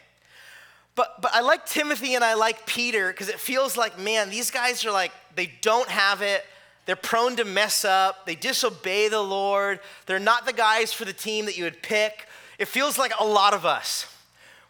But, 0.96 1.22
but 1.22 1.32
I 1.34 1.42
like 1.42 1.66
Timothy 1.66 2.16
and 2.16 2.24
I 2.24 2.34
like 2.34 2.66
Peter 2.66 3.10
because 3.10 3.30
it 3.30 3.40
feels 3.40 3.78
like, 3.78 4.00
man, 4.00 4.30
these 4.30 4.50
guys 4.50 4.84
are 4.86 4.92
like, 4.92 5.12
they 5.36 5.52
don't 5.62 5.88
have 5.90 6.22
it. 6.22 6.44
They're 6.88 6.96
prone 6.96 7.36
to 7.36 7.46
mess 7.46 7.86
up. 7.86 8.26
They 8.26 8.36
disobey 8.36 9.10
the 9.10 9.22
Lord. 9.22 9.80
They're 10.06 10.18
not 10.18 10.46
the 10.46 10.54
guys 10.54 10.94
for 10.94 11.06
the 11.06 11.14
team 11.14 11.46
that 11.46 11.58
you 11.58 11.66
would 11.66 11.84
pick. 11.84 12.28
It 12.58 12.68
feels 12.68 12.98
like 12.98 13.12
a 13.20 13.26
lot 13.26 13.54
of 13.54 13.66
us. 13.66 14.08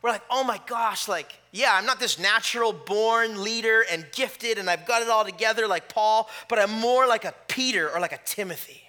We're 0.01 0.12
like, 0.12 0.23
oh 0.29 0.43
my 0.43 0.60
gosh, 0.67 1.07
like, 1.07 1.33
yeah, 1.51 1.71
I'm 1.73 1.86
not 1.86 1.99
this 1.99 2.19
natural 2.19 2.71
born 2.71 3.43
leader 3.43 3.83
and 3.91 4.05
gifted 4.12 4.57
and 4.57 4.69
I've 4.69 4.86
got 4.86 5.01
it 5.01 5.10
all 5.10 5.25
together 5.25 5.67
like 5.67 5.89
Paul, 5.89 6.29
but 6.49 6.60
I'm 6.60 6.71
more 6.71 7.07
like 7.07 7.25
a 7.25 7.33
Peter 7.47 7.89
or 7.89 7.99
like 7.99 8.12
a 8.12 8.19
Timothy. 8.23 8.83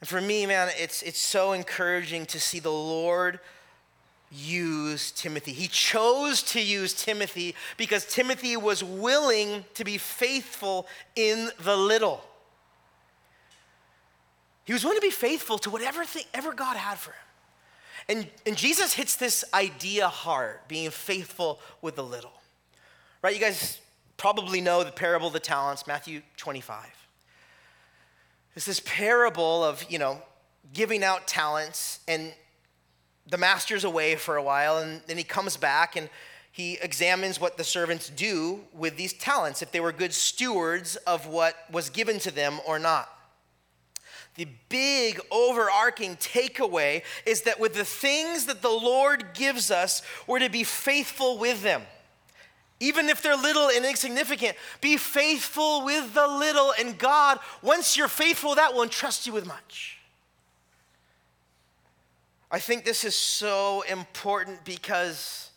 And 0.00 0.08
for 0.08 0.20
me, 0.20 0.46
man, 0.46 0.70
it's, 0.76 1.02
it's 1.02 1.20
so 1.20 1.52
encouraging 1.52 2.26
to 2.26 2.40
see 2.40 2.58
the 2.58 2.72
Lord 2.72 3.38
use 4.32 5.12
Timothy. 5.12 5.52
He 5.52 5.68
chose 5.68 6.42
to 6.44 6.60
use 6.60 6.94
Timothy 6.94 7.54
because 7.76 8.06
Timothy 8.06 8.56
was 8.56 8.82
willing 8.82 9.64
to 9.74 9.84
be 9.84 9.98
faithful 9.98 10.88
in 11.14 11.50
the 11.60 11.76
little. 11.76 12.24
He 14.64 14.72
was 14.72 14.84
willing 14.84 14.98
to 14.98 15.06
be 15.06 15.10
faithful 15.10 15.58
to 15.58 15.70
whatever 15.70 16.04
thing 16.04 16.24
ever 16.32 16.52
God 16.52 16.76
had 16.76 16.98
for 16.98 17.10
him. 17.10 17.18
And, 18.08 18.28
and 18.46 18.56
Jesus 18.56 18.94
hits 18.94 19.16
this 19.16 19.44
idea 19.54 20.08
hard, 20.08 20.58
being 20.68 20.90
faithful 20.90 21.60
with 21.80 21.96
the 21.96 22.04
little. 22.04 22.32
Right? 23.22 23.34
You 23.34 23.40
guys 23.40 23.80
probably 24.16 24.60
know 24.60 24.84
the 24.84 24.92
parable 24.92 25.28
of 25.28 25.32
the 25.32 25.40
talents, 25.40 25.86
Matthew 25.86 26.22
25. 26.36 26.86
It's 28.54 28.66
this 28.66 28.80
parable 28.84 29.64
of, 29.64 29.84
you 29.88 29.98
know, 29.98 30.20
giving 30.72 31.02
out 31.02 31.26
talents 31.26 32.00
and 32.06 32.32
the 33.26 33.38
master's 33.38 33.84
away 33.84 34.16
for 34.16 34.36
a 34.36 34.42
while, 34.42 34.78
and 34.78 35.00
then 35.06 35.16
he 35.16 35.24
comes 35.24 35.56
back 35.56 35.96
and 35.96 36.08
he 36.50 36.78
examines 36.82 37.40
what 37.40 37.56
the 37.56 37.64
servants 37.64 38.10
do 38.10 38.60
with 38.74 38.96
these 38.96 39.12
talents, 39.14 39.62
if 39.62 39.72
they 39.72 39.80
were 39.80 39.92
good 39.92 40.12
stewards 40.12 40.96
of 40.96 41.26
what 41.26 41.56
was 41.70 41.88
given 41.88 42.18
to 42.18 42.30
them 42.30 42.60
or 42.66 42.78
not. 42.78 43.08
The 44.34 44.48
big 44.68 45.20
overarching 45.30 46.16
takeaway 46.16 47.02
is 47.26 47.42
that 47.42 47.60
with 47.60 47.74
the 47.74 47.84
things 47.84 48.46
that 48.46 48.62
the 48.62 48.70
Lord 48.70 49.34
gives 49.34 49.70
us, 49.70 50.02
we're 50.26 50.38
to 50.38 50.48
be 50.48 50.64
faithful 50.64 51.38
with 51.38 51.62
them. 51.62 51.82
Even 52.80 53.08
if 53.08 53.22
they're 53.22 53.36
little 53.36 53.68
and 53.68 53.84
insignificant, 53.84 54.56
be 54.80 54.96
faithful 54.96 55.84
with 55.84 56.14
the 56.14 56.26
little, 56.26 56.72
and 56.80 56.98
God, 56.98 57.38
once 57.62 57.96
you're 57.96 58.08
faithful, 58.08 58.54
that 58.56 58.74
will 58.74 58.82
entrust 58.82 59.26
you 59.26 59.32
with 59.32 59.46
much. 59.46 59.98
I 62.50 62.58
think 62.58 62.84
this 62.84 63.04
is 63.04 63.14
so 63.14 63.82
important 63.82 64.64
because 64.64 65.50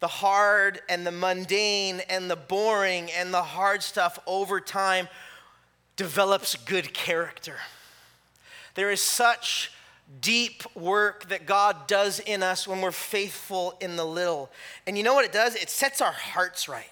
the 0.00 0.08
hard 0.08 0.80
and 0.88 1.06
the 1.06 1.12
mundane 1.12 2.00
and 2.10 2.28
the 2.28 2.36
boring 2.36 3.10
and 3.12 3.32
the 3.32 3.42
hard 3.42 3.82
stuff 3.82 4.18
over 4.26 4.60
time 4.60 5.08
develops 5.96 6.56
good 6.56 6.92
character. 6.92 7.56
There 8.74 8.90
is 8.90 9.00
such 9.00 9.72
deep 10.20 10.62
work 10.74 11.28
that 11.28 11.46
God 11.46 11.86
does 11.86 12.20
in 12.20 12.42
us 12.42 12.66
when 12.66 12.80
we're 12.80 12.90
faithful 12.90 13.74
in 13.80 13.96
the 13.96 14.04
little. 14.04 14.50
And 14.86 14.96
you 14.96 15.04
know 15.04 15.14
what 15.14 15.24
it 15.24 15.32
does? 15.32 15.54
It 15.54 15.70
sets 15.70 16.00
our 16.00 16.12
hearts 16.12 16.68
right. 16.68 16.90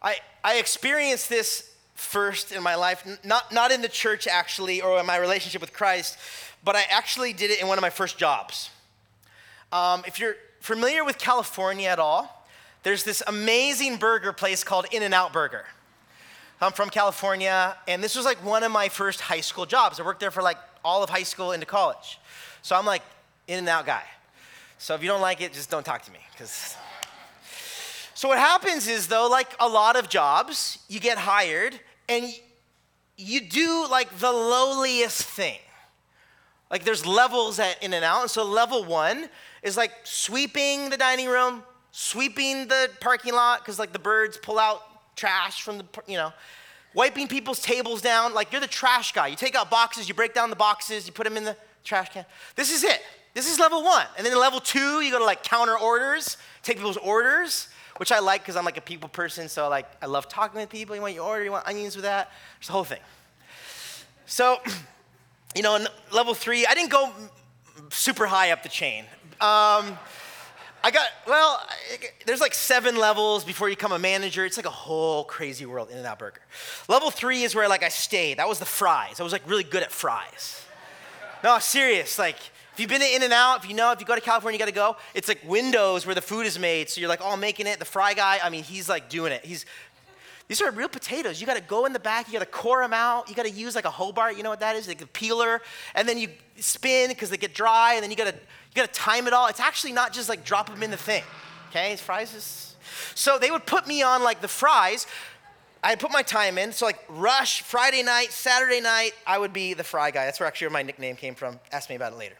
I, 0.00 0.16
I 0.44 0.56
experienced 0.56 1.28
this 1.28 1.74
first 1.94 2.52
in 2.52 2.62
my 2.62 2.76
life, 2.76 3.04
not, 3.24 3.52
not 3.52 3.72
in 3.72 3.82
the 3.82 3.88
church 3.88 4.26
actually, 4.26 4.80
or 4.80 5.00
in 5.00 5.06
my 5.06 5.16
relationship 5.16 5.60
with 5.60 5.72
Christ, 5.72 6.16
but 6.62 6.76
I 6.76 6.84
actually 6.90 7.32
did 7.32 7.50
it 7.50 7.60
in 7.60 7.66
one 7.66 7.76
of 7.76 7.82
my 7.82 7.90
first 7.90 8.16
jobs. 8.16 8.70
Um, 9.72 10.04
if 10.06 10.20
you're 10.20 10.36
familiar 10.60 11.04
with 11.04 11.18
California 11.18 11.88
at 11.88 11.98
all, 11.98 12.46
there's 12.84 13.02
this 13.02 13.22
amazing 13.26 13.96
burger 13.96 14.32
place 14.32 14.62
called 14.62 14.86
In 14.92 15.02
N 15.02 15.12
Out 15.12 15.32
Burger. 15.32 15.66
I'm 16.60 16.72
from 16.72 16.90
California, 16.90 17.76
and 17.86 18.02
this 18.02 18.16
was 18.16 18.24
like 18.24 18.44
one 18.44 18.64
of 18.64 18.72
my 18.72 18.88
first 18.88 19.20
high 19.20 19.40
school 19.40 19.64
jobs. 19.64 20.00
I 20.00 20.02
worked 20.02 20.18
there 20.18 20.32
for 20.32 20.42
like 20.42 20.58
all 20.84 21.04
of 21.04 21.10
high 21.10 21.22
school 21.22 21.52
into 21.52 21.66
college. 21.66 22.18
So 22.62 22.74
I'm 22.74 22.84
like 22.84 23.02
in 23.46 23.58
and 23.58 23.68
out 23.68 23.86
guy. 23.86 24.02
So 24.78 24.94
if 24.94 25.02
you 25.02 25.08
don't 25.08 25.20
like 25.20 25.40
it, 25.40 25.52
just 25.52 25.70
don't 25.70 25.84
talk 25.84 26.02
to 26.02 26.12
me. 26.12 26.18
Because 26.32 26.76
so 28.14 28.28
what 28.28 28.38
happens 28.38 28.88
is 28.88 29.06
though, 29.06 29.28
like 29.28 29.54
a 29.60 29.68
lot 29.68 29.94
of 29.94 30.08
jobs, 30.08 30.78
you 30.88 30.98
get 30.98 31.18
hired 31.18 31.78
and 32.08 32.26
you 33.16 33.40
do 33.40 33.86
like 33.88 34.18
the 34.18 34.32
lowliest 34.32 35.22
thing. 35.22 35.58
Like 36.70 36.84
there's 36.84 37.06
levels 37.06 37.60
at 37.60 37.80
In-N-Out. 37.82 38.22
And 38.22 38.30
so 38.30 38.44
level 38.44 38.84
one 38.84 39.28
is 39.62 39.76
like 39.76 39.92
sweeping 40.02 40.90
the 40.90 40.96
dining 40.96 41.28
room, 41.28 41.62
sweeping 41.92 42.66
the 42.66 42.90
parking 43.00 43.34
lot, 43.34 43.60
because 43.60 43.78
like 43.78 43.92
the 43.92 43.98
birds 43.98 44.36
pull 44.36 44.58
out 44.58 44.82
trash 45.18 45.62
from 45.62 45.78
the, 45.78 45.84
you 46.06 46.16
know, 46.16 46.32
wiping 46.94 47.28
people's 47.28 47.60
tables 47.60 48.00
down. 48.00 48.32
Like 48.32 48.52
you're 48.52 48.60
the 48.60 48.66
trash 48.66 49.12
guy. 49.12 49.26
You 49.26 49.36
take 49.36 49.54
out 49.54 49.70
boxes, 49.70 50.08
you 50.08 50.14
break 50.14 50.34
down 50.34 50.50
the 50.50 50.56
boxes, 50.56 51.06
you 51.06 51.12
put 51.12 51.24
them 51.24 51.36
in 51.36 51.44
the 51.44 51.56
trash 51.84 52.10
can. 52.10 52.24
This 52.54 52.72
is 52.72 52.84
it. 52.84 53.02
This 53.34 53.50
is 53.50 53.58
level 53.58 53.82
one. 53.82 54.06
And 54.16 54.26
then 54.26 54.38
level 54.38 54.60
two, 54.60 55.00
you 55.00 55.10
go 55.10 55.18
to 55.18 55.24
like 55.24 55.42
counter 55.42 55.78
orders, 55.78 56.36
take 56.62 56.76
people's 56.76 56.96
orders, 56.96 57.68
which 57.98 58.12
I 58.12 58.20
like 58.20 58.42
because 58.42 58.56
I'm 58.56 58.64
like 58.64 58.76
a 58.76 58.82
people 58.82 59.08
person. 59.08 59.48
So 59.48 59.68
like 59.68 59.86
I 60.02 60.06
love 60.06 60.28
talking 60.28 60.60
with 60.60 60.70
people. 60.70 60.94
You 60.94 61.02
want 61.02 61.14
your 61.14 61.24
order, 61.24 61.44
you 61.44 61.52
want 61.52 61.66
onions 61.66 61.96
with 61.96 62.04
that. 62.04 62.30
There's 62.58 62.68
the 62.68 62.72
whole 62.72 62.84
thing. 62.84 63.00
So 64.26 64.58
you 65.54 65.62
know, 65.62 65.76
in 65.76 65.86
level 66.12 66.34
three, 66.34 66.66
I 66.66 66.74
didn't 66.74 66.90
go 66.90 67.12
super 67.90 68.26
high 68.26 68.50
up 68.50 68.62
the 68.62 68.68
chain. 68.68 69.04
Um, 69.40 69.98
I 70.82 70.90
got, 70.90 71.08
well, 71.26 71.60
there's 72.24 72.40
like 72.40 72.54
seven 72.54 72.96
levels 72.96 73.44
before 73.44 73.68
you 73.68 73.74
become 73.74 73.92
a 73.92 73.98
manager. 73.98 74.44
It's 74.44 74.56
like 74.56 74.66
a 74.66 74.70
whole 74.70 75.24
crazy 75.24 75.66
world, 75.66 75.90
In 75.90 75.98
n 75.98 76.06
Out 76.06 76.18
Burger. 76.18 76.40
Level 76.88 77.10
three 77.10 77.42
is 77.42 77.54
where 77.54 77.68
like 77.68 77.82
I 77.82 77.88
stayed. 77.88 78.38
That 78.38 78.48
was 78.48 78.58
the 78.58 78.64
fries. 78.64 79.20
I 79.20 79.24
was 79.24 79.32
like 79.32 79.42
really 79.48 79.64
good 79.64 79.82
at 79.82 79.90
fries. 79.90 80.64
No, 81.42 81.58
serious. 81.58 82.18
Like, 82.18 82.36
if 82.72 82.80
you've 82.80 82.88
been 82.88 83.00
to 83.00 83.14
In 83.14 83.24
n 83.24 83.32
Out, 83.32 83.64
if 83.64 83.68
you 83.68 83.74
know, 83.74 83.90
if 83.90 84.00
you 84.00 84.06
go 84.06 84.14
to 84.14 84.20
California, 84.20 84.56
you 84.56 84.58
gotta 84.60 84.72
go. 84.72 84.96
It's 85.14 85.26
like 85.26 85.40
windows 85.44 86.06
where 86.06 86.14
the 86.14 86.22
food 86.22 86.46
is 86.46 86.58
made. 86.58 86.88
So 86.88 87.00
you're 87.00 87.08
like, 87.08 87.20
oh, 87.22 87.32
I'm 87.32 87.40
making 87.40 87.66
it. 87.66 87.80
The 87.80 87.84
fry 87.84 88.14
guy, 88.14 88.38
I 88.42 88.48
mean, 88.48 88.62
he's 88.62 88.88
like 88.88 89.08
doing 89.08 89.32
it. 89.32 89.44
He's, 89.44 89.66
these 90.46 90.62
are 90.62 90.70
real 90.70 90.88
potatoes. 90.88 91.40
You 91.40 91.46
gotta 91.46 91.60
go 91.60 91.86
in 91.86 91.92
the 91.92 91.98
back, 91.98 92.28
you 92.28 92.32
gotta 92.34 92.46
core 92.46 92.82
them 92.82 92.94
out. 92.94 93.28
You 93.28 93.34
gotta 93.34 93.50
use 93.50 93.74
like 93.74 93.84
a 93.84 93.90
Hobart, 93.90 94.36
you 94.36 94.44
know 94.44 94.50
what 94.50 94.60
that 94.60 94.76
is? 94.76 94.86
Like 94.86 95.02
a 95.02 95.06
peeler. 95.08 95.60
And 95.94 96.08
then 96.08 96.18
you 96.18 96.28
spin 96.56 97.08
because 97.08 97.30
they 97.30 97.36
get 97.36 97.52
dry, 97.52 97.94
and 97.94 98.02
then 98.02 98.10
you 98.10 98.16
gotta 98.16 98.36
you 98.68 98.74
gotta 98.74 98.92
time 98.92 99.26
it 99.26 99.32
all. 99.32 99.46
It's 99.48 99.60
actually 99.60 99.92
not 99.92 100.12
just 100.12 100.28
like 100.28 100.44
drop 100.44 100.68
them 100.68 100.82
in 100.82 100.90
the 100.90 100.96
thing. 100.96 101.24
Okay, 101.70 101.92
It's 101.92 102.02
fries 102.02 102.34
is. 102.34 102.76
So 103.14 103.38
they 103.38 103.50
would 103.50 103.66
put 103.66 103.86
me 103.86 104.02
on 104.02 104.22
like 104.22 104.40
the 104.40 104.48
fries. 104.48 105.06
I 105.82 105.94
put 105.94 106.10
my 106.10 106.22
time 106.22 106.58
in. 106.58 106.72
So 106.72 106.86
like 106.86 106.98
rush 107.08 107.62
Friday 107.62 108.02
night, 108.02 108.32
Saturday 108.32 108.80
night, 108.80 109.12
I 109.26 109.38
would 109.38 109.52
be 109.52 109.74
the 109.74 109.84
fry 109.84 110.10
guy. 110.10 110.24
That's 110.24 110.40
where 110.40 110.46
actually 110.46 110.70
my 110.70 110.82
nickname 110.82 111.16
came 111.16 111.34
from. 111.34 111.60
Ask 111.72 111.88
me 111.90 111.96
about 111.96 112.12
it 112.12 112.18
later. 112.18 112.36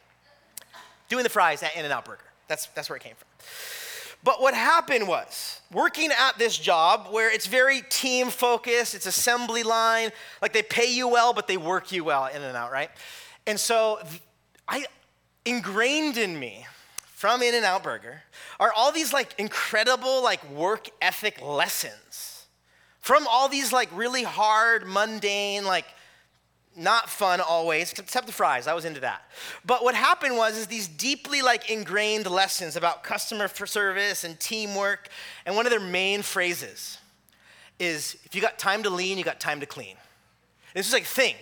Doing 1.09 1.25
the 1.25 1.31
fries 1.31 1.63
at 1.63 1.77
In-N-Out 1.77 2.05
Burger. 2.05 2.25
That's 2.49 2.67
that's 2.69 2.89
where 2.89 2.97
it 2.97 3.03
came 3.03 3.15
from. 3.15 3.29
But 4.25 4.41
what 4.43 4.55
happened 4.55 5.07
was, 5.07 5.61
working 5.73 6.11
at 6.11 6.39
this 6.39 6.59
job 6.59 7.09
where 7.11 7.33
it's 7.33 7.47
very 7.47 7.83
team 7.83 8.31
focused, 8.31 8.95
it's 8.95 9.07
assembly 9.07 9.63
line, 9.63 10.11
like 10.43 10.53
they 10.53 10.63
pay 10.63 10.93
you 10.93 11.07
well, 11.07 11.33
but 11.33 11.47
they 11.47 11.57
work 11.57 11.93
you 11.93 12.03
well 12.03 12.27
in 12.27 12.43
and 12.43 12.57
out, 12.57 12.73
right? 12.73 12.91
And 13.47 13.61
so 13.61 14.01
I 14.67 14.87
ingrained 15.49 16.17
in 16.17 16.39
me 16.39 16.67
from 17.15 17.43
In-N-Out 17.43 17.83
Burger 17.83 18.23
are 18.61 18.73
all 18.73 18.93
these 18.93 19.13
like 19.13 19.35
incredible 19.39 20.23
like 20.23 20.49
work 20.51 20.89
ethic 21.01 21.41
lessons 21.43 22.47
from 23.01 23.27
all 23.27 23.49
these 23.49 23.73
like 23.73 23.89
really 23.97 24.23
hard, 24.23 24.87
mundane, 24.87 25.65
like 25.65 25.87
not 26.77 27.09
fun 27.09 27.41
always, 27.41 27.93
except 27.93 28.27
the 28.27 28.33
fries. 28.33 28.67
I 28.67 28.75
was 28.75 28.85
into 28.85 29.01
that. 29.01 29.23
But 29.65 29.83
what 29.83 29.95
happened 29.95 30.37
was 30.37 30.57
is 30.57 30.67
these 30.67 30.87
deeply 30.87 31.43
like 31.43 31.71
ingrained 31.71 32.27
lessons 32.31 32.77
about 32.77 33.03
customer 33.03 33.49
service 33.49 34.25
and 34.25 34.39
teamwork. 34.39 35.09
And 35.47 35.57
one 35.57 35.67
of 35.67 35.71
their 35.71 35.81
main 35.81 36.23
phrases 36.23 36.99
is 37.79 38.17
if 38.25 38.35
you 38.35 38.41
got 38.41 38.59
time 38.59 38.83
to 38.83 38.91
lean, 38.91 39.19
you 39.19 39.25
got 39.25 39.41
time 39.41 39.61
to 39.61 39.67
clean. 39.67 39.97
This 40.75 40.87
is 40.87 40.93
like 40.93 41.05
thing. 41.05 41.35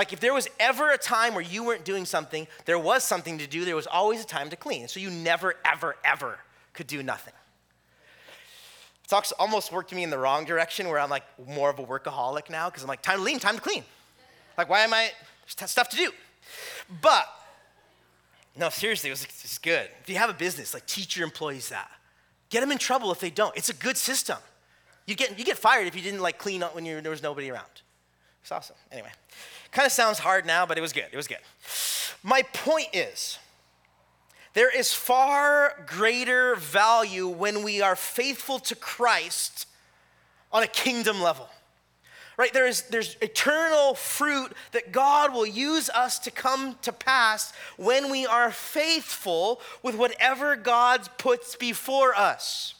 Like 0.00 0.14
if 0.14 0.20
there 0.20 0.32
was 0.32 0.48
ever 0.58 0.92
a 0.92 0.96
time 0.96 1.34
where 1.34 1.44
you 1.44 1.62
weren't 1.62 1.84
doing 1.84 2.06
something, 2.06 2.48
there 2.64 2.78
was 2.78 3.04
something 3.04 3.36
to 3.36 3.46
do, 3.46 3.66
there 3.66 3.76
was 3.76 3.86
always 3.86 4.22
a 4.22 4.26
time 4.26 4.48
to 4.48 4.56
clean. 4.56 4.88
So 4.88 4.98
you 4.98 5.10
never, 5.10 5.56
ever, 5.62 5.94
ever 6.02 6.38
could 6.72 6.86
do 6.86 7.02
nothing. 7.02 7.34
It's 9.04 9.32
almost 9.32 9.70
worked 9.72 9.92
me 9.92 10.02
in 10.02 10.08
the 10.08 10.16
wrong 10.16 10.46
direction 10.46 10.88
where 10.88 10.98
I'm 10.98 11.10
like 11.10 11.24
more 11.46 11.68
of 11.68 11.78
a 11.78 11.84
workaholic 11.84 12.48
now 12.48 12.70
because 12.70 12.82
I'm 12.82 12.88
like, 12.88 13.02
time 13.02 13.18
to 13.18 13.22
lean, 13.22 13.40
time 13.40 13.56
to 13.56 13.60
clean. 13.60 13.84
Like, 14.56 14.70
why 14.70 14.80
am 14.80 14.94
I, 14.94 15.10
stuff 15.46 15.90
to 15.90 15.96
do. 15.98 16.10
But, 17.02 17.28
no, 18.56 18.70
seriously, 18.70 19.10
it 19.10 19.12
was, 19.12 19.24
it's 19.24 19.58
good. 19.58 19.86
If 20.00 20.08
you 20.08 20.16
have 20.16 20.30
a 20.30 20.32
business, 20.32 20.72
like 20.72 20.86
teach 20.86 21.14
your 21.14 21.26
employees 21.26 21.68
that. 21.68 21.90
Get 22.48 22.62
them 22.62 22.72
in 22.72 22.78
trouble 22.78 23.12
if 23.12 23.20
they 23.20 23.28
don't. 23.28 23.54
It's 23.54 23.68
a 23.68 23.74
good 23.74 23.98
system. 23.98 24.38
You 25.04 25.14
get, 25.14 25.38
you 25.38 25.44
get 25.44 25.58
fired 25.58 25.86
if 25.86 25.94
you 25.94 26.00
didn't 26.00 26.22
like 26.22 26.38
clean 26.38 26.62
up 26.62 26.74
when 26.74 26.86
you, 26.86 27.02
there 27.02 27.10
was 27.10 27.22
nobody 27.22 27.50
around. 27.50 27.82
It's 28.40 28.50
awesome. 28.50 28.76
Anyway, 28.90 29.10
kind 29.72 29.86
of 29.86 29.92
sounds 29.92 30.18
hard 30.18 30.46
now, 30.46 30.66
but 30.66 30.78
it 30.78 30.80
was 30.80 30.92
good. 30.92 31.06
It 31.12 31.16
was 31.16 31.28
good. 31.28 31.38
My 32.22 32.42
point 32.42 32.88
is, 32.92 33.38
there 34.52 34.76
is 34.76 34.92
far 34.92 35.84
greater 35.86 36.56
value 36.56 37.28
when 37.28 37.62
we 37.62 37.80
are 37.80 37.96
faithful 37.96 38.58
to 38.60 38.74
Christ 38.74 39.66
on 40.52 40.62
a 40.62 40.66
kingdom 40.66 41.22
level 41.22 41.48
right? 42.40 42.54
There 42.54 42.66
is, 42.66 42.84
there's 42.84 43.18
eternal 43.20 43.92
fruit 43.92 44.54
that 44.72 44.92
God 44.92 45.34
will 45.34 45.44
use 45.44 45.90
us 45.90 46.18
to 46.20 46.30
come 46.30 46.78
to 46.80 46.90
pass 46.90 47.52
when 47.76 48.10
we 48.10 48.24
are 48.24 48.50
faithful 48.50 49.60
with 49.82 49.94
whatever 49.94 50.56
God 50.56 51.06
puts 51.18 51.54
before 51.54 52.14
us. 52.14 52.76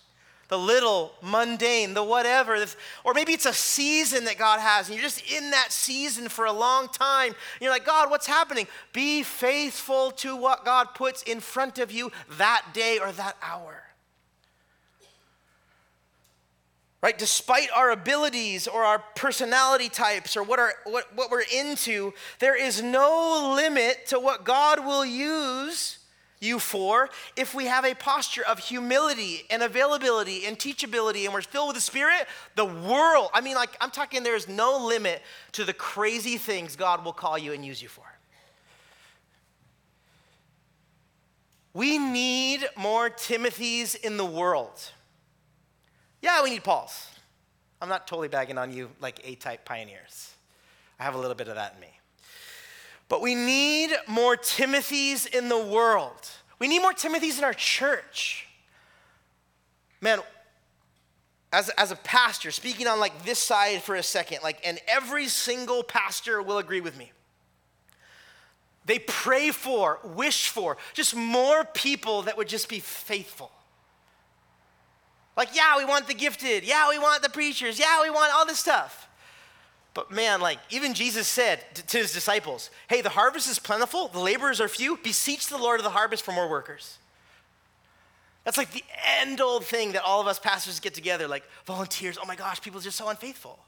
The 0.51 0.59
little, 0.59 1.13
mundane, 1.23 1.95
the 1.95 2.03
whatever. 2.03 2.65
Or 3.05 3.15
maybe 3.15 3.33
it's 3.33 3.47
a 3.47 3.53
season 3.53 4.25
that 4.25 4.37
God 4.37 4.61
has, 4.61 4.89
and 4.89 4.97
you're 4.97 5.05
just 5.05 5.31
in 5.31 5.51
that 5.53 5.73
season 5.73 6.29
for 6.29 6.45
a 6.45 6.53
long 6.53 6.89
time. 6.89 7.35
You're 7.61 7.71
like, 7.71 7.87
God, 7.87 8.11
what's 8.11 8.27
happening? 8.27 8.67
Be 8.93 9.23
faithful 9.23 10.11
to 10.13 10.37
what 10.37 10.65
God 10.65 10.89
puts 10.95 11.23
in 11.23 11.41
front 11.41 11.79
of 11.79 11.91
you 11.91 12.13
that 12.37 12.67
day 12.75 12.99
or 12.99 13.11
that 13.13 13.37
hour. 13.43 13.85
right 17.03 17.17
despite 17.17 17.69
our 17.75 17.91
abilities 17.91 18.69
or 18.69 18.85
our 18.85 18.99
personality 19.15 19.89
types 19.89 20.37
or 20.37 20.43
what, 20.43 20.59
are, 20.59 20.75
what, 20.85 21.07
what 21.15 21.31
we're 21.31 21.43
into 21.55 22.13
there 22.39 22.57
is 22.57 22.83
no 22.83 23.55
limit 23.57 24.07
to 24.07 24.19
what 24.19 24.45
god 24.45 24.85
will 24.85 25.05
use 25.05 26.00
you 26.41 26.59
for 26.59 27.11
if 27.37 27.55
we 27.55 27.67
have 27.67 27.85
a 27.85 27.95
posture 27.95 28.45
of 28.47 28.59
humility 28.59 29.43
and 29.51 29.63
availability 29.63 30.47
and 30.47 30.59
teachability 30.59 31.25
and 31.25 31.35
we're 31.35 31.43
filled 31.43 31.69
with 31.69 31.77
the 31.77 31.83
spirit 31.83 32.27
the 32.57 32.65
world 32.65 33.29
i 33.35 33.41
mean 33.41 33.55
like 33.55 33.77
i'm 33.81 33.91
talking 33.91 34.23
there's 34.23 34.49
no 34.49 34.79
limit 34.87 35.23
to 35.53 35.65
the 35.65 35.73
crazy 35.73 36.39
things 36.39 36.77
god 36.77 37.05
will 37.05 37.13
call 37.13 37.37
you 37.37 37.53
and 37.53 37.65
use 37.65 37.83
you 37.83 37.89
for 37.89 38.05
we 41.75 41.99
need 41.99 42.67
more 42.77 43.11
timothys 43.11 43.95
in 43.95 44.17
the 44.17 44.25
world 44.25 44.93
yeah, 46.23 46.43
we 46.43 46.51
need 46.51 46.65
Pauls. 46.65 47.09
I'm 47.81 47.89
not 47.89 48.07
totally 48.07 48.29
bagging 48.29 48.59
on 48.59 48.73
you 48.73 48.91
like 49.01 49.21
A 49.25 49.35
type 49.37 49.65
pioneers. 49.65 50.35
I 50.99 51.05
have 51.05 51.15
a 51.15 51.19
little 51.19 51.35
bit 51.35 51.49
of 51.49 51.55
that 51.55 51.75
in 51.75 51.81
me. 51.81 52.00
But 53.11 53.21
we 53.23 53.35
need 53.35 53.91
more 54.07 54.37
Timothys 54.37 55.27
in 55.27 55.49
the 55.49 55.59
world. 55.59 56.31
We 56.61 56.69
need 56.69 56.79
more 56.79 56.93
Timothys 56.93 57.39
in 57.39 57.45
our 57.45 57.53
church. 57.53 58.47
Man, 60.01 60.21
as, 61.53 61.71
as 61.71 61.91
a 61.91 61.97
pastor, 61.97 62.53
speaking 62.53 62.87
on 62.87 63.01
like 63.01 63.25
this 63.25 63.41
side 63.41 63.83
for 63.83 63.97
a 63.97 64.03
second, 64.05 64.39
like, 64.45 64.61
and 64.65 64.79
every 64.87 65.27
single 65.27 65.83
pastor 65.83 66.41
will 66.41 66.59
agree 66.59 66.81
with 66.81 66.97
me. 66.97 67.11
They 68.87 69.01
pray 69.01 69.51
for, 69.51 69.99
wish 70.05 70.49
for, 70.49 70.77
just 70.95 71.17
more 71.17 71.65
people 71.65 72.23
that 72.23 72.37
would 72.37 72.49
just 72.49 72.69
be 72.69 72.79
faithful. 72.79 73.51
Like, 75.37 75.49
yeah, 75.53 75.77
we 75.79 75.85
want 75.85 76.07
the 76.07 76.15
gifted. 76.15 76.63
Yeah, 76.63 76.89
we 76.89 76.99
want 76.99 77.25
the 77.25 77.29
preachers. 77.29 77.77
Yeah, 77.77 78.03
we 78.03 78.11
want 78.11 78.33
all 78.33 78.47
this 78.47 78.61
stuff. 78.61 79.09
But 79.93 80.11
man, 80.11 80.41
like, 80.41 80.59
even 80.71 80.95
Jesus 80.95 81.27
said 81.27 81.65
to 81.75 81.99
his 81.99 82.13
disciples, 82.13 82.71
hey, 82.89 83.01
the 83.01 83.09
harvest 83.09 83.51
is 83.51 83.59
plentiful, 83.59 84.09
the 84.09 84.21
laborers 84.21 84.61
are 84.61 84.69
few. 84.69 84.97
Beseech 84.99 85.49
the 85.49 85.59
Lord 85.59 85.81
of 85.81 85.85
the 85.85 85.91
harvest 85.91 86.25
for 86.25 86.33
more 86.33 86.49
workers. 86.49 86.99
That's 88.45 88.57
like 88.57 88.73
the 88.73 88.85
end 89.21 89.41
old 89.41 89.65
thing 89.65 89.93
that 89.93 90.03
all 90.03 90.21
of 90.21 90.27
us 90.27 90.39
pastors 90.39 90.81
get 90.81 90.95
together, 90.95 91.29
like 91.29 91.45
volunteers. 91.67 92.19
Oh 92.23 92.27
my 92.27 92.37
gosh, 92.37 92.61
people 92.61 92.81
are 92.81 92.83
just 92.83 92.97
so 92.97 93.09
unfaithful. 93.09 93.59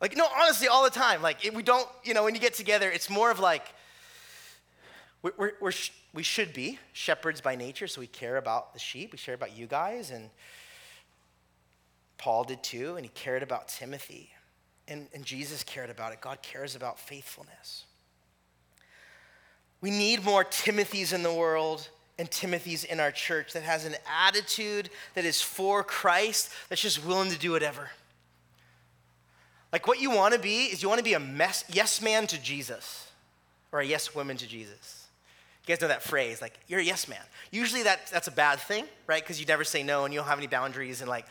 Like, 0.00 0.16
no, 0.16 0.26
honestly, 0.40 0.68
all 0.68 0.84
the 0.84 0.90
time. 0.90 1.22
Like, 1.22 1.38
we 1.54 1.62
don't, 1.62 1.88
you 2.04 2.12
know, 2.12 2.24
when 2.24 2.34
you 2.34 2.40
get 2.40 2.54
together, 2.54 2.90
it's 2.90 3.08
more 3.08 3.30
of 3.30 3.38
like, 3.38 3.62
we're, 5.22 5.52
we're, 5.60 5.72
we 6.12 6.22
should 6.22 6.52
be 6.52 6.78
shepherds 6.92 7.40
by 7.40 7.56
nature, 7.56 7.86
so 7.86 8.00
we 8.00 8.06
care 8.06 8.36
about 8.36 8.72
the 8.72 8.78
sheep. 8.78 9.12
We 9.12 9.18
care 9.18 9.34
about 9.34 9.56
you 9.56 9.66
guys, 9.66 10.10
and 10.10 10.30
Paul 12.18 12.44
did 12.44 12.62
too, 12.62 12.96
and 12.96 13.04
he 13.04 13.10
cared 13.14 13.42
about 13.42 13.68
Timothy. 13.68 14.30
And, 14.88 15.08
and 15.14 15.24
Jesus 15.24 15.62
cared 15.64 15.90
about 15.90 16.12
it. 16.12 16.20
God 16.20 16.42
cares 16.42 16.76
about 16.76 16.98
faithfulness. 16.98 17.84
We 19.80 19.90
need 19.90 20.24
more 20.24 20.44
Timothys 20.44 21.12
in 21.12 21.22
the 21.22 21.32
world 21.32 21.88
and 22.18 22.30
Timothys 22.30 22.84
in 22.84 22.98
our 22.98 23.10
church 23.10 23.52
that 23.52 23.62
has 23.62 23.84
an 23.84 23.96
attitude 24.08 24.88
that 25.14 25.24
is 25.24 25.42
for 25.42 25.82
Christ, 25.82 26.50
that's 26.68 26.80
just 26.80 27.04
willing 27.04 27.30
to 27.30 27.38
do 27.38 27.50
whatever. 27.50 27.90
Like 29.72 29.86
what 29.86 30.00
you 30.00 30.10
want 30.10 30.32
to 30.34 30.40
be 30.40 30.64
is 30.66 30.82
you 30.82 30.88
want 30.88 31.00
to 31.00 31.04
be 31.04 31.14
a 31.14 31.20
mess, 31.20 31.64
yes 31.68 32.00
man 32.00 32.26
to 32.28 32.40
Jesus 32.40 33.10
or 33.72 33.80
a 33.80 33.84
yes 33.84 34.14
woman 34.14 34.36
to 34.38 34.46
Jesus. 34.46 35.08
You 35.66 35.74
guys 35.74 35.82
know 35.82 35.88
that 35.88 36.02
phrase, 36.02 36.40
like, 36.40 36.54
you're 36.68 36.80
a 36.80 36.84
yes 36.84 37.08
man. 37.08 37.20
Usually 37.50 37.82
that, 37.82 38.06
that's 38.12 38.28
a 38.28 38.32
bad 38.32 38.60
thing, 38.60 38.84
right? 39.08 39.22
Because 39.22 39.40
you 39.40 39.46
never 39.46 39.64
say 39.64 39.82
no 39.82 40.04
and 40.04 40.14
you 40.14 40.20
don't 40.20 40.28
have 40.28 40.38
any 40.38 40.46
boundaries, 40.46 41.00
and 41.00 41.10
like, 41.10 41.26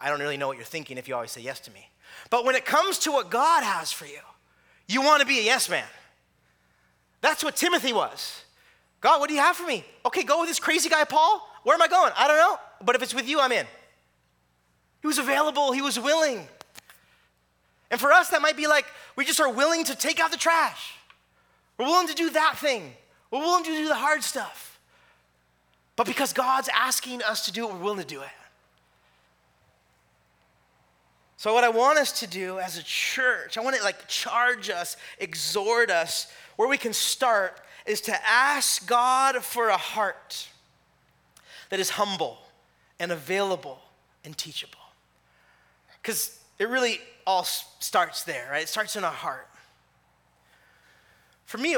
I 0.00 0.10
don't 0.10 0.20
really 0.20 0.36
know 0.36 0.46
what 0.46 0.58
you're 0.58 0.66
thinking 0.66 0.98
if 0.98 1.08
you 1.08 1.14
always 1.14 1.32
say 1.32 1.40
yes 1.40 1.58
to 1.60 1.70
me. 1.70 1.88
But 2.30 2.44
when 2.44 2.54
it 2.54 2.64
comes 2.64 2.98
to 3.00 3.12
what 3.12 3.30
God 3.30 3.62
has 3.62 3.92
for 3.92 4.06
you, 4.06 4.20
you 4.86 5.02
want 5.02 5.20
to 5.20 5.26
be 5.26 5.38
a 5.38 5.42
yes 5.42 5.68
man. 5.68 5.84
That's 7.20 7.42
what 7.42 7.56
Timothy 7.56 7.92
was. 7.92 8.42
God, 9.00 9.20
what 9.20 9.28
do 9.28 9.34
you 9.34 9.40
have 9.40 9.56
for 9.56 9.66
me? 9.66 9.84
Okay, 10.06 10.24
go 10.24 10.40
with 10.40 10.48
this 10.48 10.58
crazy 10.58 10.88
guy, 10.88 11.04
Paul. 11.04 11.48
Where 11.62 11.74
am 11.74 11.82
I 11.82 11.88
going? 11.88 12.12
I 12.16 12.28
don't 12.28 12.36
know. 12.36 12.58
But 12.84 12.96
if 12.96 13.02
it's 13.02 13.14
with 13.14 13.28
you, 13.28 13.40
I'm 13.40 13.52
in. 13.52 13.66
He 15.00 15.06
was 15.06 15.18
available, 15.18 15.72
he 15.72 15.82
was 15.82 15.98
willing. 15.98 16.46
And 17.90 18.00
for 18.00 18.12
us, 18.12 18.28
that 18.30 18.42
might 18.42 18.56
be 18.56 18.66
like 18.66 18.86
we 19.16 19.24
just 19.24 19.40
are 19.40 19.50
willing 19.50 19.84
to 19.84 19.96
take 19.96 20.20
out 20.20 20.30
the 20.30 20.36
trash. 20.36 20.94
We're 21.78 21.86
willing 21.86 22.08
to 22.08 22.14
do 22.14 22.30
that 22.30 22.58
thing. 22.58 22.92
We're 23.30 23.40
willing 23.40 23.64
to 23.64 23.70
do 23.70 23.88
the 23.88 23.94
hard 23.94 24.22
stuff. 24.22 24.78
but 25.96 26.06
because 26.06 26.32
God's 26.32 26.68
asking 26.72 27.22
us 27.22 27.46
to 27.46 27.52
do 27.52 27.68
it, 27.68 27.72
we're 27.72 27.80
willing 27.80 28.00
to 28.00 28.06
do 28.06 28.20
it. 28.20 28.28
So, 31.38 31.54
what 31.54 31.62
I 31.62 31.68
want 31.68 32.00
us 32.00 32.18
to 32.18 32.26
do 32.26 32.58
as 32.58 32.78
a 32.78 32.82
church, 32.82 33.56
I 33.56 33.60
want 33.60 33.76
to 33.76 33.82
like 33.84 34.08
charge 34.08 34.70
us, 34.70 34.96
exhort 35.20 35.88
us, 35.88 36.26
where 36.56 36.68
we 36.68 36.76
can 36.76 36.92
start 36.92 37.60
is 37.86 38.00
to 38.02 38.28
ask 38.28 38.88
God 38.88 39.36
for 39.36 39.68
a 39.68 39.76
heart 39.76 40.48
that 41.70 41.78
is 41.78 41.90
humble 41.90 42.38
and 42.98 43.12
available 43.12 43.78
and 44.24 44.36
teachable. 44.36 44.80
Because 46.02 46.40
it 46.58 46.68
really 46.68 47.00
all 47.24 47.44
starts 47.44 48.24
there, 48.24 48.48
right? 48.50 48.64
It 48.64 48.68
starts 48.68 48.96
in 48.96 49.04
our 49.04 49.12
heart. 49.12 49.48
For 51.44 51.58
me, 51.58 51.76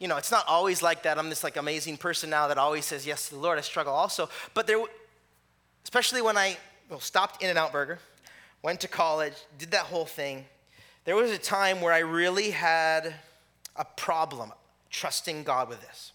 you 0.00 0.08
know, 0.08 0.16
it's 0.16 0.32
not 0.32 0.44
always 0.48 0.82
like 0.82 1.04
that. 1.04 1.20
I'm 1.20 1.28
this 1.28 1.44
like 1.44 1.56
amazing 1.56 1.98
person 1.98 2.30
now 2.30 2.48
that 2.48 2.58
always 2.58 2.84
says 2.84 3.06
yes 3.06 3.28
to 3.28 3.36
the 3.36 3.40
Lord. 3.40 3.58
I 3.58 3.60
struggle 3.60 3.94
also. 3.94 4.28
But 4.54 4.66
there, 4.66 4.82
especially 5.84 6.20
when 6.20 6.36
I 6.36 6.56
well, 6.90 6.98
stopped 6.98 7.44
In-N-Out 7.44 7.70
Burger 7.70 8.00
went 8.62 8.80
to 8.80 8.88
college, 8.88 9.34
did 9.58 9.70
that 9.72 9.86
whole 9.86 10.06
thing. 10.06 10.44
There 11.04 11.16
was 11.16 11.30
a 11.30 11.38
time 11.38 11.80
where 11.80 11.92
I 11.92 11.98
really 11.98 12.50
had 12.50 13.14
a 13.76 13.84
problem 13.84 14.52
trusting 14.90 15.42
God 15.42 15.68
with 15.68 15.80
this. 15.80 16.12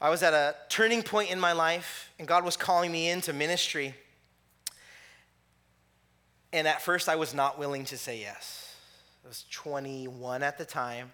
I 0.00 0.10
was 0.10 0.22
at 0.22 0.32
a 0.32 0.54
turning 0.68 1.02
point 1.02 1.30
in 1.30 1.40
my 1.40 1.52
life, 1.52 2.12
and 2.18 2.26
God 2.26 2.44
was 2.44 2.56
calling 2.56 2.92
me 2.92 3.08
into 3.10 3.32
ministry. 3.32 3.94
And 6.52 6.66
at 6.66 6.80
first, 6.80 7.08
I 7.08 7.16
was 7.16 7.34
not 7.34 7.58
willing 7.58 7.84
to 7.86 7.98
say 7.98 8.20
yes. 8.20 8.76
I 9.24 9.28
was 9.28 9.44
21 9.50 10.42
at 10.42 10.56
the 10.56 10.64
time. 10.64 11.10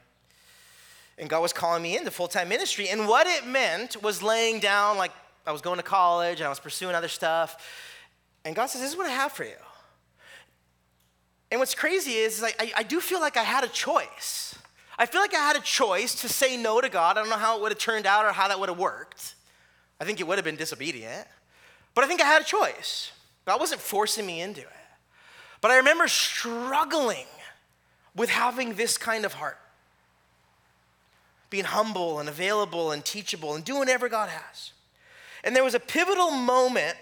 And 1.16 1.30
God 1.30 1.40
was 1.40 1.52
calling 1.52 1.82
me 1.82 1.96
into 1.96 2.10
full 2.10 2.28
time 2.28 2.48
ministry. 2.48 2.88
And 2.88 3.08
what 3.08 3.26
it 3.26 3.46
meant 3.46 4.02
was 4.02 4.22
laying 4.22 4.60
down, 4.60 4.98
like 4.98 5.12
I 5.46 5.52
was 5.52 5.60
going 5.60 5.78
to 5.78 5.82
college 5.82 6.40
and 6.40 6.46
I 6.46 6.50
was 6.50 6.60
pursuing 6.60 6.94
other 6.94 7.08
stuff. 7.08 7.56
And 8.44 8.54
God 8.54 8.66
says, 8.66 8.82
This 8.82 8.90
is 8.92 8.96
what 8.96 9.06
I 9.06 9.10
have 9.10 9.32
for 9.32 9.44
you. 9.44 9.56
And 11.54 11.60
what's 11.60 11.76
crazy 11.76 12.14
is, 12.14 12.38
is 12.38 12.52
I, 12.58 12.72
I 12.78 12.82
do 12.82 13.00
feel 13.00 13.20
like 13.20 13.36
I 13.36 13.44
had 13.44 13.62
a 13.62 13.68
choice. 13.68 14.56
I 14.98 15.06
feel 15.06 15.20
like 15.20 15.34
I 15.34 15.38
had 15.38 15.54
a 15.54 15.60
choice 15.60 16.16
to 16.22 16.28
say 16.28 16.56
no 16.56 16.80
to 16.80 16.88
God. 16.88 17.16
I 17.16 17.20
don't 17.20 17.30
know 17.30 17.36
how 17.36 17.56
it 17.56 17.62
would 17.62 17.70
have 17.70 17.78
turned 17.78 18.06
out 18.06 18.24
or 18.24 18.32
how 18.32 18.48
that 18.48 18.58
would 18.58 18.68
have 18.68 18.76
worked. 18.76 19.36
I 20.00 20.04
think 20.04 20.18
it 20.18 20.26
would 20.26 20.36
have 20.36 20.44
been 20.44 20.56
disobedient. 20.56 21.28
But 21.94 22.02
I 22.02 22.08
think 22.08 22.20
I 22.20 22.24
had 22.24 22.42
a 22.42 22.44
choice. 22.44 23.12
God 23.46 23.60
wasn't 23.60 23.80
forcing 23.80 24.26
me 24.26 24.40
into 24.40 24.62
it. 24.62 24.68
But 25.60 25.70
I 25.70 25.76
remember 25.76 26.08
struggling 26.08 27.28
with 28.16 28.30
having 28.30 28.74
this 28.74 28.98
kind 28.98 29.24
of 29.24 29.34
heart 29.34 29.60
being 31.50 31.66
humble 31.66 32.18
and 32.18 32.28
available 32.28 32.90
and 32.90 33.04
teachable 33.04 33.54
and 33.54 33.64
doing 33.64 33.78
whatever 33.78 34.08
God 34.08 34.28
has. 34.28 34.72
And 35.44 35.54
there 35.54 35.62
was 35.62 35.74
a 35.74 35.80
pivotal 35.80 36.32
moment 36.32 36.96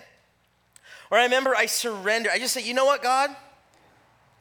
where 1.09 1.23
I 1.23 1.25
remember 1.25 1.57
I 1.57 1.65
surrendered. 1.65 2.33
I 2.35 2.39
just 2.39 2.53
said, 2.53 2.65
you 2.65 2.75
know 2.75 2.85
what, 2.85 3.03
God? 3.03 3.35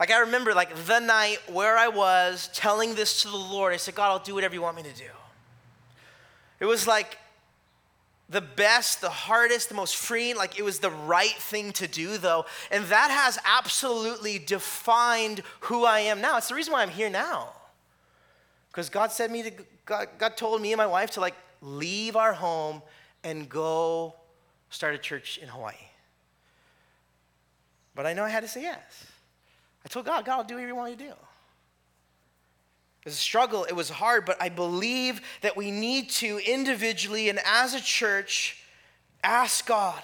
Like 0.01 0.09
I 0.09 0.21
remember 0.21 0.55
like 0.55 0.75
the 0.87 0.97
night 0.97 1.37
where 1.47 1.77
I 1.77 1.87
was 1.87 2.49
telling 2.55 2.95
this 2.95 3.21
to 3.21 3.29
the 3.29 3.37
Lord. 3.37 3.71
I 3.71 3.77
said, 3.77 3.93
God, 3.93 4.09
I'll 4.09 4.17
do 4.17 4.33
whatever 4.33 4.55
you 4.55 4.61
want 4.63 4.75
me 4.75 4.81
to 4.81 4.93
do. 4.93 5.11
It 6.59 6.65
was 6.65 6.87
like 6.87 7.19
the 8.27 8.41
best, 8.41 9.01
the 9.01 9.11
hardest, 9.11 9.69
the 9.69 9.75
most 9.75 9.95
freeing, 9.95 10.35
like 10.35 10.57
it 10.57 10.63
was 10.63 10.79
the 10.79 10.89
right 10.89 11.35
thing 11.37 11.71
to 11.73 11.87
do 11.87 12.17
though. 12.17 12.45
And 12.71 12.83
that 12.85 13.11
has 13.11 13.37
absolutely 13.45 14.39
defined 14.39 15.43
who 15.59 15.85
I 15.85 15.99
am 15.99 16.19
now. 16.19 16.37
It's 16.37 16.47
the 16.49 16.55
reason 16.55 16.73
why 16.73 16.81
I'm 16.81 16.89
here 16.89 17.11
now. 17.11 17.49
Because 18.71 18.89
God 18.89 19.11
said 19.11 19.29
me 19.29 19.43
to 19.43 19.51
God, 19.85 20.07
God 20.17 20.35
told 20.35 20.63
me 20.63 20.71
and 20.71 20.79
my 20.79 20.87
wife 20.87 21.11
to 21.11 21.19
like 21.19 21.35
leave 21.61 22.15
our 22.15 22.33
home 22.33 22.81
and 23.23 23.47
go 23.47 24.15
start 24.71 24.95
a 24.95 24.97
church 24.97 25.37
in 25.37 25.47
Hawaii. 25.47 25.75
But 27.93 28.07
I 28.07 28.13
know 28.13 28.23
I 28.23 28.29
had 28.29 28.41
to 28.41 28.47
say 28.47 28.63
yes. 28.63 29.10
I 29.85 29.89
told 29.89 30.05
God, 30.05 30.25
God, 30.25 30.37
I'll 30.39 30.43
do 30.43 30.55
whatever 30.55 30.69
you 30.69 30.75
want 30.75 30.91
me 30.91 30.97
to 30.97 31.03
do. 31.03 31.09
It 31.09 33.05
was 33.05 33.13
a 33.15 33.17
struggle, 33.17 33.63
it 33.63 33.73
was 33.73 33.89
hard, 33.89 34.25
but 34.25 34.39
I 34.39 34.49
believe 34.49 35.21
that 35.41 35.57
we 35.57 35.71
need 35.71 36.11
to 36.11 36.37
individually 36.37 37.29
and 37.29 37.39
as 37.45 37.73
a 37.73 37.81
church 37.81 38.63
ask 39.23 39.65
God 39.65 40.01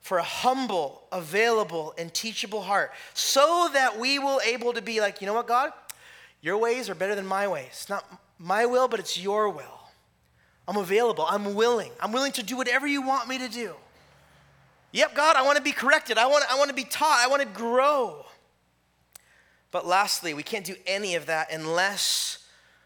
for 0.00 0.18
a 0.18 0.22
humble, 0.22 1.04
available, 1.12 1.94
and 1.96 2.12
teachable 2.12 2.62
heart 2.62 2.92
so 3.14 3.70
that 3.72 3.98
we 3.98 4.18
will 4.18 4.40
able 4.44 4.72
to 4.72 4.82
be 4.82 5.00
like, 5.00 5.20
you 5.20 5.26
know 5.26 5.32
what, 5.32 5.46
God? 5.46 5.72
Your 6.42 6.58
ways 6.58 6.90
are 6.90 6.94
better 6.94 7.14
than 7.14 7.26
my 7.26 7.48
ways. 7.48 7.68
It's 7.68 7.88
not 7.88 8.04
my 8.38 8.66
will, 8.66 8.88
but 8.88 9.00
it's 9.00 9.18
your 9.18 9.48
will. 9.48 9.80
I'm 10.66 10.76
available. 10.76 11.24
I'm 11.28 11.54
willing. 11.54 11.90
I'm 12.00 12.12
willing 12.12 12.32
to 12.32 12.42
do 12.42 12.56
whatever 12.56 12.86
you 12.86 13.00
want 13.00 13.28
me 13.28 13.38
to 13.38 13.48
do. 13.48 13.74
Yep, 14.92 15.14
God, 15.14 15.36
I 15.36 15.42
want 15.42 15.56
to 15.56 15.62
be 15.62 15.72
corrected. 15.72 16.18
I 16.18 16.26
want, 16.26 16.44
I 16.50 16.56
want 16.56 16.68
to 16.68 16.74
be 16.74 16.84
taught. 16.84 17.20
I 17.20 17.28
want 17.28 17.42
to 17.42 17.48
grow. 17.48 18.26
But 19.74 19.88
lastly, 19.88 20.34
we 20.34 20.44
can't 20.44 20.64
do 20.64 20.76
any 20.86 21.16
of 21.16 21.26
that 21.26 21.52
unless 21.52 22.38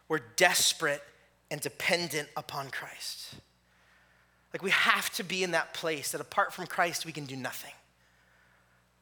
we're 0.09 0.22
desperate 0.36 1.03
and 1.51 1.61
dependent 1.61 2.30
upon 2.34 2.70
Christ. 2.70 3.34
Like 4.55 4.62
we 4.62 4.70
have 4.70 5.11
to 5.16 5.22
be 5.22 5.45
in 5.45 5.51
that 5.51 5.74
place 5.74 6.12
that 6.12 6.22
apart 6.22 6.55
from 6.55 6.66
Christ, 6.66 7.05
we 7.05 7.12
can 7.12 7.26
do 7.26 7.36
nothing. 7.36 7.74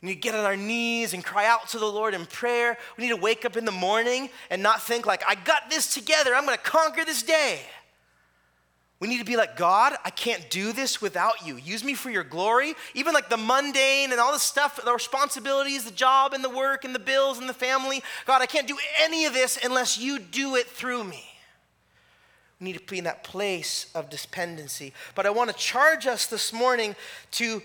We 0.03 0.09
need 0.09 0.15
to 0.17 0.21
get 0.21 0.35
on 0.35 0.45
our 0.45 0.57
knees 0.57 1.15
and 1.15 1.25
cry 1.25 1.47
out 1.47 1.69
to 1.69 1.79
the 1.79 1.87
Lord 1.87 2.13
in 2.13 2.27
prayer. 2.27 2.77
We 2.99 3.05
need 3.05 3.15
to 3.15 3.23
wake 3.23 3.45
up 3.45 3.57
in 3.57 3.65
the 3.65 3.71
morning 3.71 4.31
and 4.51 4.65
not 4.65 4.83
think 4.83 5.07
like, 5.07 5.23
I 5.25 5.37
got 5.37 5.71
this 5.71 5.95
together. 5.95 6.35
I'm 6.35 6.45
going 6.45 6.59
to 6.59 6.65
conquer 6.65 7.05
this 7.05 7.23
day. 7.23 7.61
We 8.99 9.09
need 9.09 9.19
to 9.19 9.25
be 9.25 9.37
like, 9.37 9.57
God, 9.57 9.95
I 10.07 10.11
can't 10.11 10.49
do 10.49 10.73
this 10.73 11.03
without 11.03 11.47
you. 11.47 11.57
Use 11.57 11.85
me 11.85 11.93
for 11.93 12.09
your 12.09 12.25
glory. 12.25 12.75
Even 12.95 13.13
like 13.13 13.29
the 13.29 13.37
mundane 13.37 14.11
and 14.11 14.19
all 14.19 14.33
the 14.33 14.39
stuff, 14.39 14.83
the 14.83 14.93
responsibilities, 14.93 15.85
the 15.85 15.91
job 15.91 16.33
and 16.33 16.43
the 16.43 16.49
work 16.49 16.85
and 16.85 16.95
the 16.95 16.99
bills 16.99 17.39
and 17.39 17.47
the 17.47 17.55
family. 17.55 18.03
God, 18.25 18.41
I 18.41 18.47
can't 18.47 18.67
do 18.67 18.79
any 19.03 19.27
of 19.27 19.35
this 19.35 19.59
unless 19.63 19.99
you 19.99 20.19
do 20.19 20.57
it 20.57 20.67
through 20.67 21.05
me. 21.05 21.25
We 22.59 22.69
need 22.69 22.79
to 22.79 22.85
be 22.85 22.97
in 22.97 23.05
that 23.05 23.23
place 23.23 23.91
of 23.95 24.09
dependency. 24.09 24.95
But 25.15 25.27
I 25.27 25.31
want 25.31 25.51
to 25.51 25.57
charge 25.57 26.07
us 26.07 26.27
this 26.27 26.55
morning 26.55 26.97
to 27.33 27.63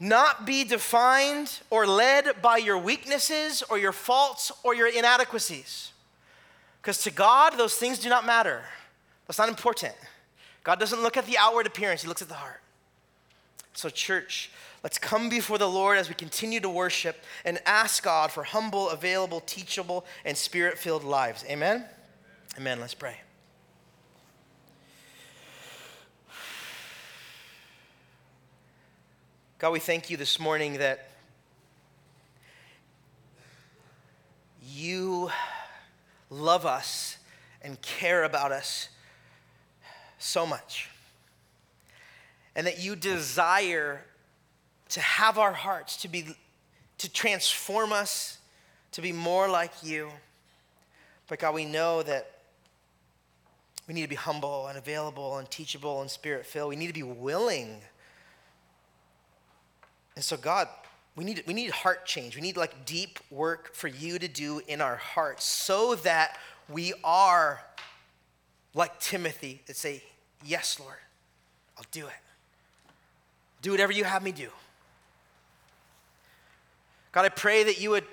not 0.00 0.46
be 0.46 0.64
defined 0.64 1.60
or 1.68 1.86
led 1.86 2.40
by 2.40 2.56
your 2.56 2.78
weaknesses 2.78 3.62
or 3.68 3.78
your 3.78 3.92
faults 3.92 4.50
or 4.64 4.74
your 4.74 4.88
inadequacies. 4.88 5.92
Because 6.80 7.02
to 7.02 7.10
God, 7.10 7.58
those 7.58 7.76
things 7.76 7.98
do 7.98 8.08
not 8.08 8.24
matter. 8.24 8.62
That's 9.26 9.38
not 9.38 9.50
important. 9.50 9.94
God 10.64 10.78
doesn't 10.78 11.02
look 11.02 11.16
at 11.16 11.26
the 11.26 11.38
outward 11.38 11.66
appearance, 11.66 12.02
He 12.02 12.08
looks 12.08 12.22
at 12.22 12.28
the 12.28 12.34
heart. 12.34 12.60
So, 13.74 13.88
church, 13.88 14.50
let's 14.82 14.98
come 14.98 15.28
before 15.28 15.58
the 15.58 15.68
Lord 15.68 15.98
as 15.98 16.08
we 16.08 16.14
continue 16.14 16.60
to 16.60 16.68
worship 16.68 17.16
and 17.44 17.58
ask 17.64 18.02
God 18.02 18.30
for 18.30 18.44
humble, 18.44 18.90
available, 18.90 19.40
teachable, 19.40 20.04
and 20.24 20.36
spirit 20.36 20.78
filled 20.78 21.04
lives. 21.04 21.44
Amen? 21.48 21.76
Amen? 21.76 21.88
Amen. 22.58 22.80
Let's 22.80 22.94
pray. 22.94 23.16
God, 29.58 29.70
we 29.70 29.78
thank 29.78 30.10
you 30.10 30.16
this 30.16 30.40
morning 30.40 30.78
that 30.78 31.08
you 34.60 35.30
love 36.30 36.66
us 36.66 37.16
and 37.62 37.80
care 37.80 38.24
about 38.24 38.50
us 38.50 38.88
so 40.22 40.46
much. 40.46 40.88
And 42.54 42.66
that 42.66 42.80
you 42.80 42.96
desire 42.96 44.04
to 44.90 45.00
have 45.00 45.38
our 45.38 45.52
hearts 45.52 45.96
to 46.02 46.08
be 46.08 46.36
to 46.98 47.10
transform 47.10 47.92
us 47.92 48.38
to 48.92 49.00
be 49.00 49.10
more 49.10 49.48
like 49.48 49.72
you. 49.82 50.08
But 51.28 51.40
God, 51.40 51.54
we 51.54 51.64
know 51.64 52.02
that 52.02 52.30
we 53.88 53.94
need 53.94 54.02
to 54.02 54.08
be 54.08 54.14
humble 54.14 54.68
and 54.68 54.78
available 54.78 55.38
and 55.38 55.50
teachable 55.50 56.00
and 56.00 56.10
spirit 56.10 56.46
filled. 56.46 56.68
We 56.68 56.76
need 56.76 56.86
to 56.86 56.92
be 56.92 57.02
willing. 57.02 57.80
And 60.14 60.24
so, 60.24 60.36
God, 60.36 60.68
we 61.16 61.24
need, 61.24 61.42
we 61.46 61.54
need 61.54 61.70
heart 61.70 62.06
change. 62.06 62.36
We 62.36 62.42
need 62.42 62.56
like 62.56 62.84
deep 62.86 63.18
work 63.30 63.74
for 63.74 63.88
you 63.88 64.18
to 64.18 64.28
do 64.28 64.60
in 64.68 64.80
our 64.80 64.96
hearts 64.96 65.44
so 65.44 65.94
that 65.96 66.38
we 66.68 66.92
are 67.02 67.62
like 68.74 69.00
Timothy 69.00 69.62
that 69.66 69.76
say, 69.76 70.02
Yes, 70.44 70.78
Lord, 70.80 70.96
I'll 71.76 71.84
do 71.90 72.06
it. 72.06 72.12
Do 73.62 73.70
whatever 73.70 73.92
you 73.92 74.04
have 74.04 74.22
me 74.22 74.32
do. 74.32 74.48
God, 77.12 77.24
I 77.24 77.28
pray 77.28 77.64
that 77.64 77.80
you 77.80 77.90
would 77.90 78.04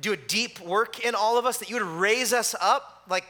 do 0.00 0.12
a 0.12 0.16
deep 0.16 0.60
work 0.60 1.04
in 1.04 1.14
all 1.14 1.38
of 1.38 1.46
us, 1.46 1.58
that 1.58 1.68
you 1.68 1.76
would 1.76 1.82
raise 1.82 2.32
us 2.32 2.54
up, 2.60 3.02
like 3.08 3.24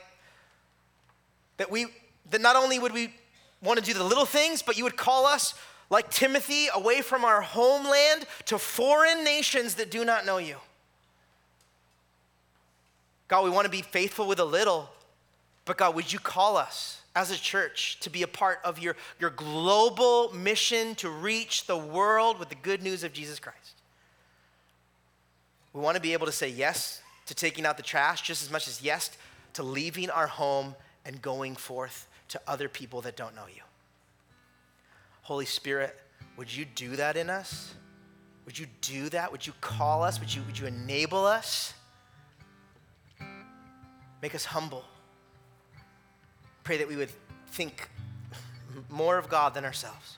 that 1.57 1.71
we, 1.71 1.87
that 2.31 2.41
not 2.41 2.57
only 2.57 2.79
would 2.79 2.93
we 2.93 3.15
want 3.63 3.79
to 3.79 3.85
do 3.85 3.95
the 3.95 4.05
little 4.05 4.25
things, 4.25 4.63
but 4.63 4.77
you 4.77 4.85
would 4.85 4.97
call 4.97 5.27
us, 5.27 5.55
like 5.89 6.11
Timothy, 6.11 6.69
away 6.75 7.03
from 7.03 7.25
our 7.25 7.41
homeland 7.41 8.27
to 8.47 8.59
foreign 8.59 9.25
nations 9.25 9.77
that 9.77 9.91
do 9.91 10.05
not 10.05 10.27
know 10.27 10.39
you. 10.39 10.57
God, 13.29 13.45
we 13.45 13.51
want 13.51 13.65
to 13.65 13.71
be 13.71 13.83
faithful 13.83 14.27
with 14.27 14.41
a 14.41 14.45
little, 14.45 14.91
but 15.65 15.77
God, 15.77 15.95
would 15.95 16.13
you 16.13 16.19
call 16.19 16.57
us? 16.57 17.00
As 17.15 17.31
a 17.31 17.37
church 17.37 17.99
to 18.01 18.11
be 18.11 18.23
a 18.23 18.29
part 18.29 18.61
of 18.65 18.79
your, 18.79 18.97
your 19.19 19.31
global 19.31 20.33
mission 20.33 20.95
to 20.97 21.11
reach 21.11 21.67
the 21.67 21.77
world 21.77 22.39
with 22.39 22.49
the 22.49 22.55
good 22.55 22.83
news 22.83 23.03
of 23.03 23.13
Jesus 23.13 23.41
Christ. 23.41 23.75
We 25.73 25.81
want 25.81 25.97
to 25.97 26.01
be 26.01 26.13
able 26.13 26.27
to 26.27 26.33
say 26.33 26.49
yes 26.49 27.03
to 27.27 27.35
taking 27.35 27.67
out 27.67 27.77
the 27.77 27.83
trash 27.83 28.23
just 28.23 28.43
as 28.43 28.51
much 28.51 28.69
as 28.69 28.83
yes 28.83 29.11
to 29.55 29.63
leaving 29.63 30.11
our 30.11 30.27
home 30.27 30.75
and 31.05 31.21
going 31.21 31.57
forth 31.57 32.09
to 32.29 32.41
other 32.47 32.69
people 32.69 33.01
that 33.03 33.17
don't 33.17 33.35
know 33.35 33.47
you. 33.55 33.63
Holy 35.23 35.47
Spirit, 35.47 35.97
would 36.37 36.55
you 36.55 36.65
do 36.65 36.97
that 36.97 37.17
in 37.17 37.31
us? 37.31 37.75
Would 38.47 38.59
you 38.59 38.67
do 38.81 39.09
that? 39.11 39.31
Would 39.31 39.47
you 39.47 39.53
call 39.61 40.03
us? 40.03 40.19
Would 40.19 40.35
you, 40.35 40.43
would 40.43 40.59
you 40.59 40.67
enable 40.67 41.25
us? 41.25 41.75
Make 44.23 44.35
us 44.35 44.45
humble. 44.45 44.85
Pray 46.65 46.79
that 46.79 46.89
we 46.89 46.97
would 46.97 47.11
think 47.49 47.89
more 48.89 49.19
of 49.19 49.29
God 49.29 49.55
than 49.55 49.65
ourselves. 49.65 50.17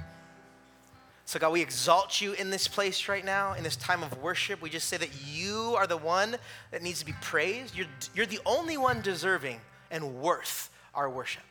So, 1.24 1.38
God, 1.38 1.52
we 1.52 1.62
exalt 1.62 2.20
you 2.20 2.32
in 2.34 2.50
this 2.50 2.68
place 2.68 3.08
right 3.08 3.24
now, 3.24 3.54
in 3.54 3.62
this 3.62 3.76
time 3.76 4.02
of 4.02 4.20
worship. 4.20 4.60
We 4.60 4.68
just 4.68 4.88
say 4.88 4.98
that 4.98 5.10
you 5.26 5.74
are 5.76 5.86
the 5.86 5.96
one 5.96 6.36
that 6.72 6.82
needs 6.82 6.98
to 6.98 7.06
be 7.06 7.14
praised. 7.22 7.74
You're, 7.74 7.86
you're 8.14 8.26
the 8.26 8.40
only 8.44 8.76
one 8.76 9.00
deserving 9.00 9.60
and 9.90 10.16
worth 10.16 10.70
our 10.94 11.08
worship. 11.08 11.44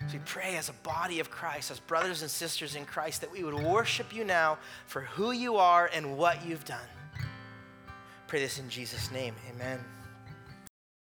So 0.00 0.14
we 0.14 0.18
pray 0.26 0.56
as 0.56 0.68
a 0.68 0.74
body 0.74 1.20
of 1.20 1.30
Christ, 1.30 1.70
as 1.70 1.80
brothers 1.80 2.20
and 2.20 2.30
sisters 2.30 2.76
in 2.76 2.84
Christ, 2.84 3.22
that 3.22 3.32
we 3.32 3.42
would 3.42 3.54
worship 3.54 4.14
you 4.14 4.22
now 4.22 4.58
for 4.86 5.00
who 5.02 5.32
you 5.32 5.56
are 5.56 5.88
and 5.94 6.18
what 6.18 6.44
you've 6.44 6.64
done. 6.66 6.78
Pray 8.26 8.40
this 8.40 8.58
in 8.58 8.68
Jesus' 8.68 9.10
name. 9.10 9.34
Amen. 9.54 9.78